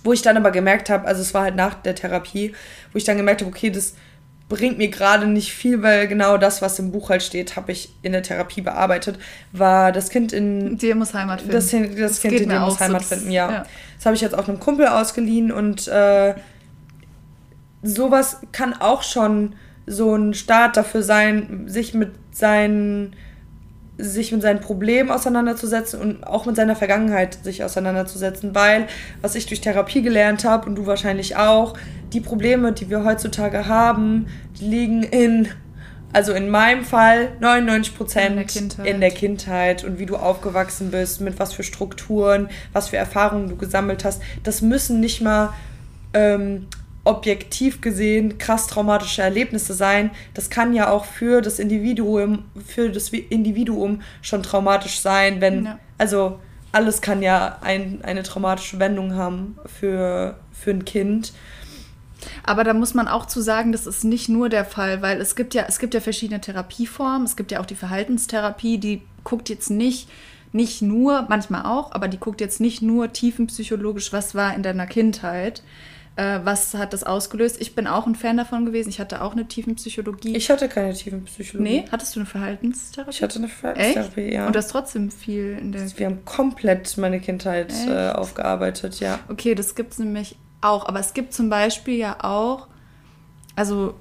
wo 0.03 0.11
ich 0.11 0.21
dann 0.21 0.35
aber 0.35 0.51
gemerkt 0.51 0.89
habe, 0.89 1.07
also 1.07 1.21
es 1.21 1.33
war 1.33 1.43
halt 1.43 1.55
nach 1.55 1.75
der 1.75 1.95
Therapie, 1.95 2.53
wo 2.91 2.97
ich 2.97 3.05
dann 3.05 3.17
gemerkt 3.17 3.41
habe, 3.41 3.49
okay, 3.49 3.69
das 3.69 3.93
bringt 4.49 4.77
mir 4.77 4.89
gerade 4.89 5.27
nicht 5.27 5.53
viel, 5.53 5.81
weil 5.81 6.09
genau 6.09 6.37
das, 6.37 6.61
was 6.61 6.77
im 6.79 6.91
Buch 6.91 7.09
halt 7.09 7.23
steht, 7.23 7.55
habe 7.55 7.71
ich 7.71 7.93
in 8.01 8.11
der 8.11 8.21
Therapie 8.21 8.59
bearbeitet, 8.59 9.17
war 9.53 9.93
das 9.93 10.09
Kind 10.09 10.33
in... 10.33 10.77
Dir 10.77 10.95
muss 10.95 11.13
Heimat 11.13 11.39
finden. 11.39 11.53
Das, 11.53 11.69
das, 11.69 11.81
das 11.97 12.19
Kind 12.19 12.33
in 12.33 12.49
dir 12.49 12.59
muss 12.59 12.81
Heimat 12.81 13.03
so, 13.03 13.15
finden, 13.15 13.31
ja. 13.31 13.49
ja. 13.49 13.63
Das 13.95 14.05
habe 14.05 14.15
ich 14.15 14.21
jetzt 14.21 14.37
auch 14.37 14.49
einem 14.49 14.59
Kumpel 14.59 14.87
ausgeliehen 14.87 15.53
und 15.53 15.87
äh, 15.87 16.35
sowas 17.83 18.41
kann 18.51 18.73
auch 18.73 19.03
schon 19.03 19.53
so 19.85 20.15
ein 20.15 20.33
Start 20.33 20.77
dafür 20.77 21.03
sein, 21.03 21.63
sich 21.67 21.93
mit 21.93 22.11
seinen 22.31 23.15
sich 23.97 24.31
mit 24.31 24.41
seinen 24.41 24.61
Problemen 24.61 25.11
auseinanderzusetzen 25.11 26.01
und 26.01 26.23
auch 26.23 26.45
mit 26.47 26.55
seiner 26.55 26.75
Vergangenheit 26.75 27.43
sich 27.43 27.63
auseinanderzusetzen, 27.63 28.55
weil 28.55 28.87
was 29.21 29.35
ich 29.35 29.45
durch 29.45 29.61
Therapie 29.61 30.01
gelernt 30.01 30.43
habe 30.43 30.67
und 30.67 30.75
du 30.75 30.87
wahrscheinlich 30.87 31.35
auch, 31.35 31.77
die 32.11 32.21
Probleme, 32.21 32.71
die 32.71 32.89
wir 32.89 33.03
heutzutage 33.03 33.67
haben, 33.67 34.27
die 34.59 34.65
liegen 34.65 35.03
in 35.03 35.49
also 36.13 36.33
in 36.33 36.49
meinem 36.49 36.83
Fall 36.83 37.29
99 37.39 37.95
Prozent 37.95 38.55
in, 38.55 38.85
in, 38.85 38.99
der 38.99 39.11
Kindheit 39.11 39.85
und 39.85 39.97
wie 39.97 40.05
du 40.05 40.17
aufgewachsen 40.17 40.91
bist, 40.91 41.21
mit 41.21 41.39
was 41.39 41.53
für 41.53 41.63
Strukturen, 41.63 42.49
was 42.73 42.89
für 42.89 42.97
Erfahrungen 42.97 43.47
du 43.47 43.55
gesammelt 43.55 44.03
hast. 44.03 44.21
Das 44.43 44.61
müssen 44.61 44.99
nicht 44.99 45.21
mal 45.21 45.53
ähm, 46.13 46.67
objektiv 47.03 47.81
gesehen 47.81 48.37
krass 48.37 48.67
traumatische 48.67 49.21
Erlebnisse 49.21 49.73
sein. 49.73 50.11
Das 50.33 50.49
kann 50.49 50.73
ja 50.73 50.91
auch 50.91 51.05
für 51.05 51.41
das 51.41 51.59
Individuum, 51.59 52.45
für 52.65 52.89
das 52.89 53.09
Individuum 53.09 54.01
schon 54.21 54.43
traumatisch 54.43 54.99
sein, 54.99 55.41
wenn, 55.41 55.65
ja. 55.65 55.79
also 55.97 56.39
alles 56.71 57.01
kann 57.01 57.21
ja 57.21 57.57
ein, 57.61 57.99
eine 58.03 58.23
traumatische 58.23 58.79
Wendung 58.79 59.15
haben 59.15 59.57
für, 59.65 60.39
für 60.51 60.71
ein 60.71 60.85
Kind. 60.85 61.33
Aber 62.43 62.63
da 62.63 62.73
muss 62.73 62.93
man 62.93 63.07
auch 63.07 63.25
zu 63.25 63.41
sagen, 63.41 63.71
das 63.71 63.87
ist 63.87 64.03
nicht 64.03 64.29
nur 64.29 64.49
der 64.49 64.65
Fall, 64.65 65.01
weil 65.01 65.19
es 65.19 65.35
gibt 65.35 65.53
ja, 65.55 65.65
es 65.67 65.79
gibt 65.79 65.95
ja 65.95 66.01
verschiedene 66.01 66.39
Therapieformen. 66.39 67.23
Es 67.25 67.35
gibt 67.35 67.51
ja 67.51 67.59
auch 67.59 67.65
die 67.65 67.75
Verhaltenstherapie, 67.75 68.77
die 68.77 69.01
guckt 69.23 69.49
jetzt 69.49 69.71
nicht, 69.71 70.07
nicht 70.51 70.81
nur, 70.81 71.25
manchmal 71.29 71.65
auch, 71.65 71.91
aber 71.93 72.07
die 72.07 72.19
guckt 72.19 72.41
jetzt 72.41 72.59
nicht 72.59 72.81
nur 72.81 73.11
tiefenpsychologisch, 73.11 74.13
was 74.13 74.35
war 74.35 74.53
in 74.53 74.63
deiner 74.63 74.85
Kindheit, 74.85 75.63
äh, 76.15 76.39
was 76.43 76.73
hat 76.73 76.93
das 76.93 77.03
ausgelöst? 77.03 77.61
Ich 77.61 77.73
bin 77.73 77.87
auch 77.87 78.05
ein 78.05 78.15
Fan 78.15 78.37
davon 78.37 78.65
gewesen. 78.65 78.89
Ich 78.89 78.99
hatte 78.99 79.21
auch 79.21 79.31
eine 79.31 79.47
Tiefenpsychologie. 79.47 80.35
Ich 80.35 80.49
hatte 80.49 80.67
keine 80.67 80.93
Tiefenpsychologie. 80.93 81.81
Nee, 81.81 81.85
hattest 81.91 82.15
du 82.15 82.19
eine 82.19 82.27
Verhaltenstherapie? 82.27 83.15
Ich 83.15 83.23
hatte 83.23 83.39
eine 83.39 83.47
Verhaltenstherapie, 83.47 84.21
Echt? 84.21 84.33
ja. 84.33 84.47
Und 84.47 84.55
das 84.55 84.67
trotzdem 84.67 85.09
viel 85.09 85.57
in 85.59 85.71
der. 85.71 85.97
Wir 85.97 86.07
haben 86.07 86.25
komplett 86.25 86.97
meine 86.97 87.19
Kindheit 87.19 87.73
äh, 87.87 88.09
aufgearbeitet, 88.09 88.99
ja. 88.99 89.19
Okay, 89.29 89.55
das 89.55 89.75
gibt 89.75 89.93
es 89.93 89.99
nämlich 89.99 90.35
auch. 90.59 90.85
Aber 90.87 90.99
es 90.99 91.13
gibt 91.13 91.33
zum 91.33 91.49
Beispiel 91.49 91.95
ja 91.95 92.17
auch, 92.21 92.67
also 93.55 93.95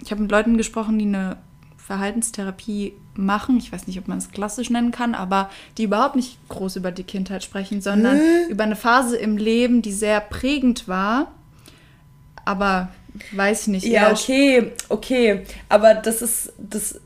ich 0.00 0.10
habe 0.10 0.22
mit 0.22 0.30
Leuten 0.30 0.56
gesprochen, 0.56 0.98
die 0.98 1.06
eine 1.06 1.38
Verhaltenstherapie 1.86 2.94
machen. 3.14 3.58
Ich 3.58 3.72
weiß 3.72 3.86
nicht, 3.86 3.98
ob 3.98 4.08
man 4.08 4.18
es 4.18 4.30
klassisch 4.30 4.70
nennen 4.70 4.92
kann, 4.92 5.14
aber 5.14 5.50
die 5.78 5.84
überhaupt 5.84 6.16
nicht 6.16 6.38
groß 6.48 6.76
über 6.76 6.92
die 6.92 7.02
Kindheit 7.02 7.42
sprechen, 7.42 7.80
sondern 7.80 8.18
hm? 8.18 8.50
über 8.50 8.64
eine 8.64 8.76
Phase 8.76 9.16
im 9.16 9.36
Leben, 9.36 9.82
die 9.82 9.92
sehr 9.92 10.20
prägend 10.20 10.86
war. 10.86 11.32
Aber 12.44 12.88
weiß 13.32 13.62
ich 13.62 13.68
nicht. 13.68 13.86
Ja, 13.86 14.12
okay, 14.12 14.72
okay. 14.88 15.42
Aber 15.68 15.94
das 15.94 16.22
ist 16.22 16.52
das. 16.58 17.00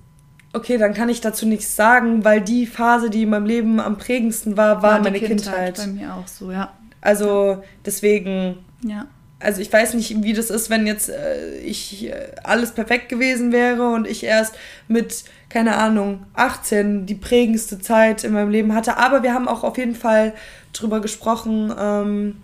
Okay, 0.52 0.78
dann 0.78 0.94
kann 0.94 1.10
ich 1.10 1.20
dazu 1.20 1.46
nichts 1.46 1.76
sagen, 1.76 2.24
weil 2.24 2.40
die 2.40 2.66
Phase, 2.66 3.10
die 3.10 3.24
in 3.24 3.30
meinem 3.30 3.44
Leben 3.44 3.78
am 3.78 3.98
prägendsten 3.98 4.56
war, 4.56 4.82
war, 4.82 4.92
war 4.92 5.00
meine 5.00 5.18
Kindheit. 5.18 5.74
Kindheit. 5.74 5.76
Bei 5.76 5.86
mir 5.86 6.14
auch 6.14 6.26
so, 6.26 6.50
ja. 6.50 6.72
Also 7.00 7.62
deswegen. 7.84 8.58
Ja 8.82 9.06
also 9.46 9.62
ich 9.62 9.72
weiß 9.72 9.94
nicht, 9.94 10.24
wie 10.24 10.32
das 10.32 10.50
ist, 10.50 10.70
wenn 10.70 10.88
jetzt 10.88 11.08
äh, 11.08 11.56
ich 11.58 12.08
äh, 12.08 12.32
alles 12.42 12.72
perfekt 12.72 13.08
gewesen 13.08 13.52
wäre 13.52 13.92
und 13.92 14.04
ich 14.04 14.24
erst 14.24 14.56
mit, 14.88 15.22
keine 15.48 15.76
Ahnung, 15.76 16.26
18 16.34 17.06
die 17.06 17.14
prägendste 17.14 17.78
Zeit 17.78 18.24
in 18.24 18.32
meinem 18.32 18.50
Leben 18.50 18.74
hatte. 18.74 18.96
Aber 18.96 19.22
wir 19.22 19.32
haben 19.32 19.46
auch 19.46 19.62
auf 19.62 19.78
jeden 19.78 19.94
Fall 19.94 20.34
drüber 20.72 21.00
gesprochen, 21.00 21.72
ähm, 21.78 22.36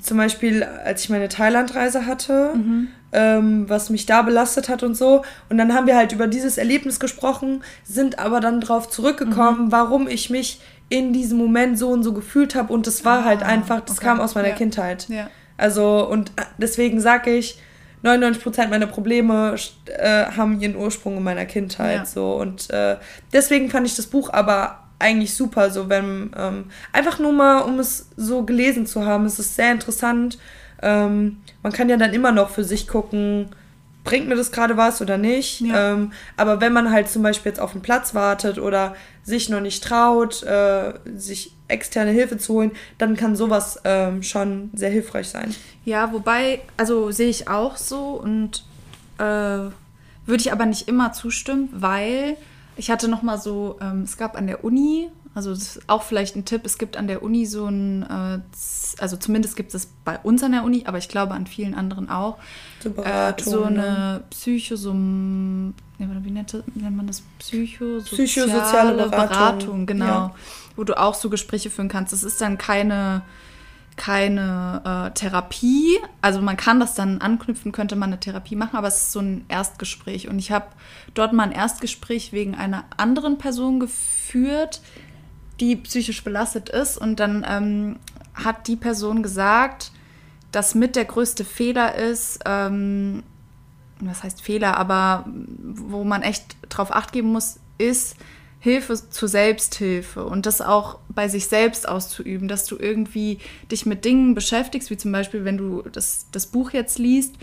zum 0.00 0.18
Beispiel, 0.18 0.62
als 0.62 1.02
ich 1.02 1.10
meine 1.10 1.28
Thailandreise 1.28 2.06
hatte, 2.06 2.52
mhm. 2.54 2.88
ähm, 3.12 3.68
was 3.68 3.90
mich 3.90 4.06
da 4.06 4.22
belastet 4.22 4.68
hat 4.68 4.84
und 4.84 4.96
so. 4.96 5.24
Und 5.48 5.58
dann 5.58 5.74
haben 5.74 5.88
wir 5.88 5.96
halt 5.96 6.12
über 6.12 6.28
dieses 6.28 6.58
Erlebnis 6.58 7.00
gesprochen, 7.00 7.64
sind 7.82 8.20
aber 8.20 8.38
dann 8.38 8.60
drauf 8.60 8.88
zurückgekommen, 8.88 9.66
mhm. 9.66 9.72
warum 9.72 10.06
ich 10.06 10.30
mich 10.30 10.60
in 10.94 11.12
diesem 11.12 11.38
Moment 11.38 11.76
so 11.76 11.90
und 11.90 12.04
so 12.04 12.12
gefühlt 12.12 12.54
habe 12.54 12.72
und 12.72 12.86
das 12.86 13.04
war 13.04 13.20
ah, 13.20 13.24
halt 13.24 13.42
einfach, 13.42 13.80
das 13.80 13.96
okay. 13.98 14.06
kam 14.06 14.20
aus 14.20 14.36
meiner 14.36 14.50
ja. 14.50 14.54
Kindheit. 14.54 15.08
Ja. 15.08 15.28
Also 15.56 16.08
und 16.08 16.30
äh, 16.36 16.42
deswegen 16.56 17.00
sage 17.00 17.32
ich, 17.32 17.58
99% 18.04 18.68
meiner 18.68 18.86
Probleme 18.86 19.56
äh, 19.86 20.26
haben 20.26 20.60
ihren 20.60 20.76
Ursprung 20.76 21.16
in 21.16 21.24
meiner 21.24 21.46
Kindheit. 21.46 21.96
Ja. 21.96 22.06
So 22.06 22.34
und 22.34 22.70
äh, 22.70 22.96
deswegen 23.32 23.70
fand 23.70 23.88
ich 23.88 23.96
das 23.96 24.06
Buch 24.06 24.32
aber 24.32 24.84
eigentlich 25.00 25.34
super, 25.34 25.70
so 25.70 25.88
wenn 25.88 26.30
ähm, 26.36 26.66
einfach 26.92 27.18
nur 27.18 27.32
mal, 27.32 27.62
um 27.62 27.80
es 27.80 28.10
so 28.16 28.44
gelesen 28.44 28.86
zu 28.86 29.04
haben, 29.04 29.24
es 29.26 29.40
ist 29.40 29.56
sehr 29.56 29.72
interessant. 29.72 30.38
Ähm, 30.80 31.38
man 31.64 31.72
kann 31.72 31.88
ja 31.88 31.96
dann 31.96 32.12
immer 32.12 32.30
noch 32.30 32.50
für 32.50 32.62
sich 32.62 32.86
gucken, 32.86 33.48
bringt 34.04 34.28
mir 34.28 34.36
das 34.36 34.52
gerade 34.52 34.76
was 34.76 35.00
oder 35.02 35.18
nicht. 35.18 35.60
Ja. 35.60 35.92
Ähm, 35.92 36.12
aber 36.36 36.60
wenn 36.60 36.72
man 36.72 36.90
halt 36.90 37.08
zum 37.08 37.22
Beispiel 37.22 37.50
jetzt 37.50 37.60
auf 37.60 37.72
einen 37.72 37.82
Platz 37.82 38.14
wartet 38.14 38.58
oder 38.58 38.94
sich 39.24 39.48
noch 39.48 39.60
nicht 39.60 39.82
traut, 39.82 40.42
äh, 40.42 40.92
sich 41.16 41.52
externe 41.66 42.10
Hilfe 42.10 42.36
zu 42.36 42.54
holen, 42.54 42.72
dann 42.98 43.16
kann 43.16 43.34
sowas 43.34 43.80
ähm, 43.84 44.22
schon 44.22 44.70
sehr 44.74 44.90
hilfreich 44.90 45.28
sein. 45.28 45.54
Ja, 45.84 46.12
wobei, 46.12 46.60
also 46.76 47.10
sehe 47.10 47.30
ich 47.30 47.48
auch 47.48 47.76
so 47.76 48.10
und 48.10 48.64
äh, 49.18 49.22
würde 50.26 50.40
ich 50.40 50.52
aber 50.52 50.66
nicht 50.66 50.88
immer 50.88 51.12
zustimmen, 51.12 51.70
weil 51.72 52.36
ich 52.76 52.90
hatte 52.90 53.08
noch 53.08 53.22
mal 53.22 53.38
so, 53.38 53.78
ähm, 53.80 54.02
es 54.02 54.16
gab 54.16 54.36
an 54.36 54.46
der 54.46 54.64
Uni, 54.64 55.08
also 55.34 55.50
das 55.50 55.76
ist 55.76 55.88
auch 55.88 56.02
vielleicht 56.02 56.36
ein 56.36 56.44
Tipp, 56.44 56.62
es 56.64 56.78
gibt 56.78 56.96
an 56.96 57.08
der 57.08 57.22
Uni 57.22 57.44
so 57.44 57.66
ein, 57.66 58.02
äh, 58.02 58.38
also 58.98 59.16
zumindest 59.16 59.56
gibt 59.56 59.74
es 59.74 59.88
bei 60.04 60.18
uns 60.20 60.42
an 60.44 60.52
der 60.52 60.62
Uni, 60.62 60.84
aber 60.86 60.98
ich 60.98 61.08
glaube 61.08 61.34
an 61.34 61.46
vielen 61.46 61.74
anderen 61.74 62.08
auch, 62.08 62.38
so, 62.80 62.90
Beratung, 62.90 63.46
äh, 63.46 63.50
so 63.50 63.64
eine 63.64 63.82
ne? 63.82 64.24
Psychosum, 64.30 65.74
wie 65.98 66.30
nennt, 66.30 66.52
nennt 66.74 66.96
man 66.96 67.06
das? 67.06 67.22
Psychosoziale, 67.38 68.24
Psychosoziale 68.24 68.94
Beratung. 68.94 69.28
Beratung 69.28 69.86
genau. 69.86 70.06
Ja. 70.06 70.34
Wo 70.76 70.84
du 70.84 70.98
auch 70.98 71.14
so 71.14 71.30
Gespräche 71.30 71.70
führen 71.70 71.88
kannst. 71.88 72.12
Das 72.12 72.24
ist 72.24 72.40
dann 72.40 72.58
keine, 72.58 73.22
keine 73.96 74.82
äh, 74.84 75.14
Therapie. 75.14 75.98
Also 76.20 76.40
man 76.40 76.56
kann 76.56 76.80
das 76.80 76.94
dann 76.94 77.20
anknüpfen, 77.20 77.72
könnte 77.72 77.96
man 77.96 78.10
eine 78.10 78.20
Therapie 78.20 78.56
machen, 78.56 78.76
aber 78.76 78.88
es 78.88 79.02
ist 79.02 79.12
so 79.12 79.20
ein 79.20 79.44
Erstgespräch. 79.48 80.28
Und 80.28 80.38
ich 80.38 80.50
habe 80.50 80.66
dort 81.14 81.32
mal 81.32 81.44
ein 81.44 81.52
Erstgespräch 81.52 82.32
wegen 82.32 82.54
einer 82.56 82.84
anderen 82.96 83.38
Person 83.38 83.78
geführt, 83.78 84.80
die 85.60 85.76
psychisch 85.76 86.24
belastet 86.24 86.68
ist. 86.68 86.98
Und 86.98 87.20
dann 87.20 87.44
ähm, 87.48 87.96
hat 88.34 88.66
die 88.66 88.76
Person 88.76 89.22
gesagt, 89.22 89.92
dass 90.52 90.74
mit 90.74 90.96
der 90.96 91.04
größte 91.04 91.44
Fehler 91.44 91.94
ist, 91.94 92.40
ähm, 92.46 93.22
was 94.00 94.22
heißt 94.22 94.42
Fehler, 94.42 94.76
aber 94.76 95.24
wo 95.26 96.04
man 96.04 96.22
echt 96.22 96.56
drauf 96.68 96.94
acht 96.94 97.12
geben 97.12 97.28
muss, 97.32 97.58
ist 97.78 98.16
Hilfe 98.60 98.94
zur 99.10 99.28
Selbsthilfe 99.28 100.24
und 100.24 100.46
das 100.46 100.62
auch 100.62 100.98
bei 101.08 101.28
sich 101.28 101.48
selbst 101.48 101.86
auszuüben, 101.86 102.48
dass 102.48 102.64
du 102.64 102.78
irgendwie 102.78 103.38
dich 103.70 103.84
mit 103.84 104.04
Dingen 104.04 104.34
beschäftigst, 104.34 104.90
wie 104.90 104.96
zum 104.96 105.12
Beispiel, 105.12 105.44
wenn 105.44 105.58
du 105.58 105.82
das, 105.82 106.28
das 106.32 106.46
Buch 106.46 106.70
jetzt 106.70 106.98
liest, 106.98 107.34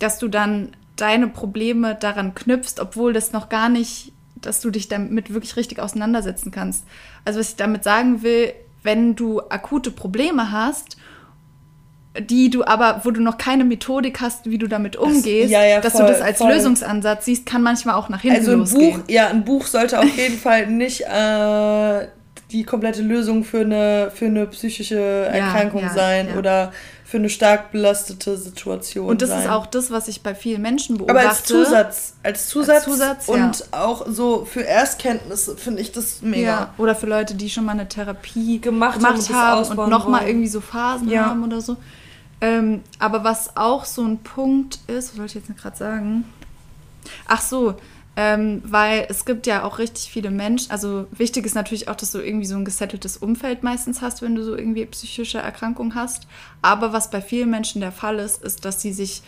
dass 0.00 0.18
du 0.18 0.28
dann 0.28 0.72
deine 0.96 1.28
Probleme 1.28 1.94
daran 1.94 2.34
knüpfst, 2.34 2.78
obwohl 2.78 3.12
das 3.12 3.32
noch 3.32 3.48
gar 3.48 3.70
nicht, 3.70 4.12
dass 4.36 4.60
du 4.60 4.70
dich 4.70 4.88
damit 4.88 5.32
wirklich 5.32 5.56
richtig 5.56 5.80
auseinandersetzen 5.80 6.50
kannst. 6.50 6.84
Also 7.24 7.40
was 7.40 7.50
ich 7.50 7.56
damit 7.56 7.84
sagen 7.84 8.22
will, 8.22 8.52
wenn 8.82 9.14
du 9.14 9.40
akute 9.40 9.90
Probleme 9.90 10.52
hast 10.52 10.96
die 12.18 12.50
du 12.50 12.64
aber, 12.64 13.02
wo 13.04 13.12
du 13.12 13.20
noch 13.20 13.38
keine 13.38 13.64
Methodik 13.64 14.20
hast, 14.20 14.50
wie 14.50 14.58
du 14.58 14.66
damit 14.66 14.96
umgehst, 14.96 15.44
das, 15.44 15.50
ja, 15.52 15.64
ja, 15.64 15.80
dass 15.80 15.92
du 15.92 16.02
das 16.02 16.20
als 16.20 16.38
voll. 16.38 16.52
Lösungsansatz 16.52 17.24
siehst, 17.24 17.46
kann 17.46 17.62
manchmal 17.62 17.94
auch 17.94 18.08
nach 18.08 18.20
hinten 18.20 18.38
also 18.38 18.52
ein 18.52 18.58
losgehen. 18.58 19.00
Buch, 19.00 19.08
ja, 19.08 19.28
ein 19.28 19.44
Buch 19.44 19.66
sollte 19.66 20.00
auf 20.00 20.16
jeden 20.16 20.38
Fall 20.38 20.66
nicht 20.66 21.02
äh, 21.02 22.08
die 22.50 22.64
komplette 22.64 23.02
Lösung 23.02 23.44
für 23.44 23.60
eine, 23.60 24.10
für 24.12 24.26
eine 24.26 24.46
psychische 24.48 24.98
Erkrankung 24.98 25.82
ja, 25.82 25.90
sein 25.90 26.36
oder 26.36 26.72
für 27.10 27.16
eine 27.16 27.28
stark 27.28 27.72
belastete 27.72 28.36
Situation. 28.36 29.08
Und 29.08 29.20
das 29.20 29.30
sein. 29.30 29.40
ist 29.40 29.48
auch 29.48 29.66
das, 29.66 29.90
was 29.90 30.06
ich 30.06 30.22
bei 30.22 30.32
vielen 30.32 30.62
Menschen 30.62 30.96
beobachte. 30.96 31.20
Aber 31.20 31.28
als 31.28 31.42
Zusatz, 31.42 32.14
als 32.22 32.48
Zusatz, 32.48 32.76
als 32.76 32.84
Zusatz 32.84 33.28
und 33.28 33.64
auch 33.72 34.06
so 34.06 34.44
für 34.44 34.64
Erstkenntnisse 34.64 35.56
finde 35.56 35.82
ich 35.82 35.90
das 35.90 36.22
mega. 36.22 36.46
Ja. 36.46 36.74
Oder 36.78 36.94
für 36.94 37.06
Leute, 37.06 37.34
die 37.34 37.50
schon 37.50 37.64
mal 37.64 37.72
eine 37.72 37.88
Therapie 37.88 38.60
gemacht, 38.60 39.00
gemacht 39.00 39.28
haben, 39.32 39.68
und, 39.68 39.76
und 39.76 39.90
nochmal 39.90 40.28
irgendwie 40.28 40.46
so 40.46 40.60
Phasen 40.60 41.10
haben 41.18 41.42
oder 41.42 41.60
so. 41.60 41.78
Ähm, 42.40 42.82
aber 43.00 43.24
was 43.24 43.56
auch 43.56 43.86
so 43.86 44.04
ein 44.04 44.18
Punkt 44.18 44.78
ist, 44.86 45.10
was 45.10 45.18
wollte 45.18 45.38
ich 45.38 45.48
jetzt 45.48 45.60
gerade 45.60 45.76
sagen? 45.76 46.24
Ach 47.26 47.40
so, 47.40 47.74
ähm, 48.22 48.60
weil 48.66 49.06
es 49.08 49.24
gibt 49.24 49.46
ja 49.46 49.64
auch 49.64 49.78
richtig 49.78 50.10
viele 50.12 50.30
Menschen, 50.30 50.70
also 50.70 51.06
wichtig 51.10 51.46
ist 51.46 51.54
natürlich 51.54 51.88
auch, 51.88 51.96
dass 51.96 52.12
du 52.12 52.18
irgendwie 52.18 52.44
so 52.44 52.54
ein 52.54 52.66
gesetteltes 52.66 53.16
Umfeld 53.16 53.62
meistens 53.62 54.02
hast, 54.02 54.20
wenn 54.20 54.34
du 54.34 54.44
so 54.44 54.54
irgendwie 54.54 54.84
psychische 54.84 55.38
Erkrankungen 55.38 55.94
hast. 55.94 56.26
Aber 56.60 56.92
was 56.92 57.08
bei 57.08 57.22
vielen 57.22 57.48
Menschen 57.48 57.80
der 57.80 57.92
Fall 57.92 58.18
ist, 58.18 58.44
ist, 58.44 58.66
dass 58.66 58.82
sie 58.82 58.92
sich 58.92 59.22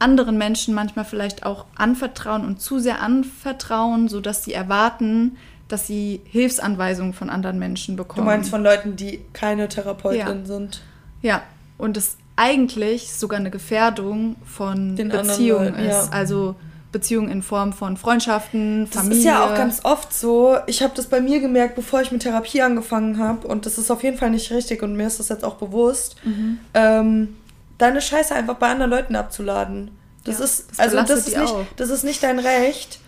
anderen 0.00 0.36
Menschen 0.36 0.74
manchmal 0.74 1.06
vielleicht 1.06 1.46
auch 1.46 1.64
anvertrauen 1.76 2.44
und 2.44 2.60
zu 2.60 2.78
sehr 2.78 3.00
anvertrauen, 3.00 4.08
sodass 4.08 4.44
sie 4.44 4.52
erwarten, 4.52 5.38
dass 5.68 5.86
sie 5.86 6.20
Hilfsanweisungen 6.26 7.14
von 7.14 7.30
anderen 7.30 7.58
Menschen 7.58 7.96
bekommen. 7.96 8.26
Du 8.26 8.30
meinst 8.30 8.50
von 8.50 8.62
Leuten, 8.62 8.96
die 8.96 9.22
keine 9.32 9.66
Therapeutin 9.66 10.18
ja. 10.18 10.44
sind? 10.44 10.82
Ja, 11.22 11.42
und 11.78 11.96
das 11.96 12.18
eigentlich 12.36 13.14
sogar 13.14 13.40
eine 13.40 13.50
Gefährdung 13.50 14.36
von 14.44 14.94
Den 14.94 15.08
Beziehungen 15.08 15.74
ist. 15.76 15.88
Ja. 15.88 16.08
Also 16.10 16.54
Beziehungen 16.92 17.30
in 17.30 17.42
Form 17.42 17.72
von 17.72 17.96
Freundschaften, 17.96 18.86
Familie. 18.86 19.10
Das 19.10 19.18
ist 19.18 19.24
ja 19.24 19.44
auch 19.44 19.54
ganz 19.54 19.84
oft 19.84 20.12
so. 20.12 20.56
Ich 20.66 20.82
habe 20.82 20.94
das 20.94 21.06
bei 21.06 21.20
mir 21.20 21.40
gemerkt, 21.40 21.74
bevor 21.74 22.00
ich 22.00 22.12
mit 22.12 22.22
Therapie 22.22 22.62
angefangen 22.62 23.18
habe. 23.18 23.46
Und 23.46 23.66
das 23.66 23.78
ist 23.78 23.90
auf 23.90 24.02
jeden 24.02 24.16
Fall 24.16 24.30
nicht 24.30 24.50
richtig 24.50 24.82
und 24.82 24.96
mir 24.96 25.06
ist 25.06 25.18
das 25.18 25.28
jetzt 25.28 25.44
auch 25.44 25.56
bewusst. 25.56 26.16
Mhm. 26.24 26.58
Ähm, 26.74 27.36
deine 27.78 28.00
Scheiße 28.00 28.34
einfach 28.34 28.56
bei 28.56 28.68
anderen 28.68 28.90
Leuten 28.90 29.16
abzuladen. 29.16 29.90
Das 30.24 30.38
ja, 30.38 30.44
ist, 30.44 30.70
das 30.70 30.78
also 30.78 30.96
das 30.96 31.26
ist, 31.26 31.36
nicht, 31.36 31.54
das 31.76 31.90
ist 31.90 32.04
nicht 32.04 32.22
dein 32.22 32.38
Recht. 32.38 33.00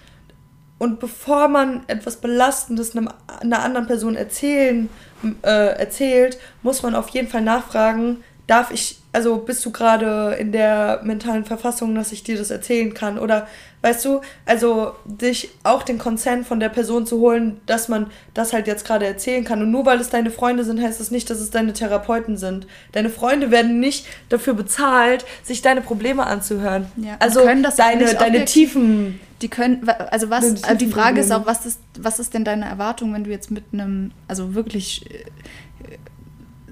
Und 0.78 1.00
bevor 1.00 1.48
man 1.48 1.82
etwas 1.88 2.16
Belastendes 2.16 2.96
einem, 2.96 3.08
einer 3.40 3.62
anderen 3.62 3.86
Person 3.86 4.14
erzählen, 4.14 4.88
äh, 5.42 5.76
erzählt, 5.76 6.38
muss 6.62 6.82
man 6.82 6.94
auf 6.94 7.08
jeden 7.08 7.28
Fall 7.28 7.42
nachfragen, 7.42 8.22
darf 8.46 8.70
ich, 8.70 9.00
also 9.18 9.38
bist 9.38 9.66
du 9.66 9.72
gerade 9.72 10.36
in 10.38 10.52
der 10.52 11.00
mentalen 11.02 11.44
Verfassung, 11.44 11.92
dass 11.96 12.12
ich 12.12 12.22
dir 12.22 12.38
das 12.38 12.52
erzählen 12.52 12.94
kann? 12.94 13.18
Oder 13.18 13.48
weißt 13.82 14.04
du, 14.04 14.20
also 14.46 14.92
dich 15.06 15.50
auch 15.64 15.82
den 15.82 15.98
Consent 15.98 16.46
von 16.46 16.60
der 16.60 16.68
Person 16.68 17.04
zu 17.04 17.18
holen, 17.18 17.60
dass 17.66 17.88
man 17.88 18.06
das 18.32 18.52
halt 18.52 18.68
jetzt 18.68 18.86
gerade 18.86 19.06
erzählen 19.06 19.42
kann. 19.42 19.60
Und 19.60 19.72
nur 19.72 19.86
weil 19.86 20.00
es 20.00 20.08
deine 20.08 20.30
Freunde 20.30 20.62
sind, 20.62 20.80
heißt 20.80 21.00
es 21.00 21.08
das 21.08 21.10
nicht, 21.10 21.28
dass 21.30 21.40
es 21.40 21.50
deine 21.50 21.72
Therapeuten 21.72 22.36
sind. 22.36 22.68
Deine 22.92 23.10
Freunde 23.10 23.50
werden 23.50 23.80
nicht 23.80 24.06
dafür 24.28 24.54
bezahlt, 24.54 25.24
sich 25.42 25.62
deine 25.62 25.80
Probleme 25.80 26.24
anzuhören. 26.24 26.86
Ja, 26.96 27.16
also 27.18 27.40
deine, 27.44 28.14
deine 28.14 28.44
tiefen 28.44 29.18
die 29.42 29.48
können, 29.48 29.88
also 30.10 30.30
was, 30.30 30.64
also 30.64 30.74
die 30.74 30.88
Frage 30.88 31.20
ist 31.20 31.30
auch, 31.30 31.46
was 31.46 31.64
ist, 31.64 31.80
was 31.98 32.18
ist 32.18 32.34
denn 32.34 32.44
deine 32.44 32.64
Erwartung, 32.64 33.14
wenn 33.14 33.22
du 33.22 33.30
jetzt 33.30 33.50
mit 33.50 33.64
einem, 33.72 34.10
also 34.26 34.54
wirklich, 34.54 35.08
äh, 35.10 35.24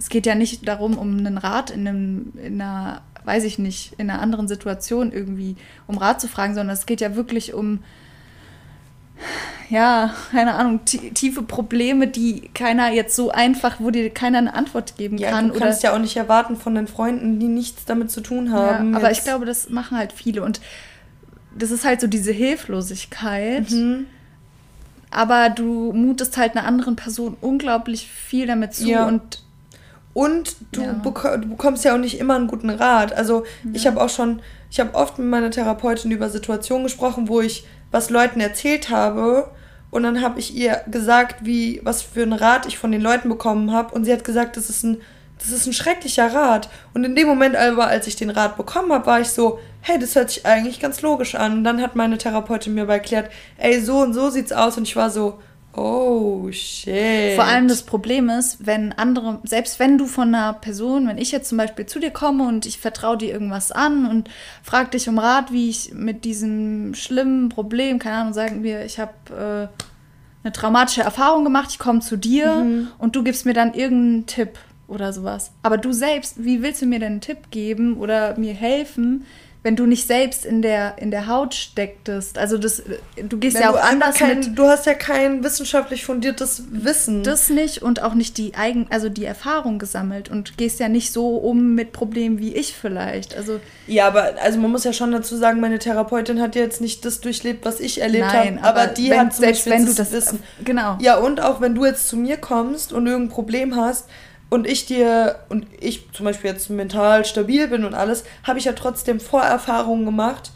es 0.07 0.11
geht 0.11 0.25
ja 0.25 0.37
nicht 0.37 0.69
darum, 0.69 0.99
um 0.99 1.19
einen 1.19 1.37
Rat 1.37 1.71
in, 1.71 1.89
einem, 1.89 2.33
in 2.41 2.61
einer, 2.61 3.01
weiß 3.25 3.43
ich 3.43 3.59
nicht, 3.59 3.95
in 3.99 4.09
einer 4.09 4.23
anderen 4.23 4.47
Situation 4.47 5.11
irgendwie 5.11 5.57
um 5.89 5.99
Rat 5.99 6.21
zu 6.21 6.29
fragen, 6.29 6.55
sondern 6.55 6.75
es 6.75 6.87
geht 6.87 7.01
ja 7.01 7.17
wirklich 7.17 7.55
um, 7.55 7.81
ja, 9.69 10.15
keine 10.31 10.55
Ahnung, 10.55 10.85
tiefe 10.85 11.43
Probleme, 11.43 12.07
die 12.07 12.51
keiner 12.55 12.93
jetzt 12.93 13.17
so 13.17 13.33
einfach, 13.33 13.81
wo 13.81 13.91
dir 13.91 14.09
keiner 14.11 14.39
eine 14.39 14.55
Antwort 14.55 14.97
geben 14.97 15.19
ja, 15.19 15.31
kann. 15.31 15.49
Du 15.49 15.59
kannst 15.59 15.81
oder, 15.81 15.91
ja 15.91 15.97
auch 15.97 16.01
nicht 16.01 16.17
erwarten 16.17 16.55
von 16.55 16.77
den 16.77 16.87
Freunden, 16.87 17.41
die 17.41 17.49
nichts 17.49 17.85
damit 17.85 18.13
zu 18.13 18.21
tun 18.21 18.53
haben. 18.53 18.93
Ja, 18.93 18.99
aber 18.99 19.09
jetzt. 19.09 19.19
ich 19.19 19.25
glaube, 19.25 19.45
das 19.45 19.71
machen 19.71 19.99
halt 19.99 20.13
viele 20.13 20.45
und 20.45 20.61
das 21.53 21.73
ist 21.73 21.85
halt 21.85 22.01
so 22.01 22.07
diese 22.07 22.31
Hilflosigkeit. 22.31 23.73
Mhm. 23.73 24.07
Aber 25.11 25.51
du 25.51 25.93
mutest 25.93 26.37
halt 26.37 26.57
einer 26.57 26.65
anderen 26.65 26.95
Person 26.95 27.37
unglaublich 27.41 28.09
viel 28.09 28.47
damit 28.47 28.73
zu 28.73 28.87
ja. 28.87 29.09
und 29.09 29.43
und 30.17 30.57
du, 30.73 30.81
ja. 30.81 30.93
bek 30.95 31.43
du, 31.43 31.49
bekommst 31.51 31.85
ja 31.85 31.93
auch 31.93 31.99
nicht 31.99 32.19
immer 32.19 32.37
einen 32.37 32.47
guten 32.47 32.71
Rat. 32.71 33.12
Also 33.12 33.45
ja. 33.64 33.71
ich 33.75 33.87
habe 33.87 34.01
auch 34.01 34.09
schon, 34.09 34.41
ich 34.71 34.81
habe 34.81 34.95
oft 34.95 35.19
mit 35.19 35.29
meiner 35.29 35.51
Therapeutin 35.51 36.11
über 36.11 36.31
Situationen 36.31 36.85
gesprochen, 36.85 37.29
wo 37.29 37.43
ich 37.43 37.67
was 37.91 38.09
Leuten 38.09 38.41
erzählt 38.41 38.89
habe 38.89 39.51
und 39.91 40.05
dann 40.05 40.23
habe 40.23 40.41
ich 40.41 40.57
ihr 40.57 40.81
gesagt, 40.91 41.45
wie 41.45 41.83
was 41.85 42.01
für 42.01 42.23
einen 42.23 42.33
Rat 42.33 42.64
ich 42.64 42.79
von 42.79 42.93
den 42.93 43.03
Leuten 43.03 43.29
bekommen 43.29 43.73
habe 43.73 43.95
und 43.95 44.07
sie 44.07 44.12
hat 44.12 44.25
gesagt, 44.25 44.57
das 44.57 44.71
ist 44.71 44.85
ein 44.85 45.03
das 45.39 45.51
ist 45.51 45.67
ein 45.67 45.75
schrecklicher 45.75 46.33
Rat. 46.33 46.71
Und 46.95 47.05
in 47.05 47.14
dem 47.14 47.29
Moment 47.29 47.57
aber, 47.57 47.89
als 47.89 48.07
ich 48.07 48.17
den 48.17 48.31
Rat 48.31 48.57
bekommen 48.57 48.91
habe, 48.91 49.05
war 49.05 49.21
ich 49.21 49.29
so, 49.29 49.59
hey, 49.83 49.99
das 49.99 50.14
hört 50.14 50.31
sich 50.31 50.47
eigentlich 50.47 50.81
ganz 50.81 51.03
logisch 51.03 51.35
an. 51.35 51.59
Und 51.59 51.64
dann 51.64 51.83
hat 51.83 51.95
meine 51.95 52.17
Therapeutin 52.17 52.73
mir 52.73 52.85
aber 52.85 52.95
erklärt, 52.95 53.31
ey, 53.59 53.79
so 53.83 53.99
und 53.99 54.14
so 54.14 54.31
sieht's 54.31 54.51
aus. 54.51 54.79
Und 54.79 54.85
ich 54.85 54.97
war 54.97 55.11
so, 55.11 55.39
oh 55.77 56.51
shit. 56.51 57.35
Vor 57.35 57.45
allem 57.45 57.68
das 57.68 57.83
Problem 57.83 58.29
ist, 58.29 58.66
wenn 58.66 58.93
andere, 58.93 59.41
selbst 59.45 59.79
wenn 59.79 59.99
du 59.99 60.07
von 60.07 60.35
einer 60.35 60.53
Person, 60.55 61.07
wenn 61.07 61.18
ich 61.18 61.33
jetzt 61.33 61.49
zum 61.49 61.59
Beispiel 61.59 61.87
zu 61.87 61.99
dir 61.99 62.11
komme 62.11 62.47
und 62.47 62.66
ich 62.66 62.79
vertraue 62.79 63.18
dir 63.18 63.33
irgendwas 63.33 63.72
an 63.72 64.07
und 64.07 64.31
frage 64.62 64.91
dich 64.91 65.09
um 65.09 65.18
Rat, 65.18 65.53
wie 65.53 65.68
ich 65.68 65.93
mit 65.95 66.24
diesem 66.24 66.95
schlimmen 66.95 67.49
Problem, 67.49 67.99
keine 67.99 68.16
Ahnung, 68.16 68.33
sagen 68.33 68.62
wir, 68.62 68.85
ich 68.85 68.99
habe 68.99 69.12
äh, 69.31 69.83
eine 70.45 70.53
traumatische 70.53 71.03
Erfahrung 71.03 71.45
gemacht, 71.45 71.68
ich 71.70 71.79
komme 71.79 72.01
zu 72.01 72.16
dir 72.16 72.55
mhm. 72.57 72.89
und 72.99 73.16
du 73.16 73.22
gibst 73.22 73.47
mir 73.47 73.55
dann 73.55 73.74
irgendeinen 73.74 74.27
Tipp 74.27 74.59
oder 74.89 75.12
sowas. 75.12 75.51
Aber 75.62 75.79
du 75.79 75.93
selbst, 75.93 76.45
wie 76.45 76.62
willst 76.62 76.83
du 76.83 76.87
mir 76.87 77.01
denn 77.01 77.12
einen 77.12 77.20
Tipp 77.20 77.51
geben 77.51 77.97
oder 77.97 78.39
mir 78.39 78.55
helfen, 78.55 79.24
wenn 79.67 79.75
du 79.75 79.85
nicht 79.85 80.07
selbst 80.07 80.47
in 80.47 80.62
der, 80.62 80.97
in 80.99 81.11
der 81.11 81.27
Haut 81.27 81.53
stecktest. 81.53 82.39
Also 82.39 82.57
das, 82.57 82.85
du 83.17 83.37
gehst 83.37 83.57
wenn 83.57 83.62
ja 83.62 83.71
auch 83.71 83.83
anders 83.83 84.14
kein, 84.14 84.39
mit. 84.39 84.57
Du 84.57 84.69
hast 84.69 84.87
ja 84.87 84.95
kein 84.95 85.43
wissenschaftlich 85.43 86.05
fundiertes 86.05 86.62
Wissen. 86.71 87.25
Das 87.25 87.51
nicht 87.51 87.83
und 87.83 88.01
auch 88.01 88.14
nicht 88.14 88.39
die 88.39 88.55
eigen, 88.55 88.87
also 88.91 89.09
die 89.09 89.25
Erfahrung 89.25 89.81
gesammelt 89.81 90.31
und 90.31 90.57
gehst 90.57 90.79
ja 90.79 90.89
nicht 90.89 91.12
so 91.12 91.31
um 91.31 91.75
mit 91.75 91.91
Problemen 91.93 92.39
wie 92.39 92.55
ich 92.55 92.77
vielleicht. 92.77 93.37
Also 93.37 93.59
ja, 93.89 94.07
aber 94.07 94.35
also 94.41 94.61
man 94.61 94.71
muss 94.71 94.85
ja 94.85 94.93
schon 94.93 95.11
dazu 95.11 95.37
sagen, 95.37 95.59
meine 95.59 95.81
Therapeutin 95.81 96.41
hat 96.41 96.55
jetzt 96.55 96.81
nicht 96.81 97.05
das 97.05 97.21
durchlebt, 97.21 97.64
was 97.64 97.81
ich 97.81 98.01
erlebt 98.01 98.33
habe, 98.33 98.59
aber, 98.62 98.83
aber 98.83 98.87
die 98.87 99.11
wenn, 99.11 99.19
hat 99.19 99.35
selbst 99.35 99.67
wenn 99.69 99.85
du 99.85 99.93
das 99.93 100.12
Wissen. 100.12 100.45
Genau. 100.64 100.97
Ja, 101.01 101.17
und 101.17 101.41
auch 101.41 101.61
wenn 101.61 101.75
du 101.75 101.85
jetzt 101.85 102.07
zu 102.07 102.17
mir 102.17 102.37
kommst 102.37 102.93
und 102.93 103.05
irgendein 103.09 103.35
Problem 103.35 103.75
hast, 103.75 104.07
und 104.49 104.66
ich 104.66 104.86
dir 104.86 105.40
und 105.49 105.66
ich 105.80 106.11
zum 106.12 106.24
Beispiel 106.24 106.51
jetzt 106.51 106.70
mental 106.70 107.24
stabil 107.24 107.68
bin 107.68 107.84
und 107.84 107.94
alles, 107.94 108.24
habe 108.44 108.59
ich 108.59 108.64
ja 108.66 108.72
trotzdem 108.72 109.20
Vorerfahrungen 109.20 110.05
gemacht, 110.05 110.53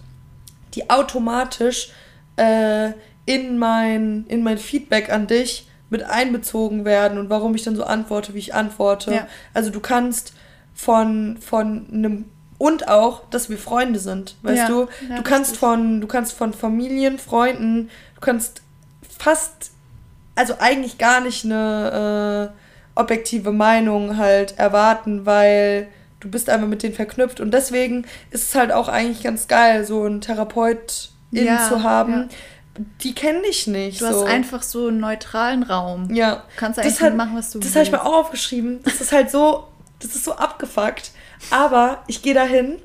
die 0.74 0.90
automatisch 0.90 1.90
äh, 2.36 2.90
in, 3.26 3.58
mein, 3.58 4.24
in 4.28 4.42
mein 4.42 4.58
Feedback 4.58 5.10
an 5.10 5.26
dich 5.26 5.68
mit 5.90 6.04
einbezogen 6.04 6.84
werden 6.84 7.18
und 7.18 7.30
warum 7.30 7.54
ich 7.54 7.62
dann 7.64 7.74
so 7.74 7.84
antworte, 7.84 8.34
wie 8.34 8.38
ich 8.38 8.54
antworte. 8.54 9.12
Ja. 9.12 9.26
Also 9.54 9.70
du 9.70 9.80
kannst 9.80 10.34
von, 10.72 11.38
von 11.38 11.86
einem 11.92 12.24
und 12.58 12.88
auch, 12.88 13.22
dass 13.30 13.48
wir 13.48 13.56
Freunde 13.56 13.98
sind, 13.98 14.36
weißt 14.42 14.58
ja, 14.58 14.68
du? 14.68 14.88
Ja, 15.08 15.16
du 15.16 15.22
kannst 15.22 15.56
von, 15.56 16.02
du 16.02 16.06
kannst 16.06 16.34
von 16.34 16.52
Familien, 16.52 17.18
Freunden, 17.18 17.88
du 18.14 18.20
kannst 18.20 18.60
fast, 19.18 19.70
also 20.34 20.56
eigentlich 20.58 20.98
gar 20.98 21.20
nicht 21.20 21.46
eine 21.46 22.52
äh, 22.52 22.59
objektive 22.94 23.52
Meinung 23.52 24.16
halt 24.16 24.58
erwarten, 24.58 25.26
weil 25.26 25.88
du 26.20 26.30
bist 26.30 26.50
einfach 26.50 26.68
mit 26.68 26.82
denen 26.82 26.94
verknüpft. 26.94 27.40
Und 27.40 27.52
deswegen 27.52 28.06
ist 28.30 28.48
es 28.48 28.54
halt 28.54 28.72
auch 28.72 28.88
eigentlich 28.88 29.22
ganz 29.22 29.48
geil, 29.48 29.84
so 29.84 30.04
einen 30.04 30.20
Therapeut 30.20 31.10
ja, 31.30 31.68
zu 31.68 31.82
haben. 31.82 32.12
Ja. 32.12 32.84
Die 33.02 33.14
kenne 33.14 33.42
ich 33.48 33.66
nicht. 33.66 34.00
Du 34.00 34.06
so. 34.06 34.22
hast 34.22 34.30
einfach 34.30 34.62
so 34.62 34.88
einen 34.88 35.00
neutralen 35.00 35.62
Raum. 35.62 36.12
Ja. 36.14 36.36
Du 36.36 36.42
kannst 36.56 36.78
eigentlich 36.78 37.00
halt, 37.00 37.16
machen, 37.16 37.36
was 37.36 37.50
du 37.50 37.58
das 37.58 37.66
willst. 37.66 37.76
Das 37.76 37.76
habe 37.76 37.84
ich 37.84 37.92
mir 37.92 38.08
auch 38.08 38.20
aufgeschrieben. 38.20 38.80
Das 38.84 39.00
ist 39.00 39.12
halt 39.12 39.30
so, 39.30 39.66
das 39.98 40.14
ist 40.14 40.24
so 40.24 40.34
abgefuckt. 40.34 41.10
Aber 41.50 42.02
ich 42.06 42.22
gehe 42.22 42.34
dahin, 42.34 42.76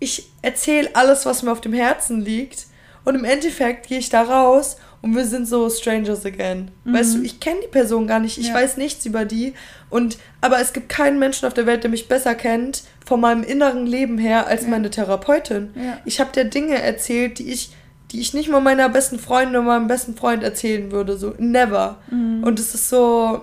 ich 0.00 0.30
erzähle 0.42 0.90
alles, 0.94 1.26
was 1.26 1.42
mir 1.42 1.52
auf 1.52 1.60
dem 1.60 1.72
Herzen 1.72 2.20
liegt. 2.20 2.66
Und 3.04 3.14
im 3.14 3.24
Endeffekt 3.24 3.88
gehe 3.88 3.98
ich 3.98 4.10
da 4.10 4.22
raus 4.22 4.76
und 5.00 5.14
wir 5.14 5.24
sind 5.24 5.46
so 5.46 5.68
strangers 5.70 6.26
again. 6.26 6.70
Mhm. 6.84 6.94
Weißt 6.94 7.14
du, 7.14 7.22
ich 7.22 7.40
kenne 7.40 7.60
die 7.62 7.68
Person 7.68 8.06
gar 8.06 8.18
nicht, 8.18 8.38
ich 8.38 8.48
ja. 8.48 8.54
weiß 8.54 8.76
nichts 8.76 9.06
über 9.06 9.24
die 9.24 9.54
und 9.90 10.18
aber 10.40 10.60
es 10.60 10.72
gibt 10.72 10.88
keinen 10.88 11.18
Menschen 11.18 11.46
auf 11.46 11.54
der 11.54 11.66
Welt, 11.66 11.84
der 11.84 11.90
mich 11.90 12.08
besser 12.08 12.34
kennt 12.34 12.82
von 13.04 13.20
meinem 13.20 13.42
inneren 13.42 13.86
Leben 13.86 14.18
her 14.18 14.46
als 14.46 14.62
ja. 14.62 14.68
meine 14.68 14.90
Therapeutin. 14.90 15.70
Ja. 15.74 15.98
Ich 16.04 16.20
habe 16.20 16.32
dir 16.32 16.44
Dinge 16.44 16.80
erzählt, 16.80 17.38
die 17.38 17.50
ich 17.50 17.72
die 18.10 18.20
ich 18.20 18.32
nicht 18.32 18.48
mal 18.48 18.60
meiner 18.60 18.88
besten 18.88 19.18
Freundin 19.18 19.56
oder 19.56 19.66
meinem 19.66 19.86
besten 19.86 20.16
Freund 20.16 20.42
erzählen 20.42 20.90
würde, 20.92 21.18
so 21.18 21.34
never. 21.36 21.98
Mhm. 22.10 22.42
Und 22.42 22.58
es 22.58 22.74
ist 22.74 22.88
so 22.88 23.42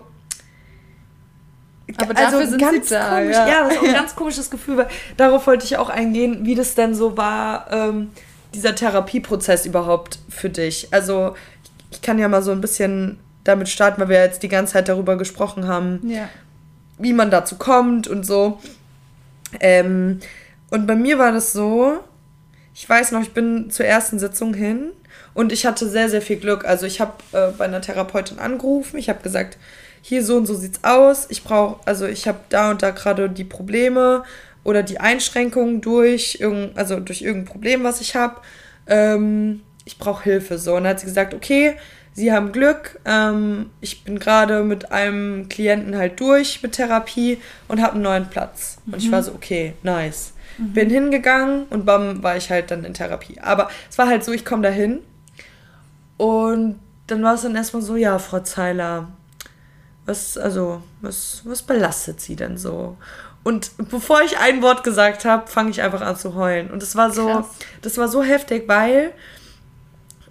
aber 1.97 2.17
also 2.17 2.37
dafür 2.37 2.47
sind 2.47 2.61
ganz 2.61 2.89
sie 2.89 2.95
da, 2.95 3.19
komisch, 3.19 3.35
ja. 3.35 3.45
das 3.45 3.73
ist 3.73 3.79
auch 3.79 3.87
ein 3.87 3.93
ganz 3.93 4.15
komisches 4.15 4.49
Gefühl, 4.49 4.77
weil 4.77 4.87
darauf 5.17 5.45
wollte 5.47 5.65
ich 5.65 5.77
auch 5.77 5.89
eingehen, 5.89 6.39
wie 6.45 6.55
das 6.55 6.75
denn 6.75 6.95
so 6.95 7.15
war. 7.15 7.71
Ähm, 7.71 8.11
dieser 8.55 8.75
Therapieprozess 8.75 9.65
überhaupt 9.65 10.19
für 10.29 10.49
dich? 10.49 10.87
Also 10.91 11.35
ich 11.91 12.01
kann 12.01 12.17
ja 12.19 12.27
mal 12.27 12.41
so 12.41 12.51
ein 12.51 12.61
bisschen 12.61 13.19
damit 13.43 13.69
starten, 13.69 14.01
weil 14.01 14.09
wir 14.09 14.23
jetzt 14.23 14.43
die 14.43 14.47
ganze 14.47 14.73
Zeit 14.73 14.89
darüber 14.89 15.17
gesprochen 15.17 15.67
haben, 15.67 16.01
ja. 16.03 16.27
wie 16.97 17.13
man 17.13 17.29
dazu 17.29 17.57
kommt 17.57 18.07
und 18.07 18.25
so. 18.25 18.59
Ähm, 19.59 20.19
und 20.71 20.87
bei 20.87 20.95
mir 20.95 21.19
war 21.19 21.31
das 21.31 21.53
so, 21.53 21.99
ich 22.73 22.89
weiß 22.89 23.11
noch, 23.11 23.21
ich 23.21 23.33
bin 23.33 23.69
zur 23.69 23.85
ersten 23.85 24.19
Sitzung 24.19 24.53
hin 24.53 24.91
und 25.33 25.51
ich 25.51 25.65
hatte 25.65 25.87
sehr, 25.87 26.09
sehr 26.09 26.21
viel 26.21 26.37
Glück. 26.37 26.65
Also 26.65 26.85
ich 26.85 26.99
habe 26.99 27.13
äh, 27.31 27.51
bei 27.57 27.65
einer 27.65 27.81
Therapeutin 27.81 28.39
angerufen, 28.39 28.97
ich 28.97 29.09
habe 29.09 29.21
gesagt, 29.21 29.57
hier 30.01 30.23
so 30.23 30.37
und 30.37 30.45
so 30.45 30.53
sieht's 30.53 30.83
aus. 30.83 31.25
Ich 31.29 31.43
brauche, 31.43 31.79
also 31.85 32.05
ich 32.05 32.27
habe 32.27 32.39
da 32.49 32.71
und 32.71 32.83
da 32.83 32.91
gerade 32.91 33.29
die 33.29 33.43
Probleme 33.43 34.23
oder 34.65 34.83
die 34.83 34.99
Einschränkungen 34.99 35.79
durch, 35.79 36.39
irgend, 36.41 36.77
also 36.77 36.99
durch 36.99 37.21
irgendein 37.21 37.45
Problem, 37.45 37.83
was 37.85 38.01
ich 38.01 38.15
habe. 38.15 38.41
Ähm, 38.87 39.61
ich 39.85 39.97
brauche 39.97 40.23
Hilfe. 40.23 40.57
So. 40.57 40.75
Und 40.75 40.83
dann 40.83 40.91
hat 40.91 40.99
sie 40.99 41.05
gesagt, 41.05 41.33
okay, 41.33 41.75
Sie 42.13 42.31
haben 42.31 42.53
Glück. 42.53 42.99
Ähm, 43.05 43.69
ich 43.81 44.03
bin 44.03 44.19
gerade 44.19 44.63
mit 44.63 44.91
einem 44.91 45.49
Klienten 45.49 45.97
halt 45.97 46.19
durch 46.19 46.63
mit 46.63 46.71
Therapie 46.71 47.39
und 47.67 47.81
habe 47.81 47.93
einen 47.93 48.03
neuen 48.03 48.25
Platz. 48.27 48.77
Mhm. 48.85 48.93
Und 48.93 49.03
ich 49.03 49.11
war 49.11 49.21
so, 49.21 49.33
okay, 49.33 49.73
nice. 49.83 50.33
Mhm. 50.57 50.73
Bin 50.73 50.89
hingegangen 50.89 51.65
und 51.69 51.85
bam, 51.85 52.23
war 52.23 52.37
ich 52.37 52.49
halt 52.49 52.71
dann 52.71 52.85
in 52.85 52.93
Therapie. 52.93 53.39
Aber 53.41 53.69
es 53.89 53.97
war 53.97 54.07
halt 54.07 54.23
so, 54.23 54.31
ich 54.31 54.45
komme 54.45 54.63
da 54.63 54.69
hin 54.69 54.99
und 56.17 56.79
dann 57.07 57.21
war 57.21 57.35
es 57.35 57.41
dann 57.41 57.55
erstmal 57.55 57.83
so, 57.83 57.97
ja, 57.97 58.17
Frau 58.17 58.39
Zeiler, 58.39 59.09
was, 60.05 60.37
also, 60.37 60.81
was, 61.01 61.41
was 61.43 61.61
belastet 61.63 62.21
Sie 62.21 62.35
denn 62.35 62.57
so? 62.57 62.97
Und 63.45 63.69
bevor 63.91 64.23
ich 64.23 64.39
ein 64.39 64.63
Wort 64.63 64.83
gesagt 64.83 65.23
habe, 65.23 65.45
fange 65.45 65.69
ich 65.69 65.83
einfach 65.83 66.01
an 66.01 66.15
zu 66.15 66.33
heulen. 66.33 66.71
Und 66.71 66.81
das 66.81 66.95
war 66.95 67.11
so, 67.11 67.27
Krass. 67.27 67.45
das 67.83 67.95
war 67.99 68.07
so 68.07 68.23
heftig, 68.23 68.63
weil 68.65 69.13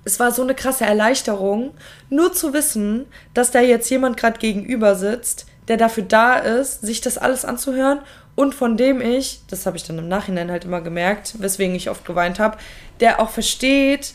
es 0.04 0.18
war 0.18 0.32
so 0.32 0.42
eine 0.42 0.56
krasse 0.56 0.84
Erleichterung, 0.84 1.74
nur 2.10 2.32
zu 2.32 2.52
wissen, 2.52 3.06
dass 3.32 3.52
da 3.52 3.60
jetzt 3.60 3.88
jemand 3.88 4.16
gerade 4.16 4.40
gegenüber 4.40 4.96
sitzt, 4.96 5.46
der 5.68 5.76
dafür 5.76 6.02
da 6.02 6.34
ist, 6.34 6.80
sich 6.82 7.02
das 7.02 7.16
alles 7.16 7.44
anzuhören 7.44 8.00
und 8.34 8.52
von 8.52 8.76
dem 8.76 9.00
ich, 9.00 9.42
das 9.48 9.64
habe 9.64 9.76
ich 9.76 9.84
dann 9.84 9.98
im 9.98 10.08
Nachhinein 10.08 10.50
halt 10.50 10.64
immer 10.64 10.80
gemerkt, 10.80 11.34
weswegen 11.38 11.76
ich 11.76 11.90
oft 11.90 12.04
geweint 12.04 12.40
habe, 12.40 12.58
der 12.98 13.20
auch 13.20 13.30
versteht, 13.30 14.14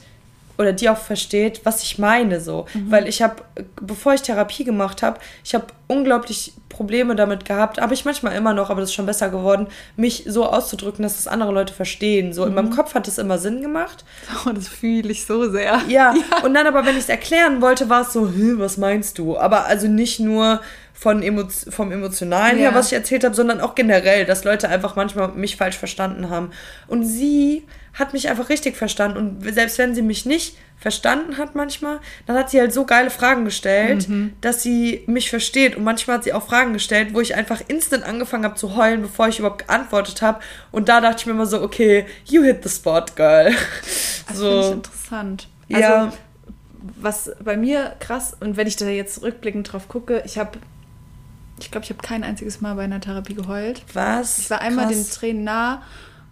oder 0.60 0.74
die 0.74 0.89
auch 0.89 0.97
versteht, 0.97 1.62
was 1.64 1.82
ich 1.84 1.97
meine 1.97 2.41
so. 2.41 2.66
Mhm. 2.74 2.91
Weil 2.91 3.07
ich 3.07 3.22
habe, 3.22 3.38
bevor 3.82 4.14
ich 4.14 4.22
Therapie 4.22 4.66
gemacht 4.66 5.01
habe, 5.01 5.18
ich 5.43 5.55
habe 5.55 5.68
unglaublich 5.88 6.53
Probleme 6.68 7.16
damit 7.16 7.45
gehabt, 7.45 7.80
habe 7.80 7.93
ich 7.93 8.03
manchmal 8.03 8.36
immer 8.36 8.53
noch, 8.53 8.70
aber 8.70 8.82
das 8.82 8.89
ist 8.89 8.95
schon 8.95 9.05
besser 9.05 9.30
geworden, 9.30 9.68
mich 9.95 10.26
so 10.28 10.45
auszudrücken, 10.45 11.01
dass 11.01 11.16
das 11.16 11.28
andere 11.28 11.53
Leute 11.53 11.74
verstehen. 11.74 12.34
So 12.34 12.43
mhm. 12.43 12.49
in 12.49 12.55
meinem 12.55 12.66
mhm. 12.72 12.76
Kopf 12.76 12.93
hat 12.93 13.07
das 13.07 13.18
immer 13.18 13.39
Sinn 13.39 13.62
gemacht. 13.62 14.03
Oh, 14.45 14.51
das 14.51 14.68
fühle 14.68 15.10
ich 15.10 15.26
so 15.26 15.49
sehr. 15.49 15.82
Ja. 15.88 16.14
ja. 16.14 16.14
Und 16.43 16.53
dann 16.53 16.68
aber, 16.68 16.86
wenn 16.86 16.95
ich 16.95 17.03
es 17.03 17.10
erklären 17.10 17.62
wollte, 17.62 17.89
war 17.89 18.01
es 18.01 18.14
so, 18.14 18.32
was 18.57 18.78
meinst 18.78 19.18
du? 19.18 19.38
Aber 19.38 19.66
also 19.66 19.88
nicht 19.88 20.20
nur 20.20 20.62
von 20.93 21.24
Emo 21.24 21.43
vom 21.70 21.91
Emotionalen 21.91 22.57
ja. 22.57 22.66
her, 22.70 22.76
was 22.76 22.88
ich 22.88 22.93
erzählt 22.93 23.24
habe, 23.24 23.34
sondern 23.34 23.62
auch 23.62 23.76
generell, 23.76 24.26
dass 24.26 24.43
Leute 24.43 24.68
einfach 24.68 24.97
manchmal 24.97 25.30
mich 25.30 25.55
falsch 25.55 25.78
verstanden 25.78 26.30
haben. 26.30 26.51
Und 26.88 27.05
sie 27.05 27.66
hat 27.93 28.13
mich 28.13 28.29
einfach 28.29 28.49
richtig 28.49 28.77
verstanden. 28.77 29.17
Und 29.17 29.53
selbst 29.53 29.77
wenn 29.77 29.95
sie 29.95 30.01
mich 30.01 30.25
nicht 30.25 30.57
verstanden 30.77 31.37
hat 31.37 31.55
manchmal, 31.55 31.99
dann 32.25 32.37
hat 32.37 32.49
sie 32.49 32.59
halt 32.59 32.73
so 32.73 32.85
geile 32.85 33.09
Fragen 33.09 33.43
gestellt, 33.43 34.07
mhm. 34.07 34.33
dass 34.39 34.63
sie 34.63 35.03
mich 35.07 35.29
versteht. 35.29 35.75
Und 35.75 35.83
manchmal 35.83 36.17
hat 36.17 36.23
sie 36.23 36.33
auch 36.33 36.47
Fragen 36.47 36.73
gestellt, 36.73 37.13
wo 37.13 37.19
ich 37.19 37.35
einfach 37.35 37.61
instant 37.67 38.03
angefangen 38.03 38.45
habe 38.45 38.55
zu 38.55 38.75
heulen, 38.75 39.01
bevor 39.01 39.27
ich 39.27 39.39
überhaupt 39.39 39.67
geantwortet 39.67 40.21
habe. 40.21 40.39
Und 40.71 40.87
da 40.87 41.01
dachte 41.01 41.17
ich 41.19 41.25
mir 41.25 41.33
immer 41.33 41.45
so, 41.45 41.61
okay, 41.61 42.05
you 42.25 42.43
hit 42.43 42.63
the 42.63 42.69
spot, 42.69 43.05
girl. 43.15 43.51
Das 44.27 44.37
so. 44.37 44.49
finde 44.49 44.61
ich 44.61 44.71
interessant. 44.71 45.47
Also, 45.71 45.83
ja. 45.83 46.13
was 47.01 47.31
bei 47.43 47.57
mir 47.57 47.95
krass, 47.99 48.35
und 48.39 48.55
wenn 48.55 48.67
ich 48.67 48.77
da 48.77 48.87
jetzt 48.87 49.21
rückblickend 49.21 49.71
drauf 49.71 49.87
gucke, 49.87 50.23
ich 50.25 50.37
habe 50.37 50.59
ich 51.61 51.71
glaube, 51.71 51.83
ich 51.83 51.89
habe 51.89 52.01
kein 52.01 52.23
einziges 52.23 52.61
Mal 52.61 52.75
bei 52.75 52.83
einer 52.83 53.01
Therapie 53.01 53.33
geheult. 53.33 53.83
Was? 53.93 54.37
Ich 54.37 54.49
war 54.49 54.61
einmal 54.61 54.87
Krass. 54.87 54.95
den 54.95 55.13
Tränen 55.13 55.43
nah 55.43 55.81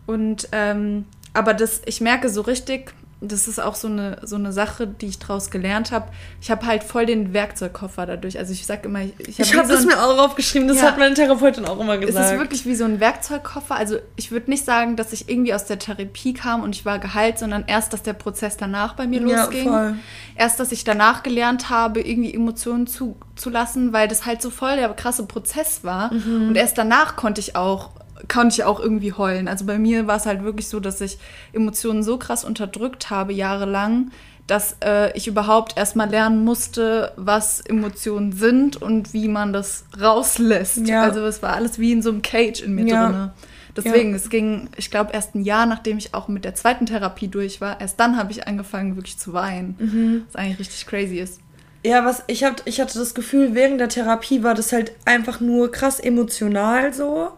und 0.06 0.48
ähm, 0.54 1.06
aber 1.38 1.54
das, 1.54 1.82
ich 1.86 2.02
merke 2.02 2.30
so 2.30 2.42
richtig, 2.42 2.94
das 3.22 3.48
ist 3.48 3.60
auch 3.60 3.74
so 3.74 3.88
eine, 3.88 4.20
so 4.24 4.36
eine 4.36 4.52
Sache, 4.52 4.86
die 4.88 5.08
ich 5.08 5.18
daraus 5.18 5.50
gelernt 5.50 5.92
habe. 5.92 6.08
Ich 6.40 6.52
habe 6.52 6.66
halt 6.68 6.84
voll 6.84 7.08
den 7.08 7.34
Werkzeugkoffer 7.34 8.06
dadurch. 8.06 8.38
Also 8.38 8.54
ich 8.54 8.66
sage 8.66 8.88
immer, 8.88 9.02
ich, 9.02 9.40
ich 9.40 9.54
habe 9.54 9.64
hab 9.64 9.66
so 9.68 9.74
das 9.74 9.86
mir 9.86 10.00
auch 10.00 10.18
aufgeschrieben, 10.20 10.68
das 10.68 10.78
ja, 10.78 10.84
hat 10.84 11.00
meine 11.00 11.16
Therapeutin 11.16 11.66
auch 11.66 11.80
immer 11.80 11.98
gesagt. 11.98 12.26
Es 12.26 12.32
ist 12.32 12.40
wirklich 12.40 12.66
wie 12.66 12.76
so 12.76 12.86
ein 12.86 13.00
Werkzeugkoffer. 13.00 13.76
Also 13.76 13.98
ich 14.16 14.32
würde 14.32 14.52
nicht 14.52 14.66
sagen, 14.66 14.96
dass 14.96 15.14
ich 15.14 15.30
irgendwie 15.30 15.56
aus 15.56 15.66
der 15.66 15.80
Therapie 15.80 16.34
kam 16.34 16.62
und 16.62 16.76
ich 16.76 16.86
war 16.86 17.00
geheilt, 17.00 17.40
sondern 17.40 17.64
erst, 17.66 17.92
dass 17.92 18.04
der 18.04 18.14
Prozess 18.14 18.58
danach 18.58 18.94
bei 18.94 19.08
mir 19.08 19.22
ja, 19.22 19.44
losging. 19.44 19.70
Voll. 19.70 19.96
Erst, 20.36 20.60
dass 20.60 20.72
ich 20.72 20.84
danach 20.84 21.24
gelernt 21.24 21.72
habe, 21.72 22.02
irgendwie 22.02 22.34
Emotionen 22.34 22.86
zuzulassen, 22.86 23.94
weil 23.94 24.08
das 24.08 24.28
halt 24.28 24.44
so 24.44 24.52
voll 24.52 24.76
der 24.76 24.90
krasse 24.90 25.26
Prozess 25.26 25.84
war. 25.84 26.14
Mhm. 26.14 26.50
Und 26.50 26.56
erst 26.56 26.78
danach 26.78 27.16
konnte 27.16 27.42
ich 27.42 27.56
auch 27.56 27.97
konnte 28.28 28.56
ich 28.56 28.64
auch 28.64 28.80
irgendwie 28.80 29.14
heulen. 29.14 29.48
Also 29.48 29.66
bei 29.66 29.78
mir 29.78 30.08
war 30.08 30.18
es 30.18 30.26
halt 30.26 30.44
wirklich 30.44 30.68
so, 30.68 30.80
dass 30.80 31.02
ich 31.02 31.18
Emotionen 31.54 32.04
so 32.04 32.18
krass 32.18 32.44
unterdrückt 32.44 33.10
habe, 33.10 33.34
jahrelang, 33.34 34.12
dass 34.48 34.78
äh, 34.84 35.16
ich 35.16 35.28
überhaupt 35.28 35.78
erstmal 35.78 36.10
lernen 36.10 36.44
musste, 36.44 37.12
was 37.18 37.60
Emotionen 37.62 38.32
sind 38.32 38.82
und 38.82 39.14
wie 39.14 39.28
man 39.28 39.54
das 39.54 39.86
rauslässt. 40.00 40.88
Ja. 40.88 41.04
Also 41.04 41.26
es 41.26 41.44
war 41.44 41.54
alles 41.54 41.80
wie 41.80 41.92
in 41.92 42.02
so 42.02 42.10
einem 42.10 42.22
Cage 42.22 42.62
in 42.62 42.74
mir 42.74 42.86
ja. 42.86 43.10
drin. 43.10 43.30
Deswegen, 43.76 44.12
ja. 44.12 44.16
es 44.16 44.30
ging, 44.30 44.70
ich 44.76 44.90
glaube, 44.90 45.12
erst 45.14 45.36
ein 45.36 45.44
Jahr, 45.44 45.68
nachdem 45.68 46.00
ich 46.00 46.16
auch 46.16 46.28
mit 46.30 46.46
der 46.46 46.56
zweiten 46.56 46.88
Therapie 46.88 47.28
durch 47.28 47.62
war, 47.62 47.80
erst 47.80 48.00
dann 48.00 48.18
habe 48.18 48.32
ich 48.32 48.48
angefangen, 48.48 48.96
wirklich 48.96 49.20
zu 49.20 49.34
weinen. 49.34 49.76
Mhm. 49.78 50.24
Was 50.26 50.36
eigentlich 50.36 50.60
richtig 50.60 50.88
crazy 50.88 51.20
ist. 51.20 51.42
Ja, 51.86 52.04
was 52.04 52.24
ich, 52.26 52.44
hab, 52.44 52.62
ich 52.66 52.82
hatte 52.82 52.98
das 52.98 53.14
Gefühl, 53.14 53.54
während 53.54 53.80
der 53.80 53.90
Therapie 53.90 54.42
war 54.42 54.56
das 54.56 54.74
halt 54.74 54.94
einfach 55.06 55.40
nur 55.40 55.72
krass 55.72 56.00
emotional 56.00 56.92
so 56.92 57.30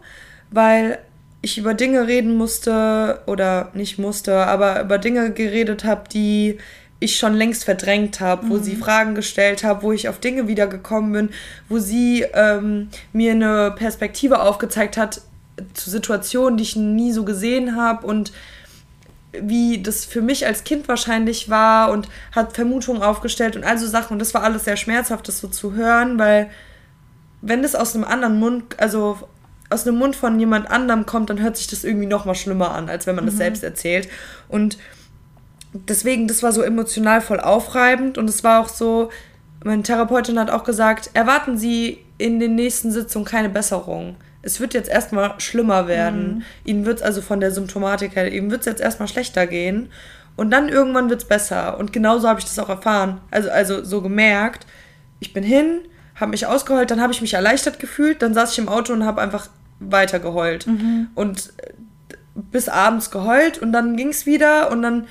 weil 0.50 0.98
ich 1.42 1.58
über 1.58 1.74
Dinge 1.74 2.06
reden 2.06 2.36
musste 2.36 3.22
oder 3.26 3.70
nicht 3.74 3.98
musste, 3.98 4.46
aber 4.46 4.82
über 4.82 4.98
Dinge 4.98 5.32
geredet 5.32 5.84
habe, 5.84 6.08
die 6.12 6.58
ich 7.00 7.16
schon 7.16 7.34
längst 7.34 7.64
verdrängt 7.64 8.20
habe, 8.20 8.48
wo 8.50 8.54
mhm. 8.54 8.62
sie 8.62 8.76
Fragen 8.76 9.14
gestellt 9.14 9.64
habe, 9.64 9.82
wo 9.82 9.92
ich 9.92 10.08
auf 10.08 10.18
Dinge 10.18 10.48
wiedergekommen 10.48 11.12
bin, 11.12 11.28
wo 11.68 11.78
sie 11.78 12.26
ähm, 12.34 12.90
mir 13.14 13.32
eine 13.32 13.72
Perspektive 13.74 14.42
aufgezeigt 14.42 14.98
hat 14.98 15.22
zu 15.72 15.90
Situationen, 15.90 16.58
die 16.58 16.62
ich 16.62 16.76
nie 16.76 17.12
so 17.12 17.24
gesehen 17.24 17.76
habe 17.76 18.06
und 18.06 18.32
wie 19.32 19.82
das 19.82 20.04
für 20.04 20.22
mich 20.22 20.46
als 20.46 20.64
Kind 20.64 20.88
wahrscheinlich 20.88 21.48
war 21.48 21.90
und 21.90 22.08
hat 22.32 22.52
Vermutungen 22.52 23.02
aufgestellt 23.02 23.56
und 23.56 23.64
all 23.64 23.78
so 23.78 23.86
Sachen. 23.86 24.14
Und 24.14 24.18
das 24.18 24.34
war 24.34 24.42
alles 24.42 24.64
sehr 24.64 24.76
schmerzhaft, 24.76 25.28
das 25.28 25.38
so 25.38 25.48
zu 25.48 25.74
hören, 25.74 26.18
weil 26.18 26.50
wenn 27.40 27.62
das 27.62 27.74
aus 27.74 27.94
einem 27.94 28.04
anderen 28.04 28.38
Mund, 28.38 28.78
also 28.78 29.18
aus 29.70 29.84
dem 29.84 29.96
Mund 29.96 30.16
von 30.16 30.38
jemand 30.38 30.70
anderem 30.70 31.06
kommt, 31.06 31.30
dann 31.30 31.40
hört 31.40 31.56
sich 31.56 31.68
das 31.68 31.84
irgendwie 31.84 32.06
noch 32.06 32.24
mal 32.24 32.34
schlimmer 32.34 32.72
an, 32.72 32.88
als 32.88 33.06
wenn 33.06 33.14
man 33.14 33.24
mhm. 33.24 33.28
das 33.28 33.36
selbst 33.38 33.62
erzählt. 33.62 34.08
Und 34.48 34.78
deswegen, 35.72 36.26
das 36.26 36.42
war 36.42 36.52
so 36.52 36.62
emotional 36.62 37.20
voll 37.20 37.40
aufreibend 37.40 38.18
und 38.18 38.28
es 38.28 38.44
war 38.44 38.60
auch 38.60 38.68
so, 38.68 39.10
meine 39.64 39.82
Therapeutin 39.82 40.38
hat 40.38 40.50
auch 40.50 40.64
gesagt, 40.64 41.10
erwarten 41.14 41.56
Sie 41.56 41.98
in 42.18 42.40
den 42.40 42.54
nächsten 42.54 42.90
Sitzungen 42.90 43.26
keine 43.26 43.48
Besserung. 43.48 44.16
Es 44.42 44.58
wird 44.58 44.74
jetzt 44.74 44.88
erstmal 44.88 45.38
schlimmer 45.38 45.86
werden. 45.86 46.36
Mhm. 46.36 46.42
Ihnen 46.64 46.86
wird 46.86 46.98
es 46.98 47.02
also 47.02 47.22
von 47.22 47.40
der 47.40 47.52
Symptomatik 47.52 48.16
her, 48.16 48.32
Ihnen 48.32 48.50
wird 48.50 48.60
es 48.60 48.66
jetzt 48.66 48.80
erstmal 48.80 49.08
schlechter 49.08 49.46
gehen. 49.46 49.90
Und 50.36 50.50
dann 50.50 50.68
irgendwann 50.68 51.10
wird 51.10 51.22
es 51.22 51.28
besser. 51.28 51.78
Und 51.78 51.92
genauso 51.92 52.26
habe 52.26 52.40
ich 52.40 52.46
das 52.46 52.58
auch 52.58 52.70
erfahren. 52.70 53.20
Also, 53.30 53.50
also 53.50 53.84
so 53.84 54.00
gemerkt. 54.00 54.66
Ich 55.18 55.34
bin 55.34 55.44
hin, 55.44 55.82
habe 56.14 56.30
mich 56.30 56.46
ausgeheult, 56.46 56.90
dann 56.90 57.02
habe 57.02 57.12
ich 57.12 57.20
mich 57.20 57.34
erleichtert 57.34 57.78
gefühlt, 57.78 58.22
dann 58.22 58.32
saß 58.32 58.52
ich 58.52 58.58
im 58.58 58.68
Auto 58.68 58.94
und 58.94 59.04
habe 59.04 59.20
einfach 59.20 59.48
weiter 59.80 60.20
geheult. 60.20 60.66
Mhm. 60.66 61.08
Und 61.14 61.52
äh, 61.58 61.72
bis 62.34 62.68
abends 62.68 63.10
geheult 63.10 63.58
und 63.58 63.72
dann 63.72 63.96
ging 63.96 64.08
es 64.08 64.24
wieder 64.24 64.70
und 64.70 64.82
dann 64.82 65.06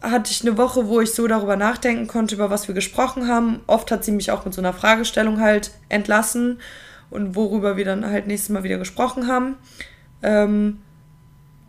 hatte 0.00 0.30
ich 0.30 0.42
eine 0.42 0.56
Woche, 0.56 0.88
wo 0.88 1.00
ich 1.00 1.12
so 1.12 1.26
darüber 1.26 1.56
nachdenken 1.56 2.06
konnte, 2.06 2.34
über 2.34 2.48
was 2.48 2.68
wir 2.68 2.74
gesprochen 2.74 3.28
haben. 3.28 3.60
Oft 3.66 3.90
hat 3.90 4.04
sie 4.04 4.12
mich 4.12 4.30
auch 4.30 4.44
mit 4.44 4.54
so 4.54 4.60
einer 4.60 4.72
Fragestellung 4.72 5.40
halt 5.40 5.72
entlassen 5.88 6.60
und 7.10 7.36
worüber 7.36 7.76
wir 7.76 7.84
dann 7.84 8.06
halt 8.06 8.26
nächstes 8.26 8.50
Mal 8.50 8.62
wieder 8.62 8.78
gesprochen 8.78 9.26
haben. 9.26 9.56
Ähm, 10.22 10.78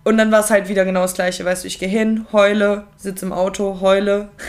und 0.04 0.18
dann 0.18 0.32
war 0.32 0.39
es 0.39 0.49
halt 0.49 0.68
wieder 0.68 0.86
genau 0.86 1.02
das 1.02 1.14
Gleiche, 1.14 1.45
weißt 1.45 1.64
du, 1.64 1.68
ich 1.68 1.78
gehe 1.78 1.89
hin, 1.89 2.26
heule, 2.32 2.86
sitze 2.97 3.26
im 3.26 3.34
Auto, 3.34 3.80
heule. 3.82 4.30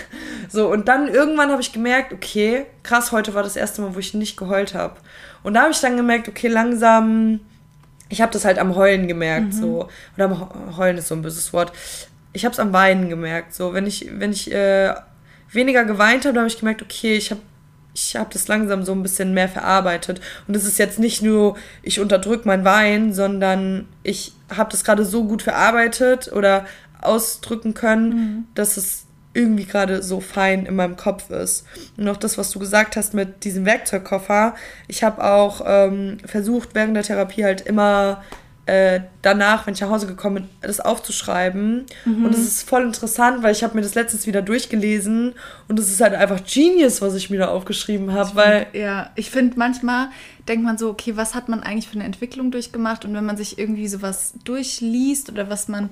So, 0.49 0.71
und 0.71 0.87
dann 0.87 1.09
irgendwann 1.09 1.51
habe 1.51 1.63
ich 1.63 1.73
gemerkt, 1.73 2.13
okay, 2.13 2.67
krass, 2.83 3.11
heute 3.11 3.33
war 3.33 3.43
das 3.43 3.57
erste 3.57 3.81
Mal, 3.81 3.95
wo 3.95 3.99
ich 4.01 4.13
nicht 4.13 4.37
geheult 4.37 4.75
habe. 4.75 4.97
Und 5.43 5.55
da 5.55 5.63
habe 5.63 5.71
ich 5.71 5.81
dann 5.81 5.97
gemerkt, 5.97 6.29
okay, 6.29 6.49
langsam 6.49 7.41
ich 8.13 8.21
habe 8.21 8.31
das 8.31 8.45
halt 8.45 8.59
am 8.59 8.77
Heulen 8.77 9.09
gemerkt, 9.09 9.47
mhm. 9.47 9.53
so. 9.53 9.89
Oder 10.17 10.27
am 10.27 10.77
Heulen 10.77 10.99
ist 10.99 11.09
so 11.09 11.15
ein 11.15 11.23
böses 11.23 11.53
Wort. 11.55 11.73
Ich 12.35 12.45
habe 12.45 12.53
es 12.53 12.61
am 12.61 12.75
Weinen 12.75 13.09
gemerkt, 13.09 13.55
so. 13.55 13.73
Wenn 13.73 13.87
ich, 13.87 14.07
wenn 14.13 14.33
ich 14.33 14.53
äh, 14.53 14.95
weniger 15.51 15.85
geweint 15.85 16.27
habe, 16.27 16.39
habe 16.39 16.47
ich 16.47 16.59
gemerkt, 16.59 16.83
okay, 16.83 17.17
ich 17.17 17.31
habe 17.31 17.41
ich 17.95 18.17
habe 18.17 18.31
das 18.33 18.49
langsam 18.49 18.85
so 18.85 18.93
ein 18.93 19.03
bisschen 19.03 19.35
mehr 19.35 19.51
verarbeitet. 19.51 20.23
Und 20.49 20.57
es 20.57 20.65
ist 20.65 20.79
jetzt 20.79 20.99
nicht 20.99 21.21
nur, 21.21 21.57
ich 21.83 22.01
unterdrücke 22.01 22.49
mein 22.49 22.65
Wein, 22.65 23.13
sondern 23.13 23.87
ich 24.03 24.33
habe 24.55 24.71
das 24.71 24.83
gerade 24.83 25.05
so 25.05 25.25
gut 25.25 25.43
verarbeitet 25.43 26.33
oder 26.33 26.65
ausdrücken 27.03 27.75
können, 27.75 28.09
mhm. 28.09 28.45
dass 28.55 28.79
es 28.79 29.05
irgendwie 29.35 29.65
gerade 29.65 30.03
so 30.03 30.21
fein 30.21 30.67
in 30.67 30.77
meinem 30.77 30.97
Kopf 30.97 31.31
ist. 31.31 31.67
Und 31.97 32.09
auch 32.09 32.17
das, 32.17 32.39
was 32.39 32.51
du 32.51 32.59
gesagt 32.59 32.97
hast 32.97 33.15
mit 33.15 33.45
diesem 33.45 33.65
Werkzeugkoffer. 33.65 34.55
Ich 34.89 35.03
habe 35.03 35.25
auch 35.25 35.63
ähm, 35.65 36.19
versucht, 36.25 36.71
während 36.75 36.97
der 36.97 37.03
Therapie 37.03 37.45
halt 37.45 37.63
immer 37.63 38.23
äh, 38.67 39.01
danach, 39.23 39.67
wenn 39.67 39.75
ich 39.75 39.81
nach 39.81 39.91
Hause 39.91 40.07
gekommen 40.07 40.35
bin, 40.37 40.49
das 40.61 40.81
aufzuschreiben. 40.81 41.87
Mhm. 42.05 42.25
Und 42.25 42.35
es 42.35 42.41
ist 42.41 42.69
voll 42.69 42.83
interessant, 42.83 43.43
weil 43.43 43.53
ich 43.53 43.65
habe 43.65 43.75
mir 43.75 43.83
das 43.83 43.95
letztens 43.95 44.27
wieder 44.27 44.43
durchgelesen 44.43 45.35
und 45.67 45.79
es 45.81 45.91
ist 45.91 46.01
halt 46.01 46.15
einfach 46.15 46.41
Genius, 46.45 47.03
was 47.03 47.15
ich 47.15 47.29
mir 47.29 47.39
da 47.39 47.49
aufgeschrieben 47.49 48.13
habe. 48.13 48.35
Weil 48.35 48.67
ja, 48.73 49.11
ich 49.17 49.31
finde 49.31 49.59
manchmal 49.59 50.09
denkt 50.47 50.65
man 50.65 50.77
so, 50.77 50.91
okay, 50.91 51.17
was 51.17 51.35
hat 51.35 51.49
man 51.49 51.63
eigentlich 51.63 51.89
für 51.89 51.95
eine 51.95 52.05
Entwicklung 52.05 52.51
durchgemacht? 52.51 53.05
Und 53.05 53.15
wenn 53.15 53.25
man 53.25 53.37
sich 53.37 53.59
irgendwie 53.59 53.89
sowas 53.89 54.35
durchliest 54.45 55.31
oder 55.31 55.49
was 55.49 55.69
man 55.69 55.91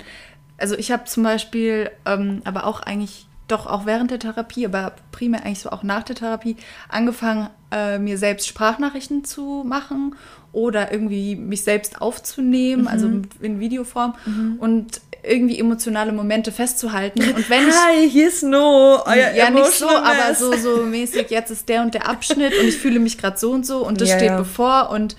also 0.60 0.76
ich 0.76 0.92
habe 0.92 1.04
zum 1.04 1.22
Beispiel, 1.22 1.90
ähm, 2.04 2.42
aber 2.44 2.66
auch 2.66 2.80
eigentlich 2.80 3.26
doch 3.50 3.66
auch 3.66 3.86
während 3.86 4.10
der 4.10 4.18
Therapie, 4.18 4.66
aber 4.66 4.92
primär 5.12 5.44
eigentlich 5.44 5.60
so 5.60 5.70
auch 5.70 5.82
nach 5.82 6.02
der 6.02 6.16
Therapie, 6.16 6.56
angefangen, 6.88 7.48
äh, 7.70 7.98
mir 7.98 8.18
selbst 8.18 8.48
Sprachnachrichten 8.48 9.24
zu 9.24 9.64
machen 9.66 10.14
oder 10.52 10.92
irgendwie 10.92 11.36
mich 11.36 11.62
selbst 11.62 12.00
aufzunehmen, 12.00 12.88
also 12.88 13.08
mhm. 13.08 13.22
also 13.32 13.44
in 13.44 13.60
Videoform 13.60 14.14
mhm. 14.26 14.56
und 14.58 15.00
irgendwie 15.22 15.58
emotionale 15.58 16.12
Momente 16.12 16.50
festzuhalten. 16.50 17.20
Und 17.20 17.50
wenn 17.50 17.68
ich, 17.68 17.74
Hi, 17.74 18.08
hier 18.08 18.28
ist 18.28 18.42
No, 18.42 19.02
euer 19.04 19.32
Ja, 19.32 19.50
nicht 19.50 19.72
so, 19.72 19.88
aber 19.88 20.34
so, 20.34 20.56
so 20.56 20.82
mäßig, 20.84 21.30
jetzt 21.30 21.50
ist 21.50 21.68
der 21.68 21.82
und 21.82 21.94
der 21.94 22.08
Abschnitt 22.08 22.58
und 22.58 22.66
ich 22.66 22.76
fühle 22.78 23.00
mich 23.00 23.18
gerade 23.18 23.38
so 23.38 23.50
und 23.50 23.66
so 23.66 23.86
und 23.86 24.00
das 24.00 24.08
ja, 24.08 24.16
steht 24.16 24.30
ja. 24.30 24.38
bevor 24.38 24.90
und 24.90 25.16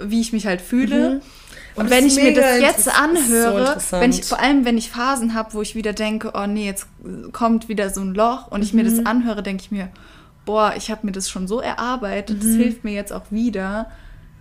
wie 0.00 0.20
ich 0.20 0.32
mich 0.32 0.46
halt 0.46 0.60
fühle. 0.60 1.14
Mhm. 1.14 1.20
Und 1.80 1.90
wenn 1.90 2.06
ich 2.06 2.16
mir 2.16 2.34
das 2.34 2.60
jetzt 2.60 2.88
anhöre, 2.88 3.78
so 3.80 4.00
wenn 4.00 4.10
ich, 4.10 4.24
vor 4.24 4.40
allem 4.40 4.64
wenn 4.64 4.76
ich 4.76 4.90
Phasen 4.90 5.34
habe, 5.34 5.54
wo 5.54 5.62
ich 5.62 5.74
wieder 5.74 5.92
denke, 5.92 6.32
oh 6.34 6.46
nee, 6.46 6.66
jetzt 6.66 6.86
kommt 7.32 7.68
wieder 7.68 7.90
so 7.90 8.00
ein 8.00 8.14
Loch 8.14 8.48
und 8.48 8.62
ich 8.62 8.72
mhm. 8.72 8.80
mir 8.80 8.84
das 8.84 9.00
mhm. 9.00 9.06
anhöre, 9.06 9.42
denke 9.42 9.62
ich 9.62 9.70
mir, 9.70 9.88
boah, 10.44 10.74
ich 10.76 10.90
habe 10.90 11.06
mir 11.06 11.12
das 11.12 11.30
schon 11.30 11.48
so 11.48 11.60
erarbeitet, 11.60 12.42
mhm. 12.42 12.46
das 12.46 12.56
hilft 12.56 12.84
mir 12.84 12.92
jetzt 12.92 13.12
auch 13.12 13.30
wieder. 13.30 13.90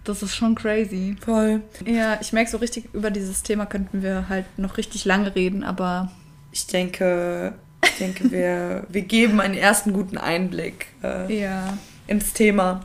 Das 0.04 0.24
ist 0.24 0.36
schon 0.36 0.56
crazy. 0.56 1.16
Voll. 1.20 1.62
Ja, 1.86 2.18
ich 2.22 2.34
merke 2.34 2.50
so 2.50 2.58
richtig, 2.58 2.90
über 2.94 3.12
dieses 3.12 3.44
Thema 3.44 3.66
könnten 3.66 4.02
wir 4.02 4.28
halt 4.30 4.46
noch 4.58 4.78
richtig 4.78 5.06
lange 5.06 5.36
reden, 5.36 5.64
aber. 5.64 6.12
Ich 6.52 6.66
denke, 6.66 7.54
ich 7.84 7.98
denke, 7.98 8.32
wir, 8.32 8.86
wir 8.90 9.02
geben 9.02 9.40
einen 9.40 9.54
ersten 9.54 9.94
guten 9.94 10.18
Einblick 10.18 10.88
äh, 11.04 11.42
ja. 11.42 11.78
ins 12.08 12.34
Thema. 12.34 12.82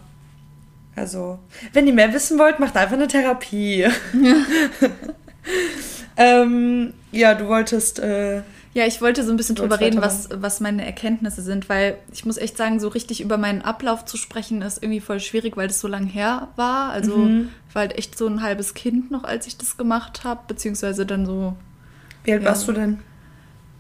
Also, 0.97 1.39
wenn 1.73 1.87
ihr 1.87 1.93
mehr 1.93 2.13
wissen 2.13 2.39
wollt, 2.39 2.61
macht 2.61 2.77
einfach 2.77 2.95
eine 2.95 3.09
Therapie. 3.09 3.81
Ja, 3.81 3.91
ähm, 6.17 6.95
ja 7.11 7.35
du 7.35 7.49
wolltest. 7.49 7.99
Äh, 7.99 8.43
ja, 8.75 8.87
ich 8.87 9.01
wollte 9.01 9.23
so 9.23 9.31
ein 9.31 9.37
bisschen 9.37 9.55
drüber 9.55 9.79
reden, 9.79 10.03
was, 10.03 10.29
was 10.33 10.59
meine 10.59 10.85
Erkenntnisse 10.85 11.43
sind, 11.43 11.69
weil 11.69 11.97
ich 12.13 12.25
muss 12.25 12.37
echt 12.37 12.57
sagen, 12.57 12.81
so 12.81 12.89
richtig 12.89 13.21
über 13.21 13.39
meinen 13.39 13.63
Ablauf 13.63 14.05
zu 14.05 14.17
sprechen, 14.17 14.63
ist 14.63 14.83
irgendwie 14.83 15.01
voll 15.01 15.21
schwierig, 15.21 15.57
weil 15.57 15.69
das 15.69 15.79
so 15.79 15.87
lang 15.87 16.07
her 16.07 16.49
war. 16.57 16.91
Also 16.91 17.17
mhm. 17.17 17.51
ich 17.69 17.75
war 17.75 17.83
halt 17.83 17.97
echt 17.97 18.19
so 18.19 18.27
ein 18.27 18.43
halbes 18.43 18.75
Kind 18.75 19.13
noch, 19.13 19.23
als 19.23 19.47
ich 19.47 19.57
das 19.57 19.77
gemacht 19.77 20.25
habe, 20.25 20.41
beziehungsweise 20.49 21.07
dann 21.07 21.25
so. 21.25 21.55
Wie 22.25 22.33
alt 22.33 22.43
ja, 22.43 22.49
warst 22.49 22.67
du 22.67 22.73
denn? 22.73 22.99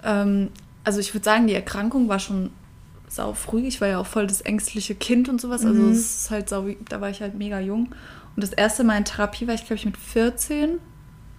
Ähm, 0.04 0.50
also 0.84 1.00
ich 1.00 1.12
würde 1.12 1.24
sagen, 1.24 1.48
die 1.48 1.54
Erkrankung 1.54 2.08
war 2.08 2.20
schon 2.20 2.50
sau 3.14 3.32
früh. 3.32 3.66
Ich 3.66 3.80
war 3.80 3.88
ja 3.88 3.98
auch 3.98 4.06
voll 4.06 4.26
das 4.26 4.40
ängstliche 4.40 4.94
Kind 4.94 5.28
und 5.28 5.40
sowas. 5.40 5.64
Also 5.64 5.80
mhm. 5.80 5.92
es 5.92 6.22
ist 6.22 6.30
halt 6.30 6.48
sau, 6.48 6.66
da 6.88 7.00
war 7.00 7.10
ich 7.10 7.20
halt 7.20 7.34
mega 7.34 7.60
jung. 7.60 7.94
Und 8.36 8.42
das 8.42 8.52
erste 8.52 8.84
Mal 8.84 8.98
in 8.98 9.04
Therapie 9.04 9.46
war 9.46 9.54
ich, 9.54 9.64
glaube 9.64 9.76
ich, 9.76 9.84
mit 9.84 9.96
14. 9.96 10.78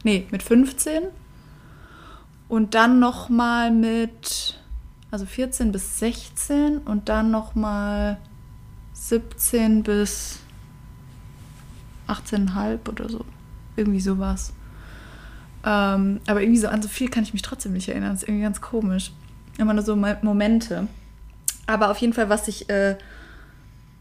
Nee, 0.03 0.27
mit 0.31 0.43
15. 0.43 1.03
Und 2.47 2.75
dann 2.75 2.99
noch 2.99 3.29
mal 3.29 3.71
mit, 3.71 4.59
also 5.11 5.25
14 5.25 5.71
bis 5.71 5.99
16 5.99 6.79
und 6.79 7.09
dann 7.09 7.31
noch 7.31 7.55
mal 7.55 8.17
17 8.93 9.83
bis 9.83 10.39
18,5 12.07 12.87
oder 12.87 13.09
so. 13.09 13.25
Irgendwie 13.75 13.99
sowas. 13.99 14.53
Ähm, 15.65 16.21
aber 16.27 16.41
irgendwie 16.41 16.59
so 16.59 16.67
an 16.67 16.81
so 16.81 16.87
viel 16.87 17.09
kann 17.09 17.23
ich 17.23 17.33
mich 17.33 17.41
trotzdem 17.41 17.73
nicht 17.73 17.89
erinnern. 17.89 18.11
Das 18.11 18.21
ist 18.21 18.29
irgendwie 18.29 18.43
ganz 18.43 18.61
komisch. 18.61 19.11
Immer 19.57 19.73
nur 19.73 19.83
so 19.83 19.95
Momente. 19.95 20.87
Aber 21.67 21.91
auf 21.91 21.97
jeden 21.97 22.13
Fall, 22.13 22.29
was 22.29 22.47
ich 22.47 22.69
äh, 22.69 22.95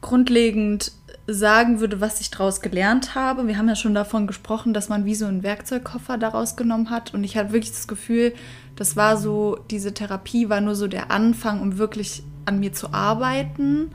grundlegend 0.00 0.92
sagen 1.26 1.80
würde, 1.80 2.00
was 2.00 2.20
ich 2.20 2.30
daraus 2.30 2.60
gelernt 2.60 3.14
habe. 3.14 3.46
Wir 3.46 3.56
haben 3.56 3.68
ja 3.68 3.76
schon 3.76 3.94
davon 3.94 4.26
gesprochen, 4.26 4.74
dass 4.74 4.90
man 4.90 5.06
wie 5.06 5.14
so 5.14 5.24
einen 5.24 5.42
Werkzeugkoffer 5.42 6.18
daraus 6.18 6.56
genommen 6.56 6.90
hat. 6.90 7.14
Und 7.14 7.24
ich 7.24 7.36
hatte 7.36 7.52
wirklich 7.52 7.72
das 7.72 7.88
Gefühl, 7.88 8.34
das 8.76 8.96
war 8.96 9.16
so, 9.16 9.58
diese 9.70 9.94
Therapie 9.94 10.50
war 10.50 10.60
nur 10.60 10.74
so 10.74 10.86
der 10.86 11.10
Anfang, 11.10 11.62
um 11.62 11.78
wirklich 11.78 12.22
an 12.44 12.60
mir 12.60 12.74
zu 12.74 12.92
arbeiten. 12.92 13.90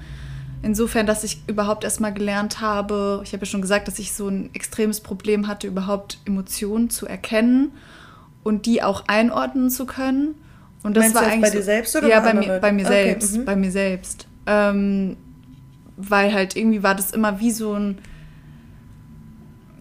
Insofern, 0.64 1.06
dass 1.06 1.24
ich 1.24 1.42
überhaupt 1.48 1.84
erstmal 1.84 2.14
gelernt 2.14 2.60
habe, 2.60 3.22
ich 3.24 3.32
habe 3.34 3.46
ja 3.46 3.52
schon 3.52 3.62
gesagt, 3.62 3.88
dass 3.88 4.00
ich 4.00 4.14
so 4.14 4.28
ein 4.28 4.50
extremes 4.54 5.00
Problem 5.00 5.48
hatte, 5.48 5.68
überhaupt 5.68 6.18
Emotionen 6.26 6.90
zu 6.90 7.06
erkennen 7.06 7.72
und 8.44 8.66
die 8.66 8.82
auch 8.82 9.04
einordnen 9.08 9.70
zu 9.70 9.86
können. 9.86 10.36
Und 10.84 10.96
das 10.96 11.04
Meinst 11.04 11.16
war 11.16 11.24
eigentlich 11.24 11.42
bei 11.42 11.58
dir 11.58 11.64
selbst 11.64 11.96
oder 11.96 12.08
ja 12.08 12.20
bei 12.20 12.34
mir, 12.34 12.60
bei 12.60 12.72
mir 12.72 12.86
okay. 12.86 13.04
selbst, 13.04 13.38
mhm. 13.38 13.46
bei 13.46 13.56
mir 13.56 13.72
selbst, 13.72 14.28
ähm, 14.46 15.18
weil 15.98 16.34
halt 16.34 16.56
irgendwie 16.56 16.84
war 16.84 16.96
das 16.96 17.12
immer 17.12 17.40
wie 17.40 17.52
so 17.52 17.74
ein 17.74 17.98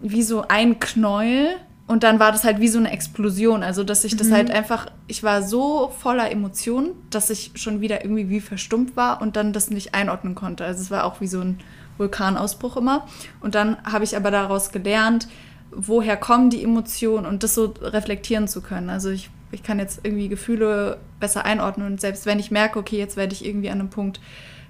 wie 0.01 0.23
so 0.23 0.45
ein 0.47 0.79
Knäuel 0.79 1.55
und 1.89 2.03
dann 2.03 2.19
war 2.19 2.31
das 2.31 2.43
halt 2.43 2.59
wie 2.59 2.67
so 2.67 2.77
eine 2.77 2.91
Explosion, 2.91 3.63
also 3.63 3.83
dass 3.83 4.03
ich 4.03 4.15
das 4.15 4.27
mhm. 4.27 4.33
halt 4.33 4.51
einfach, 4.51 4.91
ich 5.07 5.23
war 5.23 5.41
so 5.41 5.91
voller 5.97 6.31
Emotionen, 6.31 6.91
dass 7.09 7.31
ich 7.31 7.51
schon 7.55 7.81
wieder 7.81 8.03
irgendwie 8.03 8.29
wie 8.29 8.41
verstummt 8.41 8.95
war 8.95 9.21
und 9.21 9.35
dann 9.35 9.53
das 9.53 9.71
nicht 9.71 9.95
einordnen 9.95 10.35
konnte. 10.35 10.63
Also 10.63 10.81
es 10.81 10.91
war 10.91 11.03
auch 11.03 11.19
wie 11.19 11.27
so 11.27 11.41
ein 11.41 11.59
Vulkanausbruch 11.97 12.77
immer. 12.77 13.07
Und 13.41 13.55
dann 13.55 13.75
habe 13.83 14.03
ich 14.03 14.15
aber 14.15 14.29
daraus 14.29 14.71
gelernt, 14.71 15.27
woher 15.71 16.15
kommen 16.15 16.51
die 16.51 16.63
Emotionen 16.63 17.25
und 17.25 17.41
das 17.41 17.55
so 17.55 17.73
reflektieren 17.81 18.47
zu 18.47 18.61
können. 18.61 18.91
Also 18.91 19.09
ich 19.09 19.31
ich 19.51 19.63
kann 19.63 19.79
jetzt 19.79 20.01
irgendwie 20.03 20.29
Gefühle 20.29 20.99
besser 21.19 21.45
einordnen 21.45 21.87
und 21.87 22.01
selbst 22.01 22.25
wenn 22.25 22.39
ich 22.39 22.51
merke, 22.51 22.79
okay, 22.79 22.97
jetzt 22.97 23.17
werde 23.17 23.33
ich 23.33 23.45
irgendwie 23.45 23.69
an 23.69 23.79
einem 23.79 23.89
Punkt, 23.89 24.19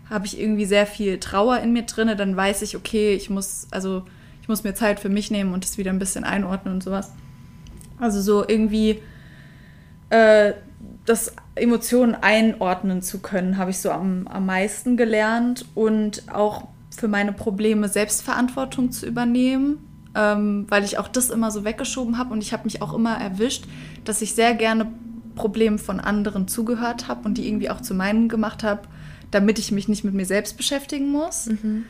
habe 0.09 0.25
ich 0.25 0.39
irgendwie 0.39 0.65
sehr 0.65 0.88
viel 0.88 1.19
Trauer 1.19 1.59
in 1.59 1.73
mir 1.73 1.84
drin, 1.84 2.11
dann 2.17 2.36
weiß 2.36 2.61
ich, 2.61 2.75
okay, 2.75 3.13
ich 3.13 3.30
muss, 3.30 3.67
also 3.71 4.03
ich 4.41 4.47
muss 4.47 4.63
mir 4.63 4.73
Zeit 4.73 4.99
für 4.99 5.09
mich 5.09 5.30
nehmen 5.30 5.53
und 5.53 5.63
das 5.63 5.77
wieder 5.77 5.91
ein 5.91 5.99
bisschen 5.99 6.23
einordnen 6.23 6.75
und 6.75 6.84
sowas. 6.84 7.11
Also 7.99 8.21
so 8.21 8.47
irgendwie 8.47 9.01
äh, 10.09 10.53
das 11.05 11.34
Emotionen 11.55 12.15
einordnen 12.15 13.01
zu 13.01 13.19
können, 13.19 13.57
habe 13.57 13.71
ich 13.71 13.80
so 13.80 13.91
am, 13.91 14.27
am 14.27 14.45
meisten 14.45 14.97
gelernt 14.97 15.65
und 15.75 16.23
auch 16.34 16.67
für 16.89 17.07
meine 17.07 17.34
Probleme 17.34 17.88
Selbstverantwortung 17.89 18.91
zu 18.91 19.05
übernehmen 19.05 19.88
ähm, 20.20 20.65
weil 20.67 20.84
ich 20.84 20.97
auch 20.97 21.07
das 21.07 21.30
immer 21.30 21.49
so 21.49 21.63
weggeschoben 21.63 22.17
habe 22.17 22.34
und 22.34 22.41
ich 22.41 22.51
habe 22.51 22.65
mich 22.65 22.82
auch 22.82 22.93
immer 22.93 23.15
erwischt, 23.15 23.63
dass 24.03 24.22
ich 24.22 24.36
sehr 24.36 24.53
gerne 24.53 24.91
Problemen 25.36 25.80
von 25.80 26.01
anderen 26.01 26.49
zugehört 26.49 27.07
habe 27.07 27.26
und 27.26 27.38
die 27.38 27.47
irgendwie 27.47 27.70
auch 27.70 27.80
zu 27.80 27.93
meinen 27.93 28.28
gemacht 28.28 28.63
habe, 28.63 28.82
damit 29.32 29.59
ich 29.59 29.72
mich 29.72 29.88
nicht 29.88 30.03
mit 30.03 30.13
mir 30.13 30.26
selbst 30.26 30.57
beschäftigen 30.57 31.09
muss. 31.09 31.45
Mhm. 31.45 31.86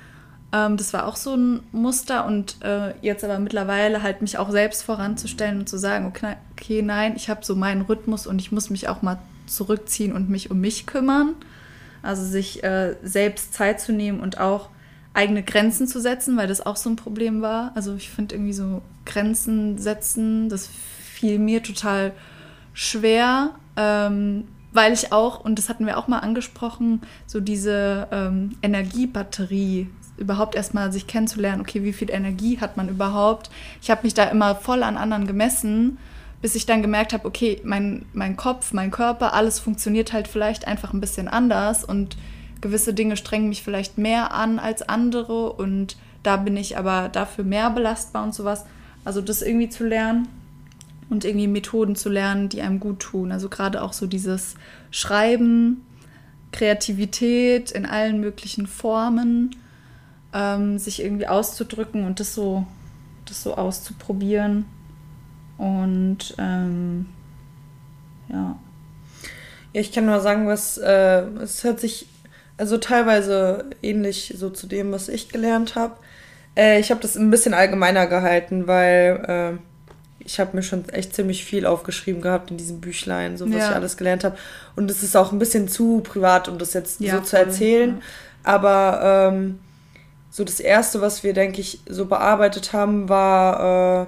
Ähm, 0.54 0.78
das 0.78 0.94
war 0.94 1.08
auch 1.08 1.16
so 1.16 1.36
ein 1.36 1.62
Muster 1.72 2.28
und 2.28 2.58
äh, 2.62 2.94
jetzt 3.02 3.24
aber 3.24 3.40
mittlerweile 3.40 4.04
halt 4.04 4.22
mich 4.22 4.38
auch 4.38 4.52
selbst 4.52 4.84
voranzustellen 4.84 5.62
und 5.62 5.70
zu 5.70 5.80
sagen, 5.80 6.06
okay, 6.06 6.36
okay 6.52 6.84
nein, 6.84 7.14
ich 7.16 7.32
habe 7.32 7.44
so 7.44 7.56
meinen 7.56 7.82
Rhythmus 7.82 8.28
und 8.28 8.38
ich 8.40 8.52
muss 8.52 8.70
mich 8.70 8.90
auch 8.90 9.02
mal 9.02 9.18
zurückziehen 9.48 10.14
und 10.14 10.30
mich 10.30 10.52
um 10.52 10.62
mich 10.62 10.86
kümmern. 10.86 11.34
Also 12.04 12.24
sich 12.24 12.64
äh, 12.64 12.96
selbst 13.02 13.56
Zeit 13.56 13.82
zu 13.82 13.92
nehmen 13.92 14.20
und 14.20 14.40
auch 14.40 14.70
eigene 15.14 15.44
Grenzen 15.44 15.88
zu 15.88 16.00
setzen, 16.00 16.38
weil 16.38 16.48
das 16.48 16.66
auch 16.66 16.76
so 16.76 16.90
ein 16.90 16.96
Problem 16.96 17.42
war. 17.42 17.72
Also 17.76 17.96
ich 17.96 18.10
finde 18.10 18.36
irgendwie 18.36 18.54
so 18.54 18.82
Grenzen 19.06 19.78
setzen, 19.78 20.50
das 20.50 20.68
fiel 20.68 21.40
mir 21.40 21.64
total 21.64 22.14
schwer, 22.74 23.52
ähm, 23.76 24.48
weil 24.72 24.94
ich 24.94 25.12
auch, 25.12 25.44
und 25.44 25.58
das 25.58 25.68
hatten 25.68 25.86
wir 25.86 25.98
auch 25.98 26.08
mal 26.08 26.20
angesprochen, 26.20 27.02
so 27.26 27.40
diese 27.40 28.08
ähm, 28.12 28.56
Energiebatterie 28.62 29.90
überhaupt 30.18 30.56
erstmal 30.56 30.92
sich 30.92 31.08
kennenzulernen, 31.08 31.62
okay, 31.62 31.84
wie 31.84 31.94
viel 31.94 32.12
Energie 32.12 32.60
hat 32.60 32.78
man 32.78 32.90
überhaupt. 32.90 33.50
Ich 33.82 33.90
habe 33.90 34.04
mich 34.04 34.14
da 34.14 34.26
immer 34.26 34.56
voll 34.56 34.84
an 34.84 34.98
anderen 34.98 35.26
gemessen, 35.26 35.98
bis 36.42 36.56
ich 36.56 36.66
dann 36.66 36.82
gemerkt 36.82 37.14
habe, 37.14 37.28
okay, 37.28 37.62
mein, 37.64 38.06
mein 38.14 38.36
Kopf, 38.36 38.74
mein 38.74 38.92
Körper, 38.92 39.34
alles 39.34 39.60
funktioniert 39.60 40.14
halt 40.14 40.28
vielleicht 40.28 40.68
einfach 40.68 40.94
ein 40.94 41.02
bisschen 41.02 41.28
anders 41.28 41.84
und 41.84 42.18
gewisse 42.62 42.94
Dinge 42.94 43.18
strengen 43.18 43.50
mich 43.50 43.64
vielleicht 43.64 43.98
mehr 43.98 44.34
an 44.34 44.60
als 44.60 44.82
andere 44.88 45.54
und 45.54 45.98
da 46.24 46.38
bin 46.38 46.58
ich 46.58 46.78
aber 46.78 47.10
dafür 47.10 47.44
mehr 47.44 47.70
belastbar 47.70 48.24
und 48.24 48.34
sowas. 48.34 48.66
Also 49.06 49.22
das 49.22 49.42
irgendwie 49.42 49.70
zu 49.70 49.86
lernen 49.86 50.28
und 51.10 51.26
irgendwie 51.26 51.48
Methoden 51.48 51.96
zu 51.96 52.10
lernen, 52.10 52.50
die 52.50 52.62
einem 52.62 52.80
gut 52.80 53.00
tun. 53.00 53.32
Also 53.32 53.50
gerade 53.50 53.82
auch 53.82 53.94
so 53.94 54.08
dieses 54.08 54.56
Schreiben, 54.92 55.86
Kreativität 56.52 57.72
in 57.72 57.86
allen 57.86 58.20
möglichen 58.20 58.68
Formen, 58.68 59.56
ähm, 60.34 60.78
sich 60.78 61.02
irgendwie 61.02 61.28
auszudrücken 61.28 62.06
und 62.06 62.20
das 62.20 62.36
so, 62.36 62.66
das 63.26 63.42
so 63.42 63.56
auszuprobieren. 63.56 64.66
Und 65.58 66.36
ähm, 66.38 67.08
ja. 68.30 68.60
Ja, 69.72 69.82
ich 69.82 69.92
kann 69.92 70.06
nur 70.06 70.20
sagen, 70.20 70.48
was 70.48 70.78
äh, 70.78 71.22
es 71.42 71.64
hört 71.64 71.80
sich 71.80 72.08
also 72.60 72.78
teilweise 72.78 73.66
ähnlich 73.82 74.36
so 74.38 74.50
zu 74.50 74.68
dem, 74.68 74.92
was 74.92 75.08
ich 75.08 75.30
gelernt 75.30 75.76
habe. 75.76 75.96
Äh, 76.56 76.80
ich 76.80 76.92
habe 76.92 77.00
das 77.02 77.16
ein 77.16 77.32
bisschen 77.32 77.54
allgemeiner 77.54 78.06
gehalten, 78.06 78.68
weil 78.68 79.58
äh, 79.60 80.24
ich 80.26 80.42
habe 80.42 80.58
mir 80.58 80.62
schon 80.62 80.88
echt 80.90 81.16
ziemlich 81.16 81.46
viel 81.46 81.66
aufgeschrieben 81.66 82.22
gehabt 82.22 82.52
in 82.52 82.58
diesem 82.58 82.82
Büchlein, 82.82 83.38
so 83.38 83.48
was 83.48 83.56
ja. 83.56 83.70
ich 83.70 83.76
alles 83.76 83.96
gelernt 83.96 84.26
habe. 84.26 84.38
Und 84.76 84.92
es 84.92 85.04
ist 85.04 85.16
auch 85.16 85.32
ein 85.32 85.40
bisschen 85.40 85.70
zu 85.70 86.02
privat, 86.02 86.50
um 86.50 86.58
das 86.58 86.74
jetzt 86.74 87.00
ja, 87.00 87.16
so 87.16 87.22
zu 87.22 87.38
erzählen. 87.38 87.90
Ja. 87.92 88.04
Aber 88.44 89.32
ähm, 89.34 89.60
so 90.30 90.44
das 90.44 90.60
Erste, 90.60 91.00
was 91.00 91.24
wir, 91.24 91.34
denke 91.34 91.62
ich, 91.62 91.80
so 91.88 92.06
bearbeitet 92.06 92.74
haben, 92.74 93.08
war, 93.08 94.04
äh, 94.04 94.06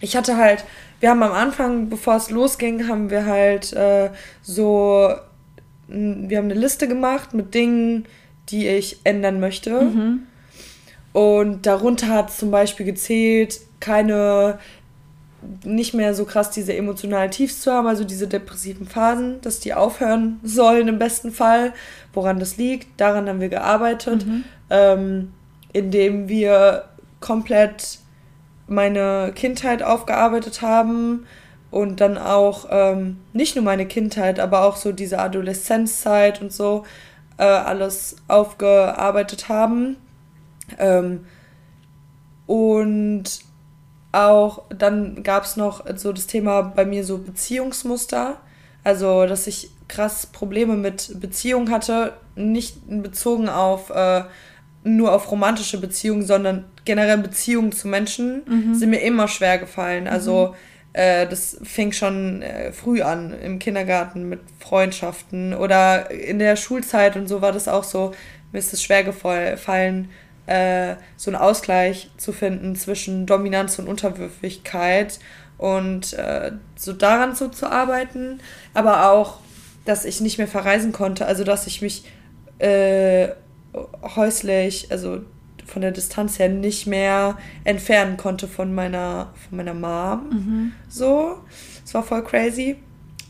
ich 0.00 0.16
hatte 0.16 0.36
halt, 0.36 0.64
wir 1.00 1.10
haben 1.10 1.22
am 1.24 1.32
Anfang, 1.32 1.88
bevor 1.88 2.14
es 2.14 2.30
losging, 2.30 2.88
haben 2.88 3.10
wir 3.10 3.26
halt 3.26 3.72
äh, 3.72 4.10
so 4.42 5.12
wir 5.88 6.38
haben 6.38 6.50
eine 6.50 6.54
Liste 6.54 6.88
gemacht 6.88 7.34
mit 7.34 7.54
Dingen, 7.54 8.06
die 8.48 8.68
ich 8.68 8.98
ändern 9.04 9.40
möchte. 9.40 9.82
Mhm. 9.82 10.20
Und 11.12 11.66
darunter 11.66 12.08
hat 12.08 12.32
zum 12.32 12.50
Beispiel 12.50 12.86
gezählt, 12.86 13.60
keine, 13.80 14.58
nicht 15.64 15.94
mehr 15.94 16.14
so 16.14 16.24
krass 16.24 16.50
diese 16.50 16.74
emotionalen 16.74 17.30
Tiefs 17.30 17.60
zu 17.60 17.72
haben, 17.72 17.86
also 17.86 18.04
diese 18.04 18.26
depressiven 18.26 18.86
Phasen, 18.86 19.40
dass 19.40 19.60
die 19.60 19.74
aufhören 19.74 20.40
sollen 20.42 20.88
im 20.88 20.98
besten 20.98 21.30
Fall. 21.30 21.72
Woran 22.12 22.38
das 22.38 22.56
liegt, 22.56 23.00
daran 23.00 23.28
haben 23.28 23.40
wir 23.40 23.48
gearbeitet, 23.48 24.26
mhm. 24.26 24.44
ähm, 24.70 25.32
indem 25.72 26.28
wir 26.28 26.84
komplett 27.20 27.98
meine 28.66 29.32
Kindheit 29.34 29.82
aufgearbeitet 29.82 30.62
haben 30.62 31.26
und 31.74 32.00
dann 32.00 32.18
auch 32.18 32.66
ähm, 32.70 33.16
nicht 33.32 33.56
nur 33.56 33.64
meine 33.64 33.84
Kindheit, 33.84 34.38
aber 34.38 34.62
auch 34.62 34.76
so 34.76 34.92
diese 34.92 35.18
Adoleszenzzeit 35.18 36.40
und 36.40 36.52
so 36.52 36.84
äh, 37.36 37.42
alles 37.42 38.14
aufgearbeitet 38.28 39.48
haben. 39.48 39.96
Ähm, 40.78 41.26
und 42.46 43.24
auch 44.12 44.62
dann 44.68 45.24
gab 45.24 45.42
es 45.42 45.56
noch 45.56 45.84
so 45.96 46.12
das 46.12 46.28
Thema 46.28 46.62
bei 46.62 46.84
mir 46.84 47.02
so 47.02 47.18
Beziehungsmuster. 47.18 48.36
Also, 48.84 49.26
dass 49.26 49.48
ich 49.48 49.70
krass 49.88 50.26
Probleme 50.26 50.76
mit 50.76 51.20
Beziehungen 51.20 51.72
hatte, 51.72 52.12
nicht 52.36 52.76
bezogen 52.86 53.48
auf 53.48 53.90
äh, 53.90 54.22
nur 54.84 55.12
auf 55.12 55.28
romantische 55.28 55.80
Beziehungen, 55.80 56.24
sondern 56.24 56.66
generell 56.84 57.18
Beziehungen 57.18 57.72
zu 57.72 57.88
Menschen 57.88 58.42
mhm. 58.46 58.74
sind 58.76 58.90
mir 58.90 59.00
immer 59.00 59.26
schwer 59.26 59.58
gefallen. 59.58 60.06
Also 60.06 60.52
mhm 60.52 60.73
das 60.94 61.58
fing 61.62 61.92
schon 61.92 62.42
äh, 62.42 62.72
früh 62.72 63.02
an 63.02 63.34
im 63.40 63.58
Kindergarten 63.58 64.28
mit 64.28 64.40
Freundschaften 64.60 65.52
oder 65.52 66.10
in 66.10 66.38
der 66.38 66.56
Schulzeit 66.56 67.16
und 67.16 67.28
so 67.28 67.42
war 67.42 67.52
das 67.52 67.68
auch 67.68 67.84
so. 67.84 68.12
Mir 68.52 68.60
ist 68.60 68.72
es 68.72 68.82
schwer 68.82 69.02
gefallen, 69.02 70.08
äh, 70.46 70.94
so 71.16 71.30
einen 71.30 71.40
Ausgleich 71.40 72.10
zu 72.16 72.32
finden 72.32 72.76
zwischen 72.76 73.26
Dominanz 73.26 73.78
und 73.80 73.88
Unterwürfigkeit 73.88 75.18
und 75.58 76.12
äh, 76.12 76.52
so 76.76 76.92
daran 76.92 77.34
so 77.34 77.48
zu 77.48 77.70
arbeiten, 77.70 78.40
aber 78.72 79.10
auch, 79.10 79.40
dass 79.84 80.04
ich 80.04 80.20
nicht 80.20 80.38
mehr 80.38 80.48
verreisen 80.48 80.92
konnte, 80.92 81.26
also 81.26 81.42
dass 81.42 81.66
ich 81.66 81.82
mich 81.82 82.04
äh, 82.58 83.28
häuslich, 84.14 84.92
also 84.92 85.22
von 85.66 85.82
der 85.82 85.92
Distanz 85.92 86.38
her 86.38 86.48
nicht 86.48 86.86
mehr 86.86 87.38
entfernen 87.64 88.16
konnte 88.16 88.48
von 88.48 88.74
meiner, 88.74 89.32
von 89.48 89.56
meiner 89.58 89.74
Mom. 89.74 90.28
Mhm. 90.30 90.72
So. 90.88 91.38
Das 91.82 91.94
war 91.94 92.02
voll 92.02 92.24
crazy. 92.24 92.76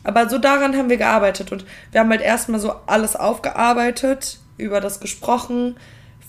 Aber 0.03 0.29
so 0.29 0.37
daran 0.37 0.75
haben 0.77 0.89
wir 0.89 0.97
gearbeitet 0.97 1.51
und 1.51 1.65
wir 1.91 2.01
haben 2.01 2.09
halt 2.11 2.21
erstmal 2.21 2.59
so 2.59 2.73
alles 2.85 3.15
aufgearbeitet, 3.15 4.39
über 4.57 4.79
das 4.79 4.99
gesprochen, 4.99 5.77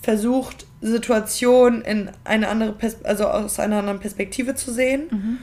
versucht, 0.01 0.65
Situationen 0.81 1.83
in 1.83 2.09
eine 2.23 2.47
andere 2.47 2.73
Pers 2.73 3.03
also 3.03 3.27
aus 3.27 3.59
einer 3.59 3.77
anderen 3.77 3.99
Perspektive 3.99 4.55
zu 4.55 4.73
sehen. 4.73 5.07
Mhm. 5.11 5.37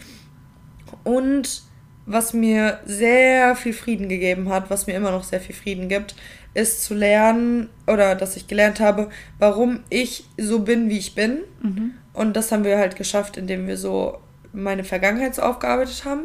Und 1.04 1.62
was 2.06 2.34
mir 2.34 2.80
sehr 2.84 3.56
viel 3.56 3.72
Frieden 3.72 4.08
gegeben 4.08 4.48
hat, 4.48 4.68
was 4.68 4.86
mir 4.86 4.94
immer 4.94 5.10
noch 5.10 5.24
sehr 5.24 5.40
viel 5.40 5.54
Frieden 5.54 5.88
gibt, 5.88 6.14
ist 6.54 6.84
zu 6.84 6.94
lernen 6.94 7.68
oder 7.86 8.14
dass 8.14 8.36
ich 8.36 8.46
gelernt 8.46 8.80
habe, 8.80 9.10
warum 9.38 9.80
ich 9.90 10.24
so 10.38 10.60
bin, 10.60 10.88
wie 10.88 10.98
ich 10.98 11.14
bin. 11.14 11.40
Mhm. 11.60 11.94
Und 12.12 12.36
das 12.36 12.52
haben 12.52 12.64
wir 12.64 12.78
halt 12.78 12.96
geschafft, 12.96 13.36
indem 13.36 13.66
wir 13.66 13.76
so 13.76 14.18
meine 14.52 14.84
Vergangenheit 14.84 15.34
so 15.34 15.42
aufgearbeitet 15.42 16.04
haben 16.04 16.22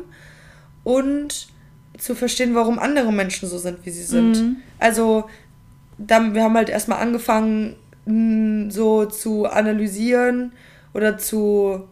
und 0.83 1.47
zu 1.97 2.15
verstehen, 2.15 2.55
warum 2.55 2.79
andere 2.79 3.11
Menschen 3.11 3.49
so 3.49 3.57
sind, 3.57 3.85
wie 3.85 3.89
sie 3.89 4.03
sind. 4.03 4.41
Mhm. 4.41 4.57
Also 4.77 5.25
dann, 5.97 6.35
wir 6.35 6.43
haben 6.43 6.55
halt 6.55 6.69
erstmal 6.69 7.01
angefangen, 7.01 7.75
so 8.69 9.05
zu 9.05 9.45
analysieren 9.47 10.53
oder 10.93 11.17
zu 11.17 11.87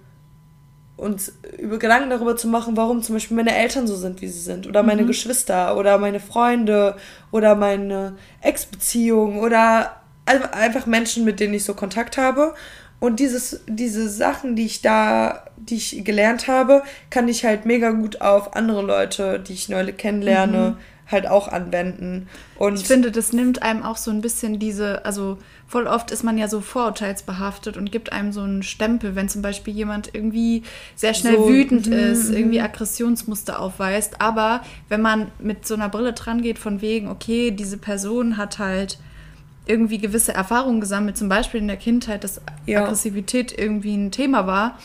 uns 0.98 1.34
über 1.60 1.78
Gedanken 1.78 2.10
darüber 2.10 2.36
zu 2.36 2.48
machen, 2.48 2.76
warum 2.76 3.04
zum 3.04 3.16
Beispiel 3.16 3.38
meine 3.38 3.56
Eltern 3.56 3.88
so 3.88 3.96
sind, 3.96 4.22
wie 4.22 4.28
sie 4.28 4.40
sind, 4.40 4.68
oder 4.68 4.84
meine 4.84 5.04
mhm. 5.04 5.08
Geschwister, 5.08 5.78
oder 5.78 5.98
meine 6.00 6.20
Freunde, 6.20 6.98
oder 7.32 7.56
meine 7.56 8.18
Ex-Beziehung, 8.42 9.40
oder 9.40 10.02
einfach 10.26 10.88
Menschen, 10.88 11.24
mit 11.24 11.40
denen 11.40 11.54
ich 11.54 11.64
so 11.64 11.74
Kontakt 11.74 12.18
habe. 12.18 12.54
Und 13.00 13.20
dieses, 13.20 13.62
diese 13.68 14.10
Sachen, 14.10 14.56
die 14.56 14.66
ich 14.66 14.82
da, 14.82 15.46
die 15.56 15.76
ich 15.76 16.04
gelernt 16.04 16.48
habe, 16.48 16.82
kann 17.12 17.28
ich 17.28 17.46
halt 17.46 17.66
mega 17.66 17.92
gut 17.92 18.22
auf 18.22 18.56
andere 18.56 18.82
Leute, 18.82 19.40
die 19.40 19.54
ich 19.54 19.70
neu 19.70 19.86
kennenlerne, 19.94 20.72
mhm 20.72 20.78
halt 21.10 21.28
auch 21.28 21.48
anwenden. 21.48 22.28
Und 22.58 22.76
ich 22.76 22.86
finde, 22.86 23.12
das 23.12 23.34
nimmt 23.34 23.62
einem 23.62 23.84
auch 23.84 23.98
so 23.98 24.12
ein 24.12 24.22
bisschen 24.22 24.60
diese, 24.60 25.06
also 25.06 25.38
voll 25.68 25.86
oft 25.86 26.12
ist 26.12 26.24
man 26.24 26.38
ja 26.38 26.48
so 26.48 26.62
vorurteilsbehaftet 26.62 27.76
und 27.76 27.92
gibt 27.92 28.14
einem 28.14 28.32
so 28.32 28.42
einen 28.42 28.64
Stempel, 28.64 29.16
wenn 29.16 29.28
zum 29.28 29.42
Beispiel 29.42 29.74
jemand 29.74 30.14
irgendwie 30.14 30.64
sehr 30.96 31.14
schnell 31.14 31.36
so, 31.36 31.50
wütend 31.50 31.88
mm, 31.88 31.94
ist, 31.94 32.30
irgendwie 32.30 32.62
Aggressionsmuster 32.62 33.60
aufweist. 33.60 34.22
Aber 34.22 34.62
wenn 34.88 35.02
man 35.02 35.28
mit 35.40 35.68
so 35.68 35.74
einer 35.74 35.90
Brille 35.90 36.14
dran 36.14 36.42
geht, 36.42 36.58
von 36.58 36.82
wegen, 36.82 37.10
okay, 37.10 37.52
diese 37.52 37.78
Person 37.78 38.38
hat 38.38 38.60
halt 38.60 38.98
irgendwie 39.66 39.98
gewisse 39.98 40.34
Erfahrungen 40.34 40.80
gesammelt, 40.80 41.18
zum 41.18 41.28
Beispiel 41.28 41.60
in 41.60 41.68
der 41.68 41.76
Kindheit, 41.76 42.24
dass 42.24 42.40
ja. 42.66 42.84
Aggressivität 42.84 43.58
irgendwie 43.58 43.96
ein 43.96 44.12
Thema 44.12 44.48
war, 44.48 44.80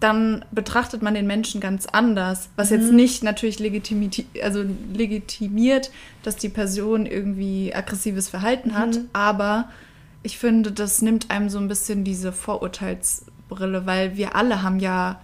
dann 0.00 0.44
betrachtet 0.52 1.00
man 1.00 1.14
den 1.14 1.26
Menschen 1.26 1.62
ganz 1.62 1.86
anders. 1.86 2.50
Was 2.56 2.70
mhm. 2.70 2.76
jetzt 2.76 2.92
nicht 2.92 3.24
natürlich 3.24 3.58
also 4.42 4.64
legitimiert, 4.92 5.90
dass 6.22 6.36
die 6.36 6.50
Person 6.50 7.06
irgendwie 7.06 7.74
aggressives 7.74 8.28
Verhalten 8.28 8.76
hat, 8.76 8.96
mhm. 8.96 9.08
aber 9.14 9.70
ich 10.26 10.38
finde, 10.38 10.72
das 10.72 11.02
nimmt 11.02 11.30
einem 11.30 11.48
so 11.48 11.58
ein 11.58 11.68
bisschen 11.68 12.02
diese 12.02 12.32
Vorurteilsbrille, 12.32 13.86
weil 13.86 14.16
wir 14.16 14.34
alle 14.34 14.60
haben 14.60 14.80
ja 14.80 15.20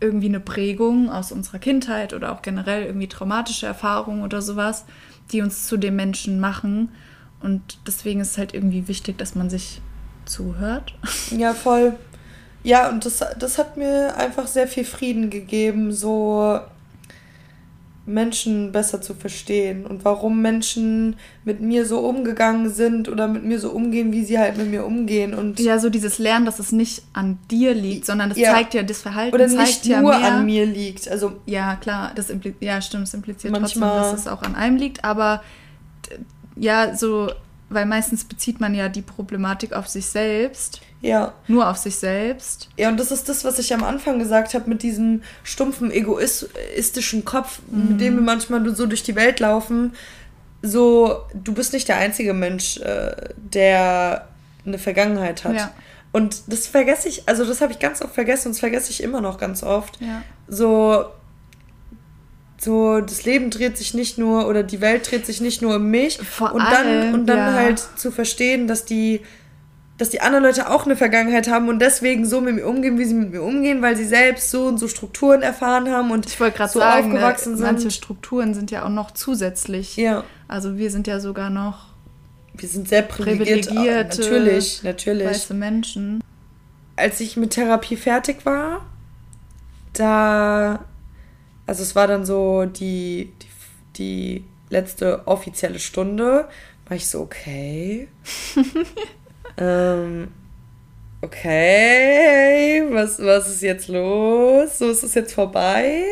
irgendwie 0.00 0.26
eine 0.26 0.38
Prägung 0.38 1.08
aus 1.08 1.32
unserer 1.32 1.58
Kindheit 1.58 2.12
oder 2.12 2.30
auch 2.30 2.42
generell 2.42 2.84
irgendwie 2.84 3.08
traumatische 3.08 3.64
Erfahrungen 3.64 4.22
oder 4.22 4.42
sowas, 4.42 4.84
die 5.32 5.40
uns 5.40 5.66
zu 5.66 5.78
dem 5.78 5.96
Menschen 5.96 6.40
machen. 6.40 6.90
Und 7.40 7.78
deswegen 7.86 8.20
ist 8.20 8.32
es 8.32 8.38
halt 8.38 8.52
irgendwie 8.52 8.86
wichtig, 8.86 9.16
dass 9.16 9.34
man 9.34 9.48
sich 9.48 9.80
zuhört. 10.26 10.94
Ja, 11.30 11.54
voll. 11.54 11.94
Ja, 12.64 12.90
und 12.90 13.06
das, 13.06 13.24
das 13.38 13.56
hat 13.56 13.78
mir 13.78 14.14
einfach 14.18 14.46
sehr 14.46 14.68
viel 14.68 14.84
Frieden 14.84 15.30
gegeben, 15.30 15.90
so 15.90 16.60
Menschen 18.04 18.72
besser 18.72 19.00
zu 19.00 19.14
verstehen 19.14 19.86
und 19.86 20.04
warum 20.04 20.42
Menschen 20.42 21.16
mit 21.44 21.60
mir 21.60 21.86
so 21.86 22.00
umgegangen 22.00 22.68
sind 22.68 23.08
oder 23.08 23.28
mit 23.28 23.44
mir 23.44 23.60
so 23.60 23.70
umgehen, 23.70 24.10
wie 24.12 24.24
sie 24.24 24.38
halt 24.38 24.56
mit 24.56 24.68
mir 24.68 24.84
umgehen. 24.84 25.34
Und 25.34 25.60
ja, 25.60 25.78
so 25.78 25.88
dieses 25.88 26.18
Lernen, 26.18 26.44
dass 26.44 26.58
es 26.58 26.72
nicht 26.72 27.04
an 27.12 27.38
dir 27.50 27.74
liegt, 27.74 28.06
sondern 28.06 28.30
das 28.30 28.38
ja. 28.38 28.52
zeigt 28.52 28.74
ja, 28.74 28.82
das 28.82 29.02
Verhalten 29.02 29.34
oder 29.34 29.46
nicht 29.46 29.86
ja 29.86 30.00
nur 30.00 30.18
mehr, 30.18 30.32
an 30.32 30.46
mir 30.46 30.66
liegt. 30.66 31.08
Also 31.08 31.34
ja, 31.46 31.76
klar, 31.76 32.10
das 32.16 32.28
impliziert, 32.28 32.62
ja, 32.62 32.80
stimmt, 32.80 33.06
es 33.06 33.14
impliziert 33.14 33.54
trotzdem, 33.54 33.82
dass 33.82 34.12
es 34.14 34.26
auch 34.26 34.42
an 34.42 34.56
einem 34.56 34.76
liegt, 34.76 35.04
aber 35.04 35.42
ja, 36.56 36.96
so, 36.96 37.30
weil 37.72 37.86
meistens 37.86 38.24
bezieht 38.24 38.60
man 38.60 38.74
ja 38.74 38.88
die 38.88 39.02
Problematik 39.02 39.72
auf 39.72 39.88
sich 39.88 40.06
selbst. 40.06 40.80
Ja. 41.00 41.34
Nur 41.48 41.68
auf 41.68 41.76
sich 41.76 41.96
selbst. 41.96 42.68
Ja, 42.76 42.88
und 42.88 42.98
das 42.98 43.10
ist 43.10 43.28
das, 43.28 43.44
was 43.44 43.58
ich 43.58 43.74
am 43.74 43.82
Anfang 43.82 44.18
gesagt 44.18 44.54
habe, 44.54 44.68
mit 44.68 44.82
diesem 44.82 45.22
stumpfen, 45.42 45.90
egoistischen 45.90 47.24
Kopf, 47.24 47.60
mhm. 47.70 47.88
mit 47.88 48.00
dem 48.00 48.14
wir 48.14 48.22
manchmal 48.22 48.74
so 48.74 48.86
durch 48.86 49.02
die 49.02 49.16
Welt 49.16 49.40
laufen. 49.40 49.94
So, 50.62 51.22
du 51.34 51.52
bist 51.52 51.72
nicht 51.72 51.88
der 51.88 51.96
einzige 51.96 52.34
Mensch, 52.34 52.78
äh, 52.78 53.14
der 53.36 54.28
eine 54.64 54.78
Vergangenheit 54.78 55.44
hat. 55.44 55.56
Ja. 55.56 55.72
Und 56.12 56.42
das 56.52 56.66
vergesse 56.66 57.08
ich, 57.08 57.28
also 57.28 57.44
das 57.44 57.60
habe 57.60 57.72
ich 57.72 57.78
ganz 57.78 58.02
oft 58.02 58.14
vergessen 58.14 58.48
und 58.48 58.54
das 58.54 58.60
vergesse 58.60 58.90
ich 58.90 59.02
immer 59.02 59.20
noch 59.20 59.38
ganz 59.38 59.62
oft. 59.62 60.00
Ja. 60.00 60.22
So, 60.46 61.06
so, 62.62 63.00
das 63.00 63.24
Leben 63.24 63.50
dreht 63.50 63.76
sich 63.76 63.92
nicht 63.92 64.18
nur 64.18 64.46
oder 64.46 64.62
die 64.62 64.80
Welt 64.80 65.10
dreht 65.10 65.26
sich 65.26 65.40
nicht 65.40 65.62
nur 65.62 65.76
um 65.76 65.90
mich. 65.90 66.18
Vor 66.18 66.54
und 66.54 66.60
allem, 66.60 67.00
dann, 67.00 67.14
und 67.14 67.26
dann 67.26 67.38
ja. 67.38 67.52
halt 67.54 67.82
zu 67.96 68.10
verstehen, 68.10 68.68
dass 68.68 68.84
die 68.84 69.20
dass 69.98 70.10
die 70.10 70.20
anderen 70.20 70.44
Leute 70.44 70.68
auch 70.68 70.84
eine 70.84 70.96
Vergangenheit 70.96 71.48
haben 71.48 71.68
und 71.68 71.78
deswegen 71.78 72.24
so 72.24 72.40
mit 72.40 72.56
mir 72.56 72.66
umgehen, 72.66 72.98
wie 72.98 73.04
sie 73.04 73.14
mit 73.14 73.30
mir 73.30 73.42
umgehen, 73.42 73.82
weil 73.82 73.96
sie 73.96 74.06
selbst 74.06 74.50
so 74.50 74.66
und 74.66 74.78
so 74.78 74.88
Strukturen 74.88 75.42
erfahren 75.42 75.88
haben 75.90 76.10
und 76.10 76.26
ich 76.26 76.40
wollte 76.40 76.56
gerade 76.56 76.72
so 76.72 76.80
sagen, 76.80 77.12
aufgewachsen 77.12 77.56
sind. 77.56 77.66
Manche 77.66 77.90
Strukturen 77.90 78.54
sind 78.54 78.72
ja 78.72 78.84
auch 78.84 78.88
noch 78.88 79.12
zusätzlich. 79.12 79.96
Ja. 79.96 80.24
Also 80.48 80.76
wir 80.76 80.90
sind 80.90 81.06
ja 81.06 81.20
sogar 81.20 81.50
noch 81.50 81.92
wir 82.54 82.68
sind 82.68 82.88
sehr 82.88 83.02
privilegiert, 83.02 83.66
privilegierte, 83.68 84.20
natürlich, 84.20 84.82
natürlich. 84.82 85.26
weiße 85.26 85.54
Menschen. 85.54 86.22
Als 86.96 87.20
ich 87.20 87.36
mit 87.36 87.50
Therapie 87.50 87.96
fertig 87.96 88.44
war, 88.44 88.84
da 89.94 90.84
also 91.66 91.82
es 91.82 91.94
war 91.94 92.06
dann 92.06 92.24
so 92.24 92.64
die 92.66 93.32
die, 93.40 93.48
die 93.96 94.44
letzte 94.70 95.26
offizielle 95.26 95.78
Stunde, 95.78 96.48
war 96.88 96.96
ich 96.96 97.06
so 97.06 97.20
okay. 97.20 98.08
ähm, 99.58 100.28
okay, 101.20 102.84
was, 102.90 103.18
was 103.18 103.48
ist 103.48 103.62
jetzt 103.62 103.88
los? 103.88 104.78
So 104.78 104.90
ist 104.90 105.02
es 105.02 105.14
jetzt 105.14 105.34
vorbei. 105.34 106.04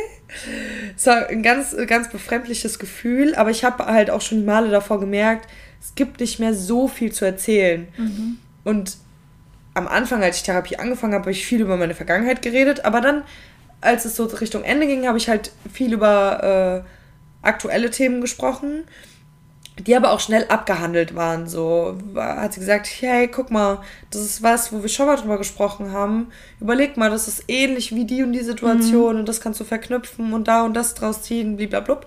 Es 0.96 1.06
war 1.06 1.26
ein 1.28 1.42
ganz, 1.42 1.76
ganz 1.86 2.10
befremdliches 2.10 2.78
Gefühl, 2.78 3.34
aber 3.34 3.50
ich 3.50 3.64
habe 3.64 3.84
halt 3.86 4.10
auch 4.10 4.20
schon 4.20 4.44
Male 4.44 4.70
davor 4.70 5.00
gemerkt, 5.00 5.48
es 5.80 5.94
gibt 5.94 6.20
nicht 6.20 6.38
mehr 6.38 6.54
so 6.54 6.88
viel 6.88 7.10
zu 7.10 7.24
erzählen. 7.24 7.88
Mhm. 7.96 8.38
Und 8.64 8.98
am 9.74 9.88
Anfang, 9.88 10.22
als 10.22 10.36
ich 10.36 10.42
Therapie 10.42 10.76
angefangen 10.76 11.14
habe, 11.14 11.22
habe 11.22 11.32
ich 11.32 11.46
viel 11.46 11.60
über 11.60 11.76
meine 11.76 11.94
Vergangenheit 11.94 12.42
geredet, 12.42 12.84
aber 12.84 13.00
dann, 13.00 13.24
als 13.80 14.04
es 14.04 14.16
so 14.16 14.24
Richtung 14.24 14.62
Ende 14.62 14.86
ging, 14.86 15.06
habe 15.06 15.18
ich 15.18 15.28
halt 15.28 15.52
viel 15.72 15.92
über 15.92 16.84
äh, 16.84 17.46
aktuelle 17.46 17.90
Themen 17.90 18.20
gesprochen 18.20 18.84
die 19.86 19.96
aber 19.96 20.12
auch 20.12 20.20
schnell 20.20 20.46
abgehandelt 20.48 21.14
waren. 21.14 21.48
So 21.48 21.96
hat 22.14 22.54
sie 22.54 22.60
gesagt, 22.60 22.88
hey, 23.00 23.28
guck 23.28 23.50
mal, 23.50 23.80
das 24.10 24.22
ist 24.22 24.42
was, 24.42 24.72
wo 24.72 24.82
wir 24.82 24.88
schon 24.88 25.06
mal 25.06 25.16
drüber 25.16 25.38
gesprochen 25.38 25.92
haben. 25.92 26.28
Überleg 26.60 26.96
mal, 26.96 27.10
das 27.10 27.28
ist 27.28 27.44
ähnlich 27.48 27.94
wie 27.94 28.04
die 28.04 28.22
und 28.22 28.32
die 28.32 28.40
Situation 28.40 29.14
mhm. 29.14 29.20
und 29.20 29.28
das 29.28 29.40
kannst 29.40 29.60
du 29.60 29.64
verknüpfen 29.64 30.32
und 30.32 30.48
da 30.48 30.64
und 30.64 30.74
das 30.74 30.94
draus 30.94 31.22
ziehen, 31.22 31.56
blablabla. 31.56 32.00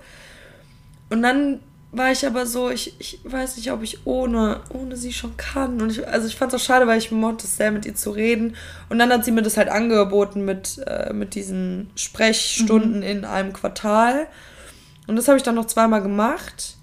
Und 1.09 1.21
dann 1.21 1.59
war 1.93 2.11
ich 2.11 2.25
aber 2.25 2.47
so, 2.47 2.71
ich, 2.71 2.95
ich 2.99 3.19
weiß 3.23 3.55
nicht, 3.57 3.71
ob 3.71 3.83
ich 3.83 4.05
ohne, 4.05 4.61
ohne 4.69 4.97
sie 4.97 5.13
schon 5.13 5.37
kann. 5.37 5.79
Und 5.79 5.91
ich, 5.91 6.07
also 6.07 6.27
ich 6.27 6.35
fand 6.35 6.51
es 6.51 6.59
auch 6.59 6.65
schade, 6.65 6.87
weil 6.87 6.97
ich 6.97 7.11
mochte 7.11 7.45
es 7.45 7.55
sehr, 7.55 7.71
mit 7.71 7.85
ihr 7.85 7.93
zu 7.93 8.09
reden. 8.09 8.55
Und 8.89 8.97
dann 8.97 9.11
hat 9.13 9.23
sie 9.23 9.31
mir 9.31 9.43
das 9.43 9.57
halt 9.57 9.69
angeboten 9.69 10.43
mit, 10.43 10.79
äh, 10.87 11.13
mit 11.13 11.35
diesen 11.35 11.91
Sprechstunden 11.95 12.97
mhm. 12.97 13.03
in 13.03 13.25
einem 13.25 13.53
Quartal. 13.53 14.27
Und 15.05 15.17
das 15.17 15.27
habe 15.27 15.37
ich 15.37 15.43
dann 15.43 15.53
noch 15.53 15.67
zweimal 15.67 16.01
gemacht. 16.01 16.77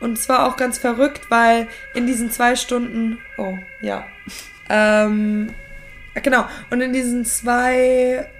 Und 0.00 0.16
es 0.16 0.28
war 0.28 0.46
auch 0.46 0.56
ganz 0.56 0.78
verrückt, 0.78 1.28
weil 1.28 1.66
in 1.94 2.06
diesen 2.06 2.30
zwei 2.30 2.54
Stunden, 2.54 3.18
oh 3.38 3.58
ja, 3.80 4.04
ähm, 4.70 5.54
genau, 6.22 6.44
und 6.70 6.80
in 6.80 6.92
diesen 6.92 7.24
zwei 7.24 8.30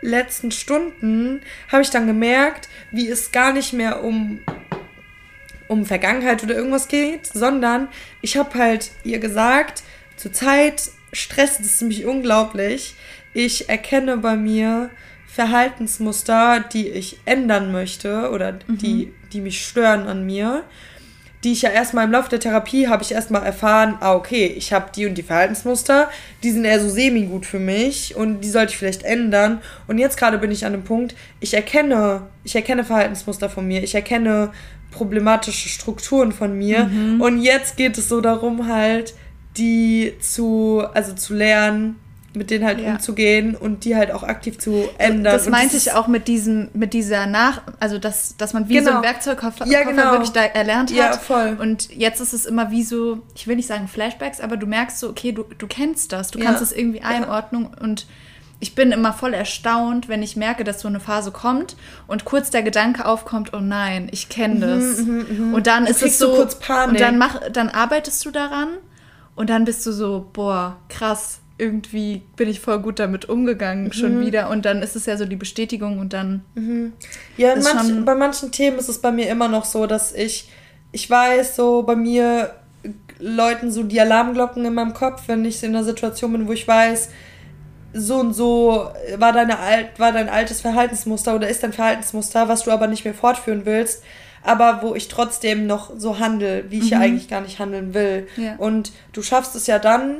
letzten 0.00 0.50
Stunden 0.50 1.40
habe 1.70 1.82
ich 1.82 1.90
dann 1.90 2.08
gemerkt, 2.08 2.68
wie 2.90 3.08
es 3.08 3.30
gar 3.30 3.52
nicht 3.52 3.72
mehr 3.72 4.02
um 4.02 4.40
um 5.72 5.86
Vergangenheit 5.86 6.42
oder 6.44 6.54
irgendwas 6.54 6.88
geht, 6.88 7.26
sondern 7.26 7.88
ich 8.20 8.36
habe 8.36 8.58
halt 8.58 8.90
ihr 9.04 9.18
gesagt, 9.18 9.82
zurzeit 10.16 10.90
stresst 11.12 11.60
es 11.60 11.80
mich 11.80 12.04
unglaublich. 12.04 12.94
Ich 13.34 13.68
erkenne 13.68 14.18
bei 14.18 14.36
mir 14.36 14.90
Verhaltensmuster, 15.26 16.60
die 16.60 16.88
ich 16.88 17.18
ändern 17.24 17.72
möchte 17.72 18.30
oder 18.30 18.52
mhm. 18.52 18.78
die, 18.78 19.12
die 19.32 19.40
mich 19.40 19.64
stören 19.64 20.06
an 20.06 20.26
mir 20.26 20.64
die 21.44 21.52
ich 21.52 21.62
ja 21.62 21.70
erstmal 21.70 22.04
im 22.04 22.12
Laufe 22.12 22.28
der 22.28 22.40
Therapie 22.40 22.86
habe 22.86 23.02
ich 23.02 23.12
erstmal 23.12 23.42
erfahren, 23.42 23.96
ah, 24.00 24.14
okay, 24.14 24.46
ich 24.46 24.72
habe 24.72 24.90
die 24.94 25.06
und 25.06 25.16
die 25.16 25.24
Verhaltensmuster, 25.24 26.08
die 26.42 26.52
sind 26.52 26.64
eher 26.64 26.80
so 26.80 26.88
semi-gut 26.88 27.46
für 27.46 27.58
mich 27.58 28.14
und 28.14 28.42
die 28.42 28.48
sollte 28.48 28.72
ich 28.72 28.78
vielleicht 28.78 29.02
ändern. 29.02 29.60
Und 29.88 29.98
jetzt 29.98 30.16
gerade 30.16 30.38
bin 30.38 30.52
ich 30.52 30.64
an 30.64 30.72
dem 30.72 30.84
Punkt, 30.84 31.16
ich 31.40 31.54
erkenne, 31.54 32.28
ich 32.44 32.54
erkenne 32.54 32.84
Verhaltensmuster 32.84 33.50
von 33.50 33.66
mir, 33.66 33.82
ich 33.82 33.94
erkenne 33.94 34.52
problematische 34.92 35.68
Strukturen 35.68 36.30
von 36.32 36.56
mir. 36.56 36.84
Mhm. 36.84 37.20
Und 37.20 37.42
jetzt 37.42 37.76
geht 37.76 37.98
es 37.98 38.08
so 38.08 38.20
darum, 38.20 38.68
halt, 38.68 39.14
die 39.56 40.14
zu, 40.20 40.82
also 40.94 41.12
zu 41.14 41.34
lernen, 41.34 41.96
mit 42.34 42.50
denen 42.50 42.64
halt 42.64 42.80
ja. 42.80 42.92
umzugehen 42.92 43.54
und 43.54 43.84
die 43.84 43.94
halt 43.94 44.10
auch 44.10 44.22
aktiv 44.22 44.58
zu 44.58 44.88
ändern. 44.98 45.34
Das 45.34 45.48
meinte 45.48 45.74
das 45.74 45.86
ich 45.86 45.92
auch 45.92 46.06
mit 46.06 46.28
diesem, 46.28 46.68
mit 46.72 46.94
dieser 46.94 47.26
Nach, 47.26 47.62
also 47.78 47.98
dass, 47.98 48.36
dass 48.36 48.54
man 48.54 48.68
wie 48.68 48.74
genau. 48.74 48.92
so 48.92 48.96
ein 48.98 49.02
Werkzeugkoffer 49.02 49.66
ja, 49.66 49.82
genau. 49.84 50.12
wirklich 50.12 50.30
da 50.30 50.42
erlernt 50.42 50.90
hat. 50.90 50.96
Ja, 50.96 51.12
voll. 51.12 51.58
Und 51.60 51.94
jetzt 51.94 52.20
ist 52.20 52.32
es 52.32 52.46
immer 52.46 52.70
wie 52.70 52.84
so, 52.84 53.20
ich 53.34 53.46
will 53.46 53.56
nicht 53.56 53.68
sagen 53.68 53.86
Flashbacks, 53.86 54.40
aber 54.40 54.56
du 54.56 54.66
merkst 54.66 54.98
so, 54.98 55.10
okay, 55.10 55.32
du, 55.32 55.44
du 55.58 55.66
kennst 55.66 56.12
das, 56.12 56.30
du 56.30 56.38
ja. 56.38 56.46
kannst 56.46 56.62
es 56.62 56.72
irgendwie 56.72 57.02
einordnen 57.02 57.66
und 57.66 58.06
ich 58.62 58.76
bin 58.76 58.92
immer 58.92 59.12
voll 59.12 59.34
erstaunt, 59.34 60.08
wenn 60.08 60.22
ich 60.22 60.36
merke, 60.36 60.62
dass 60.62 60.80
so 60.80 60.86
eine 60.86 61.00
Phase 61.00 61.32
kommt 61.32 61.74
und 62.06 62.24
kurz 62.24 62.50
der 62.50 62.62
Gedanke 62.62 63.06
aufkommt, 63.06 63.52
oh 63.54 63.60
nein, 63.60 64.08
ich 64.12 64.28
kenne 64.28 64.54
mhm, 64.54 64.60
das. 64.60 64.98
Mhm, 64.98 65.50
mh, 65.50 65.56
und 65.56 65.66
dann 65.66 65.84
ist 65.84 66.00
es 66.00 66.16
so, 66.16 66.30
kurz 66.32 66.54
Panik. 66.54 66.92
und 66.92 67.00
dann 67.00 67.18
mach, 67.18 67.40
dann 67.52 67.68
arbeitest 67.68 68.24
du 68.24 68.30
daran 68.30 68.68
und 69.34 69.50
dann 69.50 69.64
bist 69.64 69.84
du 69.84 69.90
so, 69.90 70.30
boah, 70.32 70.76
krass 70.88 71.40
irgendwie 71.58 72.22
bin 72.36 72.48
ich 72.48 72.60
voll 72.60 72.78
gut 72.78 72.98
damit 72.98 73.28
umgegangen 73.28 73.86
mhm. 73.86 73.92
schon 73.92 74.20
wieder 74.20 74.48
und 74.48 74.64
dann 74.64 74.80
ist 74.80 74.96
es 74.96 75.06
ja 75.06 75.16
so 75.16 75.26
die 75.26 75.36
Bestätigung 75.36 75.98
und 75.98 76.12
dann 76.12 76.42
mhm. 76.54 76.92
ja 77.36 77.54
manch, 77.56 78.04
bei 78.04 78.14
manchen 78.14 78.50
Themen 78.50 78.78
ist 78.78 78.88
es 78.88 79.00
bei 79.00 79.12
mir 79.12 79.28
immer 79.28 79.48
noch 79.48 79.64
so 79.64 79.86
dass 79.86 80.12
ich 80.12 80.48
ich 80.92 81.08
weiß 81.08 81.54
so 81.54 81.82
bei 81.82 81.94
mir 81.94 82.54
läuten 83.20 83.70
so 83.70 83.82
die 83.82 84.00
Alarmglocken 84.00 84.64
in 84.64 84.74
meinem 84.74 84.94
Kopf 84.94 85.24
wenn 85.26 85.44
ich 85.44 85.62
in 85.62 85.76
einer 85.76 85.84
Situation 85.84 86.32
bin 86.32 86.48
wo 86.48 86.52
ich 86.52 86.66
weiß 86.66 87.10
so 87.92 88.16
und 88.16 88.32
so 88.34 88.90
war 89.16 89.32
deine 89.32 89.58
alt 89.58 89.98
war 89.98 90.12
dein 90.12 90.28
altes 90.28 90.60
Verhaltensmuster 90.60 91.34
oder 91.34 91.48
ist 91.48 91.62
dein 91.62 91.72
Verhaltensmuster 91.72 92.48
was 92.48 92.64
du 92.64 92.70
aber 92.70 92.86
nicht 92.86 93.04
mehr 93.04 93.14
fortführen 93.14 93.64
willst 93.64 94.02
aber 94.44 94.80
wo 94.82 94.94
ich 94.94 95.08
trotzdem 95.08 95.66
noch 95.66 95.92
so 95.96 96.18
handle, 96.18 96.64
wie 96.68 96.78
ich 96.78 96.84
mhm. 96.86 96.90
ja 96.90 96.98
eigentlich 97.00 97.28
gar 97.28 97.40
nicht 97.40 97.58
handeln 97.58 97.94
will. 97.94 98.26
Ja. 98.36 98.56
Und 98.56 98.92
du 99.12 99.22
schaffst 99.22 99.54
es 99.54 99.66
ja 99.66 99.78
dann, 99.78 100.16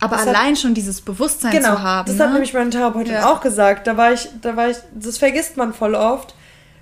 aber 0.00 0.18
allein 0.18 0.52
hat, 0.52 0.58
schon 0.58 0.74
dieses 0.74 1.02
Bewusstsein 1.02 1.52
genau, 1.52 1.74
zu 1.74 1.82
haben. 1.82 2.06
Das 2.06 2.16
ne? 2.16 2.24
hat 2.24 2.32
nämlich 2.32 2.54
meine 2.54 2.70
Therapeutin 2.70 3.14
ja. 3.14 3.30
auch 3.30 3.40
gesagt. 3.40 3.86
Da 3.86 3.96
war 3.96 4.12
ich, 4.12 4.28
da 4.40 4.56
war 4.56 4.70
ich, 4.70 4.78
das 4.94 5.18
vergisst 5.18 5.56
man 5.56 5.74
voll 5.74 5.94
oft. 5.94 6.34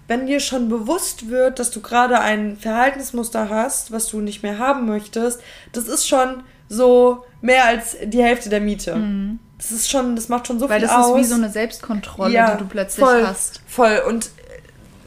Wenn 0.07 0.27
dir 0.27 0.41
schon 0.41 0.69
bewusst 0.69 1.29
wird, 1.29 1.59
dass 1.59 1.71
du 1.71 1.83
gerade 1.83 2.21
ein 2.21 2.57
Verhaltensmuster 2.57 3.51
hast, 3.51 3.93
was 3.93 4.09
du 4.09 4.21
nicht 4.21 4.43
mehr 4.43 4.59
haben 4.59 4.87
möchtest, 4.87 5.43
das 5.73 5.87
ist 5.89 6.09
schon 6.09 6.43
so 6.69 7.25
mehr 7.43 7.67
als 7.67 7.97
die 8.05 8.23
Hälfte 8.23 8.49
der 8.49 8.61
Miete. 8.61 8.97
Mhm. 8.97 9.39
Das 9.59 9.73
ist 9.73 9.91
schon, 9.91 10.17
das 10.17 10.29
macht 10.29 10.47
schon 10.47 10.59
so 10.59 10.69
Weil 10.69 10.81
viel 10.81 10.89
aus. 10.89 10.95
Weil 10.95 11.01
das 11.01 11.11
ist 11.11 11.17
wie 11.17 11.25
so 11.25 11.35
eine 11.35 11.51
Selbstkontrolle, 11.51 12.33
ja, 12.33 12.53
die 12.53 12.59
du 12.63 12.69
plötzlich 12.69 13.05
voll, 13.05 13.27
hast. 13.27 13.61
Voll. 13.67 14.03
Und 14.07 14.31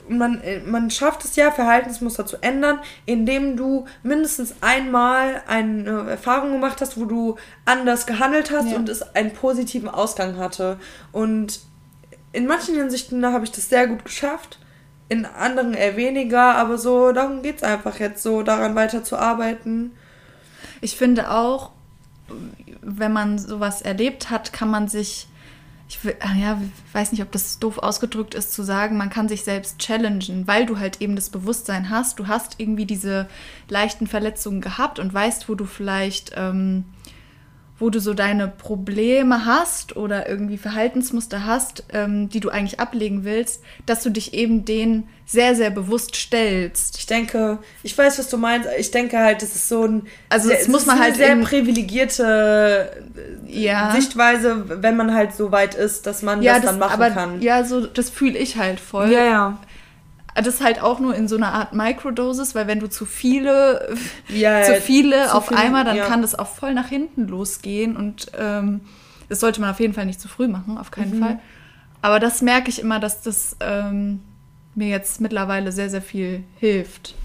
man, 0.09 0.41
äh, 0.41 0.59
man 0.59 0.91
schafft 0.91 1.23
es 1.25 1.35
ja, 1.35 1.51
Verhaltensmuster 1.51 2.25
zu 2.25 2.37
ändern, 2.41 2.79
indem 3.05 3.57
du 3.57 3.85
mindestens 4.03 4.55
einmal 4.61 5.41
eine 5.47 6.09
Erfahrung 6.09 6.51
gemacht 6.51 6.81
hast, 6.81 6.99
wo 6.99 7.05
du 7.05 7.37
anders 7.65 8.05
gehandelt 8.05 8.51
hast 8.51 8.71
ja. 8.71 8.75
und 8.75 8.89
es 8.89 9.01
einen 9.15 9.31
positiven 9.33 9.89
Ausgang 9.89 10.37
hatte. 10.37 10.77
Und 11.11 11.61
in 12.33 12.45
manchen 12.45 12.75
Hinsichten 12.75 13.25
habe 13.25 13.45
ich 13.45 13.51
das 13.51 13.69
sehr 13.69 13.87
gut 13.87 14.05
geschafft, 14.05 14.59
in 15.09 15.25
anderen 15.25 15.73
eher 15.73 15.97
weniger, 15.97 16.55
aber 16.55 16.77
so, 16.77 17.11
darum 17.11 17.41
geht 17.41 17.57
es 17.57 17.63
einfach 17.63 17.99
jetzt 17.99 18.23
so, 18.23 18.43
daran 18.43 18.75
weiterzuarbeiten. 18.75 19.91
Ich 20.79 20.95
finde 20.95 21.31
auch, 21.31 21.71
wenn 22.81 23.13
man 23.13 23.37
sowas 23.37 23.81
erlebt 23.81 24.29
hat, 24.29 24.53
kann 24.53 24.69
man 24.69 24.87
sich 24.87 25.27
ich 25.91 26.15
ah 26.21 26.35
ja, 26.35 26.61
weiß 26.93 27.11
nicht, 27.11 27.21
ob 27.21 27.31
das 27.31 27.59
doof 27.59 27.77
ausgedrückt 27.79 28.33
ist, 28.33 28.53
zu 28.53 28.63
sagen, 28.63 28.95
man 28.95 29.09
kann 29.09 29.27
sich 29.27 29.43
selbst 29.43 29.77
challengen, 29.79 30.47
weil 30.47 30.65
du 30.65 30.79
halt 30.79 31.01
eben 31.01 31.17
das 31.17 31.29
Bewusstsein 31.29 31.89
hast. 31.89 32.17
Du 32.17 32.27
hast 32.27 32.55
irgendwie 32.59 32.85
diese 32.85 33.27
leichten 33.67 34.07
Verletzungen 34.07 34.61
gehabt 34.61 34.99
und 34.99 35.13
weißt, 35.13 35.49
wo 35.49 35.55
du 35.55 35.65
vielleicht 35.65 36.31
ähm, 36.35 36.85
wo 37.81 37.89
du 37.89 37.99
so 37.99 38.13
deine 38.13 38.47
Probleme 38.47 39.45
hast 39.45 39.97
oder 39.97 40.29
irgendwie 40.29 40.57
Verhaltensmuster 40.57 41.45
hast, 41.45 41.83
ähm, 41.91 42.29
die 42.29 42.39
du 42.39 42.49
eigentlich 42.49 42.79
ablegen 42.79 43.25
willst, 43.25 43.63
dass 43.87 44.03
du 44.03 44.11
dich 44.11 44.35
eben 44.35 44.65
denen 44.65 45.09
sehr, 45.25 45.55
sehr 45.55 45.71
bewusst 45.71 46.15
stellst. 46.15 46.99
Ich 46.99 47.07
denke, 47.07 47.57
ich 47.83 47.97
weiß, 47.97 48.19
was 48.19 48.29
du 48.29 48.37
meinst. 48.37 48.69
Ich 48.77 48.91
denke 48.91 49.17
halt, 49.17 49.41
das 49.41 49.55
ist 49.55 49.67
so 49.67 49.85
ein. 49.85 50.03
Also, 50.29 50.49
sehr, 50.49 50.59
es 50.59 50.67
muss 50.67 50.85
man 50.85 50.99
halt. 50.99 51.15
sehr 51.15 51.35
privilegierte 51.37 53.03
ja. 53.47 53.95
Sichtweise, 53.95 54.81
wenn 54.81 54.95
man 54.95 55.13
halt 55.13 55.33
so 55.33 55.51
weit 55.51 55.73
ist, 55.73 56.05
dass 56.05 56.21
man 56.21 56.43
ja, 56.43 56.53
das, 56.53 56.61
das 56.63 56.71
dann 56.71 56.79
machen 56.79 56.93
aber, 56.93 57.09
kann. 57.09 57.41
Ja, 57.41 57.63
so, 57.63 57.87
das 57.87 58.09
fühle 58.09 58.37
ich 58.37 58.57
halt 58.57 58.79
voll. 58.79 59.11
Ja, 59.11 59.23
ja. 59.23 59.57
Das 60.35 60.47
ist 60.47 60.63
halt 60.63 60.81
auch 60.81 60.99
nur 60.99 61.13
in 61.15 61.27
so 61.27 61.35
einer 61.35 61.53
Art 61.53 61.73
Microdosis, 61.73 62.55
weil 62.55 62.67
wenn 62.67 62.79
du 62.79 62.89
zu 62.89 63.05
viele, 63.05 63.95
ja, 64.29 64.63
zu 64.63 64.75
viele 64.75 65.25
zu 65.25 65.35
auf 65.35 65.47
viel, 65.49 65.57
einmal, 65.57 65.83
dann 65.83 65.97
ja. 65.97 66.05
kann 66.05 66.21
das 66.21 66.37
auch 66.37 66.47
voll 66.47 66.73
nach 66.73 66.87
hinten 66.87 67.27
losgehen 67.27 67.97
und 67.97 68.31
ähm, 68.37 68.81
das 69.29 69.39
sollte 69.39 69.61
man 69.61 69.71
auf 69.71 69.79
jeden 69.79 69.93
Fall 69.93 70.05
nicht 70.05 70.21
zu 70.21 70.27
früh 70.27 70.47
machen, 70.47 70.77
auf 70.77 70.91
keinen 70.91 71.17
mhm. 71.17 71.23
Fall. 71.23 71.39
Aber 72.01 72.19
das 72.19 72.41
merke 72.41 72.69
ich 72.69 72.79
immer, 72.79 72.99
dass 72.99 73.21
das 73.21 73.57
ähm, 73.59 74.21
mir 74.73 74.87
jetzt 74.87 75.21
mittlerweile 75.21 75.71
sehr, 75.71 75.89
sehr 75.89 76.01
viel 76.01 76.43
hilft. 76.59 77.15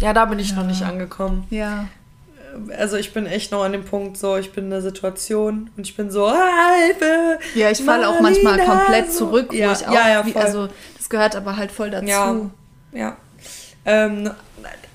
Ja, 0.00 0.12
da 0.12 0.24
bin 0.24 0.38
ich 0.38 0.50
ja. 0.50 0.56
noch 0.56 0.66
nicht 0.66 0.82
angekommen. 0.82 1.46
Ja 1.50 1.86
also 2.76 2.96
ich 2.96 3.12
bin 3.12 3.26
echt 3.26 3.52
noch 3.52 3.62
an 3.62 3.72
dem 3.72 3.84
Punkt 3.84 4.16
so, 4.16 4.36
ich 4.36 4.52
bin 4.52 4.64
in 4.64 4.70
der 4.70 4.82
Situation 4.82 5.70
und 5.76 5.86
ich 5.86 5.96
bin 5.96 6.10
so, 6.10 6.30
Hilfe! 6.30 7.38
Ja, 7.54 7.70
ich 7.70 7.82
falle 7.82 8.08
auch 8.08 8.20
manchmal 8.20 8.58
komplett 8.58 9.12
zurück, 9.12 9.48
wo 9.50 9.56
ja, 9.56 9.72
ich 9.72 9.86
auch, 9.86 9.92
ja, 9.92 10.08
ja, 10.08 10.26
wie, 10.26 10.34
also 10.36 10.68
gehört 11.10 11.36
aber 11.36 11.56
halt 11.56 11.70
voll 11.70 11.90
dazu. 11.90 12.06
Ja, 12.06 12.50
ja. 12.92 13.16
Ähm, 13.84 14.30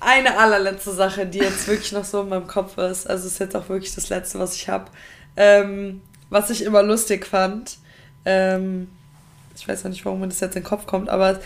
eine 0.00 0.38
allerletzte 0.38 0.92
Sache, 0.92 1.26
die 1.26 1.38
jetzt 1.38 1.66
wirklich 1.68 1.92
noch 1.92 2.04
so 2.04 2.22
in 2.22 2.28
meinem 2.28 2.46
Kopf 2.46 2.78
ist, 2.78 3.08
also 3.08 3.26
ist 3.26 3.38
jetzt 3.38 3.56
auch 3.56 3.68
wirklich 3.68 3.94
das 3.94 4.08
Letzte, 4.08 4.38
was 4.38 4.56
ich 4.56 4.68
habe, 4.68 4.86
ähm, 5.36 6.02
was 6.30 6.50
ich 6.50 6.64
immer 6.64 6.82
lustig 6.82 7.26
fand, 7.26 7.78
ähm, 8.24 8.88
ich 9.56 9.66
weiß 9.66 9.84
noch 9.84 9.90
nicht, 9.90 10.04
warum 10.04 10.20
mir 10.20 10.28
das 10.28 10.40
jetzt 10.40 10.56
in 10.56 10.62
den 10.62 10.68
Kopf 10.68 10.86
kommt, 10.86 11.08
aber 11.08 11.40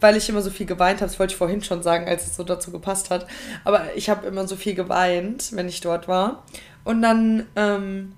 weil 0.00 0.16
ich 0.16 0.28
immer 0.28 0.42
so 0.42 0.50
viel 0.50 0.66
geweint 0.66 1.00
habe, 1.00 1.10
das 1.10 1.18
wollte 1.18 1.32
ich 1.32 1.38
vorhin 1.38 1.62
schon 1.62 1.82
sagen, 1.82 2.06
als 2.06 2.26
es 2.26 2.36
so 2.36 2.44
dazu 2.44 2.70
gepasst 2.70 3.10
hat, 3.10 3.26
aber 3.64 3.94
ich 3.94 4.08
habe 4.08 4.26
immer 4.26 4.46
so 4.46 4.56
viel 4.56 4.74
geweint, 4.74 5.50
wenn 5.52 5.68
ich 5.68 5.80
dort 5.80 6.08
war. 6.08 6.44
Und 6.84 7.02
dann, 7.02 7.46
ähm, 7.56 8.12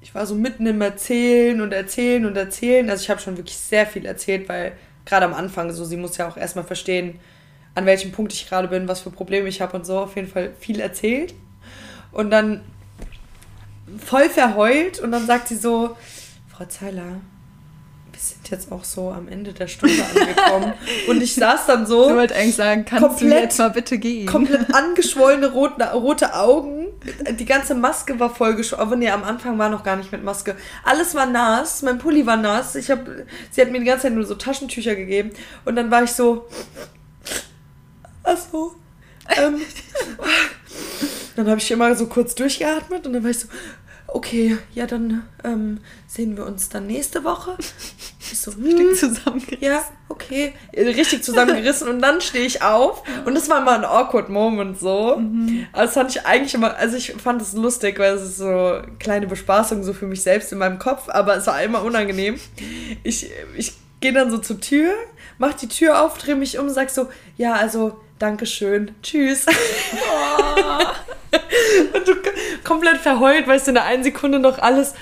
ich 0.00 0.14
war 0.14 0.26
so 0.26 0.34
mitten 0.34 0.66
im 0.66 0.80
Erzählen 0.80 1.60
und 1.60 1.72
Erzählen 1.72 2.26
und 2.26 2.36
Erzählen. 2.36 2.88
Also 2.90 3.02
ich 3.02 3.10
habe 3.10 3.20
schon 3.20 3.36
wirklich 3.36 3.56
sehr 3.56 3.86
viel 3.86 4.06
erzählt, 4.06 4.48
weil 4.48 4.72
gerade 5.04 5.26
am 5.26 5.34
Anfang 5.34 5.72
so, 5.72 5.84
sie 5.84 5.96
muss 5.96 6.16
ja 6.16 6.28
auch 6.28 6.36
erstmal 6.36 6.64
verstehen, 6.64 7.18
an 7.74 7.86
welchem 7.86 8.12
Punkt 8.12 8.32
ich 8.32 8.48
gerade 8.48 8.68
bin, 8.68 8.88
was 8.88 9.00
für 9.00 9.10
Probleme 9.10 9.48
ich 9.48 9.60
habe 9.60 9.76
und 9.76 9.84
so. 9.84 9.98
Auf 9.98 10.16
jeden 10.16 10.28
Fall 10.28 10.52
viel 10.58 10.80
erzählt. 10.80 11.34
Und 12.12 12.30
dann 12.30 12.62
voll 13.98 14.28
verheult 14.28 15.00
und 15.00 15.10
dann 15.10 15.26
sagt 15.26 15.48
sie 15.48 15.56
so, 15.56 15.96
Frau 16.48 16.64
Zeiler, 16.66 17.20
sind 18.30 18.50
jetzt 18.50 18.72
auch 18.72 18.84
so 18.84 19.10
am 19.10 19.28
Ende 19.28 19.52
der 19.52 19.68
Stunde 19.68 20.02
angekommen. 20.02 20.74
und 21.08 21.22
ich 21.22 21.34
saß 21.34 21.66
dann 21.66 21.86
so. 21.86 22.08
Ich 22.08 22.14
wollte 22.14 22.34
eigentlich 22.34 22.56
sagen, 22.56 22.84
kannst 22.84 23.06
komplett, 23.06 23.32
du 23.32 23.42
jetzt 23.42 23.58
mal 23.58 23.70
bitte 23.70 23.98
gehen? 23.98 24.26
Komplett 24.26 24.74
angeschwollene 24.74 25.50
rote, 25.52 25.84
rote 25.92 26.34
Augen. 26.34 26.86
Die 27.38 27.44
ganze 27.44 27.74
Maske 27.74 28.18
war 28.18 28.34
voll 28.34 28.54
geschwollen. 28.54 28.86
Aber 28.86 28.96
nee, 28.96 29.10
am 29.10 29.24
Anfang 29.24 29.58
war 29.58 29.68
noch 29.68 29.84
gar 29.84 29.96
nicht 29.96 30.12
mit 30.12 30.24
Maske. 30.24 30.56
Alles 30.84 31.14
war 31.14 31.26
nass. 31.26 31.82
Mein 31.82 31.98
Pulli 31.98 32.26
war 32.26 32.36
nass. 32.36 32.74
Ich 32.76 32.90
hab, 32.90 33.06
sie 33.50 33.60
hat 33.60 33.70
mir 33.70 33.80
die 33.80 33.86
ganze 33.86 34.04
Zeit 34.04 34.14
nur 34.14 34.24
so 34.24 34.34
Taschentücher 34.34 34.94
gegeben. 34.94 35.30
Und 35.64 35.76
dann 35.76 35.90
war 35.90 36.02
ich 36.02 36.12
so. 36.12 36.46
Ach 38.22 38.38
so. 38.50 38.72
Ähm, 39.36 39.60
dann 41.36 41.48
habe 41.48 41.60
ich 41.60 41.70
immer 41.70 41.94
so 41.94 42.06
kurz 42.06 42.34
durchgeatmet 42.34 43.06
und 43.06 43.12
dann 43.12 43.22
war 43.22 43.30
ich 43.30 43.40
so, 43.40 43.48
okay, 44.14 44.56
ja, 44.72 44.86
dann 44.86 45.24
ähm, 45.42 45.80
sehen 46.06 46.36
wir 46.36 46.46
uns 46.46 46.68
dann 46.68 46.86
nächste 46.86 47.24
Woche. 47.24 47.56
Ich 48.20 48.38
so, 48.40 48.54
hm, 48.54 48.62
richtig 48.62 48.96
zusammengerissen. 48.96 49.58
Ja, 49.60 49.84
okay. 50.08 50.52
Richtig 50.72 51.24
zusammengerissen 51.24 51.88
und 51.88 52.00
dann 52.00 52.20
stehe 52.20 52.46
ich 52.46 52.62
auf 52.62 53.02
und 53.26 53.34
das 53.34 53.50
war 53.50 53.60
mal 53.60 53.76
ein 53.76 53.84
awkward 53.84 54.28
Moment 54.28 54.78
so. 54.78 55.16
Mhm. 55.16 55.66
Aber 55.72 55.82
das 55.82 55.94
fand 55.94 56.10
ich 56.12 56.24
eigentlich 56.24 56.54
immer, 56.54 56.76
also 56.76 56.96
ich 56.96 57.12
fand 57.12 57.42
es 57.42 57.52
lustig, 57.54 57.98
weil 57.98 58.14
es 58.14 58.22
ist 58.22 58.38
so 58.38 58.46
eine 58.46 58.86
kleine 59.00 59.26
Bespaßung 59.26 59.82
so 59.82 59.92
für 59.92 60.06
mich 60.06 60.22
selbst 60.22 60.52
in 60.52 60.58
meinem 60.58 60.78
Kopf, 60.78 61.08
aber 61.08 61.36
es 61.36 61.46
war 61.48 61.60
immer 61.60 61.82
unangenehm. 61.82 62.38
Ich, 63.02 63.30
ich 63.56 63.72
gehe 64.00 64.12
dann 64.12 64.30
so 64.30 64.38
zur 64.38 64.60
Tür, 64.60 64.94
mach 65.38 65.54
die 65.54 65.68
Tür 65.68 66.02
auf, 66.02 66.18
drehe 66.18 66.36
mich 66.36 66.58
um, 66.58 66.70
sag 66.70 66.90
so, 66.90 67.08
ja, 67.36 67.54
also 67.54 67.98
Dankeschön, 68.18 68.94
tschüss. 69.02 69.46
Oh. 69.46 70.78
und 71.94 72.08
du 72.08 72.14
komplett 72.62 72.98
verheult, 72.98 73.46
weißt 73.46 73.66
du, 73.66 73.70
in 73.72 73.74
der 73.74 73.84
einen 73.84 74.04
Sekunde 74.04 74.38
noch 74.38 74.58
alles 74.58 74.94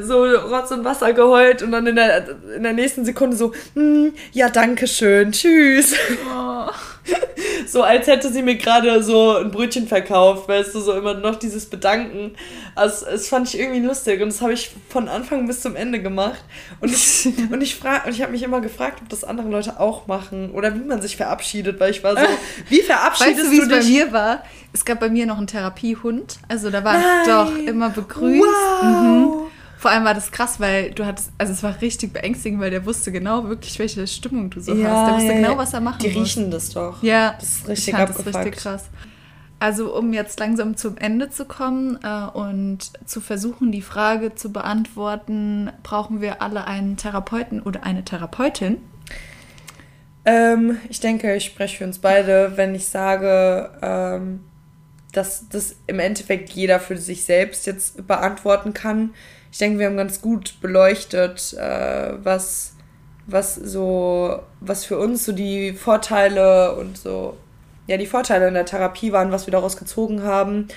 so 0.00 0.24
Rotz 0.24 0.70
und 0.70 0.84
Wasser 0.84 1.12
geheult 1.12 1.62
und 1.62 1.72
dann 1.72 1.86
in 1.86 1.96
der, 1.96 2.26
in 2.56 2.62
der 2.62 2.72
nächsten 2.72 3.04
Sekunde 3.04 3.36
so, 3.36 3.52
hm, 3.74 4.14
ja, 4.32 4.48
danke 4.48 4.86
schön, 4.86 5.32
tschüss. 5.32 5.94
Oh. 6.34 6.70
So 7.66 7.82
als 7.82 8.06
hätte 8.06 8.32
sie 8.32 8.42
mir 8.42 8.56
gerade 8.56 9.02
so 9.02 9.36
ein 9.36 9.50
Brötchen 9.50 9.86
verkauft, 9.86 10.48
weißt 10.48 10.74
du, 10.74 10.80
so 10.80 10.92
immer 10.94 11.14
noch 11.14 11.36
dieses 11.36 11.66
Bedanken. 11.66 12.34
Also 12.74 13.06
das 13.06 13.28
fand 13.28 13.48
ich 13.48 13.58
irgendwie 13.58 13.80
lustig 13.80 14.22
und 14.22 14.28
das 14.28 14.40
habe 14.40 14.54
ich 14.54 14.70
von 14.88 15.08
Anfang 15.08 15.46
bis 15.46 15.60
zum 15.60 15.76
Ende 15.76 16.00
gemacht. 16.00 16.42
Und 16.80 16.90
ich, 16.90 17.26
und 17.52 17.60
ich, 17.60 17.76
frag, 17.76 18.08
ich 18.08 18.22
habe 18.22 18.32
mich 18.32 18.42
immer 18.42 18.60
gefragt, 18.60 19.00
ob 19.02 19.08
das 19.08 19.22
andere 19.24 19.48
Leute 19.48 19.80
auch 19.80 20.06
machen 20.06 20.50
oder 20.52 20.74
wie 20.74 20.84
man 20.84 21.02
sich 21.02 21.16
verabschiedet, 21.16 21.78
weil 21.78 21.90
ich 21.90 22.02
war 22.02 22.16
so, 22.16 22.22
wie 22.68 22.80
verabschiedest 22.80 23.38
weißt 23.38 23.46
du, 23.46 23.50
wie 23.50 23.60
es 23.60 23.68
bei 23.68 23.82
mir 23.82 24.12
war? 24.12 24.42
Es 24.72 24.84
gab 24.84 25.00
bei 25.00 25.10
mir 25.10 25.26
noch 25.26 25.38
einen 25.38 25.46
Therapiehund, 25.46 26.38
also 26.48 26.70
da 26.70 26.84
war 26.84 26.94
Nein. 26.94 27.26
doch 27.26 27.56
immer 27.66 27.90
begrüßt. 27.90 28.42
Wow. 28.42 28.82
Mhm. 28.82 29.57
Vor 29.78 29.92
allem 29.92 30.04
war 30.04 30.14
das 30.14 30.32
krass, 30.32 30.58
weil 30.58 30.90
du 30.90 31.06
hattest, 31.06 31.30
also 31.38 31.52
es 31.52 31.62
war 31.62 31.80
richtig 31.80 32.12
beängstigend, 32.12 32.60
weil 32.60 32.72
der 32.72 32.84
wusste 32.84 33.12
genau 33.12 33.48
wirklich, 33.48 33.78
welche 33.78 34.04
Stimmung 34.08 34.50
du 34.50 34.60
so 34.60 34.74
ja, 34.74 34.90
hast. 34.90 35.06
Der 35.06 35.14
wusste 35.14 35.28
ja, 35.28 35.34
genau, 35.34 35.56
was 35.56 35.72
er 35.72 35.80
machen 35.80 36.00
Die 36.00 36.08
muss. 36.08 36.16
riechen 36.16 36.50
das 36.50 36.70
doch. 36.70 37.00
Ja, 37.00 37.36
das 37.38 37.48
ist 37.48 37.68
richtig, 37.68 37.88
ich 37.88 37.94
fand 37.94 38.10
das 38.10 38.26
richtig 38.26 38.56
krass. 38.56 38.86
Also 39.60 39.96
um 39.96 40.12
jetzt 40.12 40.40
langsam 40.40 40.76
zum 40.76 40.96
Ende 40.96 41.30
zu 41.30 41.44
kommen 41.44 41.96
äh, 42.02 42.36
und 42.36 42.90
zu 43.06 43.20
versuchen, 43.20 43.70
die 43.70 43.82
Frage 43.82 44.34
zu 44.34 44.52
beantworten, 44.52 45.70
brauchen 45.84 46.20
wir 46.20 46.42
alle 46.42 46.66
einen 46.66 46.96
Therapeuten 46.96 47.62
oder 47.62 47.84
eine 47.84 48.04
Therapeutin? 48.04 48.78
Ähm, 50.24 50.78
ich 50.88 50.98
denke, 50.98 51.36
ich 51.36 51.44
spreche 51.44 51.78
für 51.78 51.84
uns 51.84 52.00
beide, 52.00 52.56
wenn 52.56 52.74
ich 52.74 52.88
sage, 52.88 53.70
ähm, 53.80 54.40
dass 55.12 55.48
das 55.48 55.76
im 55.86 56.00
Endeffekt 56.00 56.50
jeder 56.50 56.80
für 56.80 56.96
sich 56.96 57.24
selbst 57.24 57.64
jetzt 57.66 58.08
beantworten 58.08 58.74
kann 58.74 59.10
ich 59.50 59.58
denke, 59.58 59.78
wir 59.78 59.86
haben 59.86 59.96
ganz 59.96 60.20
gut 60.20 60.60
beleuchtet, 60.60 61.54
äh, 61.54 62.12
was, 62.22 62.74
was 63.26 63.54
so, 63.54 64.42
was 64.60 64.84
für 64.84 64.98
uns 64.98 65.24
so 65.24 65.32
die 65.32 65.72
Vorteile 65.72 66.74
und 66.76 66.98
so, 66.98 67.36
ja, 67.86 67.96
die 67.96 68.06
Vorteile 68.06 68.48
in 68.48 68.54
der 68.54 68.66
Therapie 68.66 69.12
waren, 69.12 69.32
was 69.32 69.46
wir 69.46 69.52
daraus 69.52 69.76
gezogen 69.76 70.22
haben. 70.22 70.68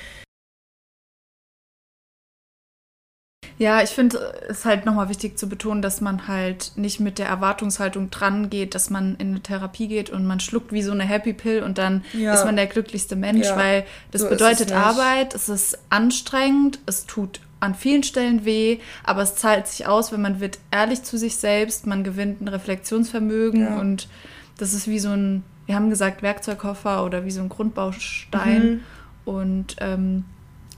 Ja, 3.61 3.83
ich 3.83 3.91
finde 3.91 4.17
es 4.49 4.65
halt 4.65 4.87
nochmal 4.87 5.09
wichtig 5.09 5.37
zu 5.37 5.47
betonen, 5.47 5.83
dass 5.83 6.01
man 6.01 6.27
halt 6.27 6.71
nicht 6.77 6.99
mit 6.99 7.19
der 7.19 7.27
Erwartungshaltung 7.27 8.09
dran 8.09 8.49
geht, 8.49 8.73
dass 8.73 8.89
man 8.89 9.15
in 9.17 9.29
eine 9.29 9.41
Therapie 9.41 9.87
geht 9.87 10.09
und 10.09 10.25
man 10.25 10.39
schluckt 10.39 10.71
wie 10.71 10.81
so 10.81 10.91
eine 10.91 11.03
Happy 11.03 11.33
Pill 11.33 11.61
und 11.61 11.77
dann 11.77 12.03
ja. 12.13 12.33
ist 12.33 12.43
man 12.43 12.55
der 12.55 12.65
glücklichste 12.65 13.15
Mensch, 13.15 13.49
ja. 13.49 13.55
weil 13.55 13.85
das 14.09 14.21
so 14.21 14.29
bedeutet 14.29 14.71
es 14.71 14.75
Arbeit, 14.75 15.35
es 15.35 15.47
ist 15.47 15.77
anstrengend, 15.91 16.79
es 16.87 17.05
tut 17.05 17.39
an 17.61 17.75
vielen 17.75 18.03
Stellen 18.03 18.43
weh, 18.43 18.79
aber 19.03 19.21
es 19.21 19.35
zahlt 19.35 19.67
sich 19.67 19.87
aus, 19.87 20.11
wenn 20.11 20.21
man 20.21 20.41
wird 20.41 20.59
ehrlich 20.71 21.03
zu 21.03 21.17
sich 21.17 21.37
selbst, 21.37 21.87
man 21.87 22.03
gewinnt 22.03 22.41
ein 22.41 22.49
Reflexionsvermögen 22.49 23.61
ja. 23.61 23.79
und 23.79 24.09
das 24.57 24.73
ist 24.73 24.87
wie 24.87 24.99
so 24.99 25.09
ein, 25.09 25.43
wir 25.65 25.75
haben 25.75 25.89
gesagt, 25.89 26.21
Werkzeugkoffer 26.21 27.05
oder 27.05 27.23
wie 27.23 27.31
so 27.31 27.41
ein 27.41 27.49
Grundbaustein. 27.49 28.63
Mhm. 28.63 28.79
Und 29.23 29.75
ähm, 29.79 30.25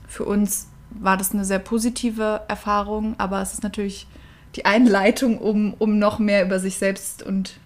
für 0.06 0.24
uns 0.24 0.68
war 0.90 1.16
das 1.16 1.32
eine 1.32 1.44
sehr 1.44 1.58
positive 1.58 2.42
Erfahrung, 2.48 3.14
aber 3.18 3.40
es 3.42 3.54
ist 3.54 3.62
natürlich 3.62 4.06
die 4.54 4.64
Einleitung, 4.64 5.38
um, 5.38 5.74
um 5.74 5.98
noch 5.98 6.18
mehr 6.18 6.44
über 6.44 6.60
sich 6.60 6.76
selbst 6.76 7.22
und 7.22 7.58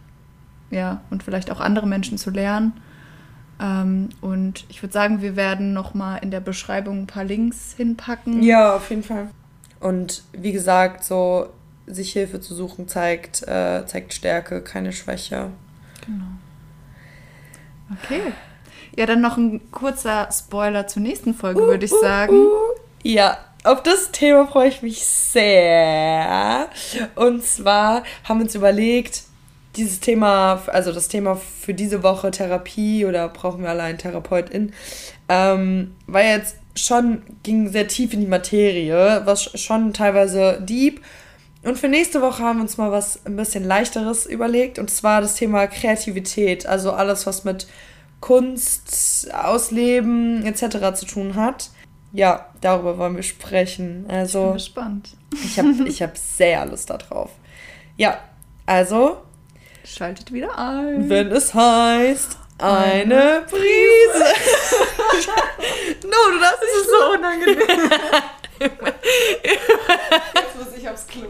ja, 0.71 1.03
und 1.11 1.23
vielleicht 1.23 1.51
auch 1.51 1.61
andere 1.61 1.87
Menschen 1.87 2.19
zu 2.19 2.31
lernen. 2.31 2.73
Ähm, 3.61 4.11
und 4.21 4.65
ich 4.69 4.83
würde 4.83 4.93
sagen, 4.93 5.21
wir 5.23 5.37
werden 5.37 5.73
nochmal 5.73 6.21
in 6.23 6.31
der 6.31 6.41
Beschreibung 6.41 7.03
ein 7.03 7.07
paar 7.07 7.25
Links 7.25 7.75
hinpacken. 7.77 8.43
Ja, 8.43 8.77
auf 8.77 8.91
jeden 8.91 9.03
Fall. 9.03 9.29
Und 9.81 10.23
wie 10.33 10.53
gesagt, 10.53 11.05
so 11.05 11.49
sich 11.87 12.13
Hilfe 12.13 12.41
zu 12.41 12.55
suchen 12.55 12.89
zeigt, 12.89 13.43
äh, 13.43 13.85
zeigt 13.87 14.13
Stärke, 14.15 14.63
keine 14.63 14.93
Schwäche. 14.93 15.51
Genau. 16.05 16.27
Okay. 18.03 18.33
Ja, 18.97 19.07
dann 19.07 19.21
noch 19.21 19.37
ein 19.37 19.71
kurzer 19.71 20.29
Spoiler 20.33 20.87
zur 20.87 21.03
nächsten 21.03 21.35
Folge, 21.35 21.63
uh, 21.63 21.67
würde 21.67 21.87
ich 21.87 21.93
uh, 21.93 22.01
sagen. 22.01 22.35
Uh. 22.35 22.51
Ja, 23.03 23.39
auf 23.65 23.83
das 23.83 24.11
Thema 24.13 24.47
freue 24.47 24.69
ich 24.69 24.83
mich 24.83 25.05
sehr. 25.05 26.69
Und 27.15 27.45
zwar 27.45 28.03
haben 28.25 28.41
wir 28.41 28.45
uns 28.45 28.55
überlegt, 28.55 29.23
dieses 29.79 30.01
Thema, 30.01 30.63
also 30.67 30.93
das 30.93 31.09
Thema 31.09 31.37
für 31.37 31.73
diese 31.73 32.03
Woche 32.03 32.31
Therapie 32.31 33.07
oder 33.07 33.29
brauchen 33.29 33.63
wir 33.63 33.71
allein 33.71 33.97
Therapeutin, 33.97 34.73
ähm, 35.29 35.95
war 36.07 36.23
jetzt 36.23 36.57
schon, 36.75 37.23
ging 37.43 37.71
sehr 37.71 37.89
tief 37.89 38.13
in 38.13 38.21
die 38.21 38.27
Materie, 38.27 39.23
was 39.25 39.59
schon 39.61 39.93
teilweise 39.93 40.61
deep. 40.61 41.01
Und 41.65 41.79
für 41.79 41.89
nächste 41.89 42.23
Woche 42.23 42.43
haben 42.43 42.59
wir 42.59 42.63
uns 42.63 42.77
mal 42.77 42.93
was 42.93 43.25
ein 43.27 43.37
bisschen 43.37 43.65
leichteres 43.65 44.27
überlegt, 44.27 44.79
und 44.79 44.91
zwar 44.91 45.21
das 45.21 45.35
Thema 45.35 45.67
Kreativität, 45.67 46.67
also 46.67 46.93
alles, 46.93 47.27
was 47.27 47.45
mit 47.45 47.67
Kunst, 48.21 49.29
Ausleben 49.33 50.45
etc. 50.45 50.95
zu 50.95 51.07
tun 51.07 51.35
hat. 51.35 51.71
Ja, 52.13 52.47
darüber 52.61 52.99
wollen 52.99 53.17
wir 53.17 53.23
sprechen. 53.23 54.07
Also, 54.09 54.41
ich 54.41 54.45
bin 54.47 54.55
gespannt. 54.55 55.17
Ich 55.45 55.59
habe 55.59 55.89
ich 55.89 56.03
hab 56.03 56.17
sehr 56.17 56.65
Lust 56.67 56.91
darauf. 56.91 57.31
Ja, 57.97 58.19
also 58.67 59.19
Schaltet 59.97 60.33
wieder 60.33 60.59
ein. 60.59 61.09
Wenn 61.09 61.31
es 61.33 61.55
heißt, 61.55 62.37
eine 62.59 63.47
Prise. 63.49 63.65
no, 66.05 66.31
du 66.33 66.39
darfst 66.39 66.63
es 66.63 66.83
ist 66.83 66.91
so 66.91 67.13
unangenehm. 67.15 67.91
jetzt 68.61 70.57
muss 70.59 70.77
ich 70.77 70.87
aufs 70.89 71.07
Klo. 71.07 71.29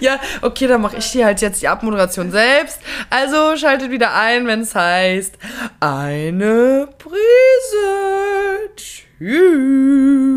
ja, 0.00 0.18
okay, 0.40 0.66
dann 0.66 0.80
mache 0.80 0.96
ich 0.96 1.04
hier 1.06 1.26
halt 1.26 1.42
jetzt 1.42 1.60
die 1.60 1.68
Abmoderation 1.68 2.30
selbst. 2.30 2.78
Also 3.10 3.56
schaltet 3.56 3.90
wieder 3.90 4.14
ein, 4.14 4.46
wenn 4.46 4.62
es 4.62 4.74
heißt, 4.74 5.36
eine 5.80 6.88
Prise. 6.98 8.70
Tschüss. 8.74 10.31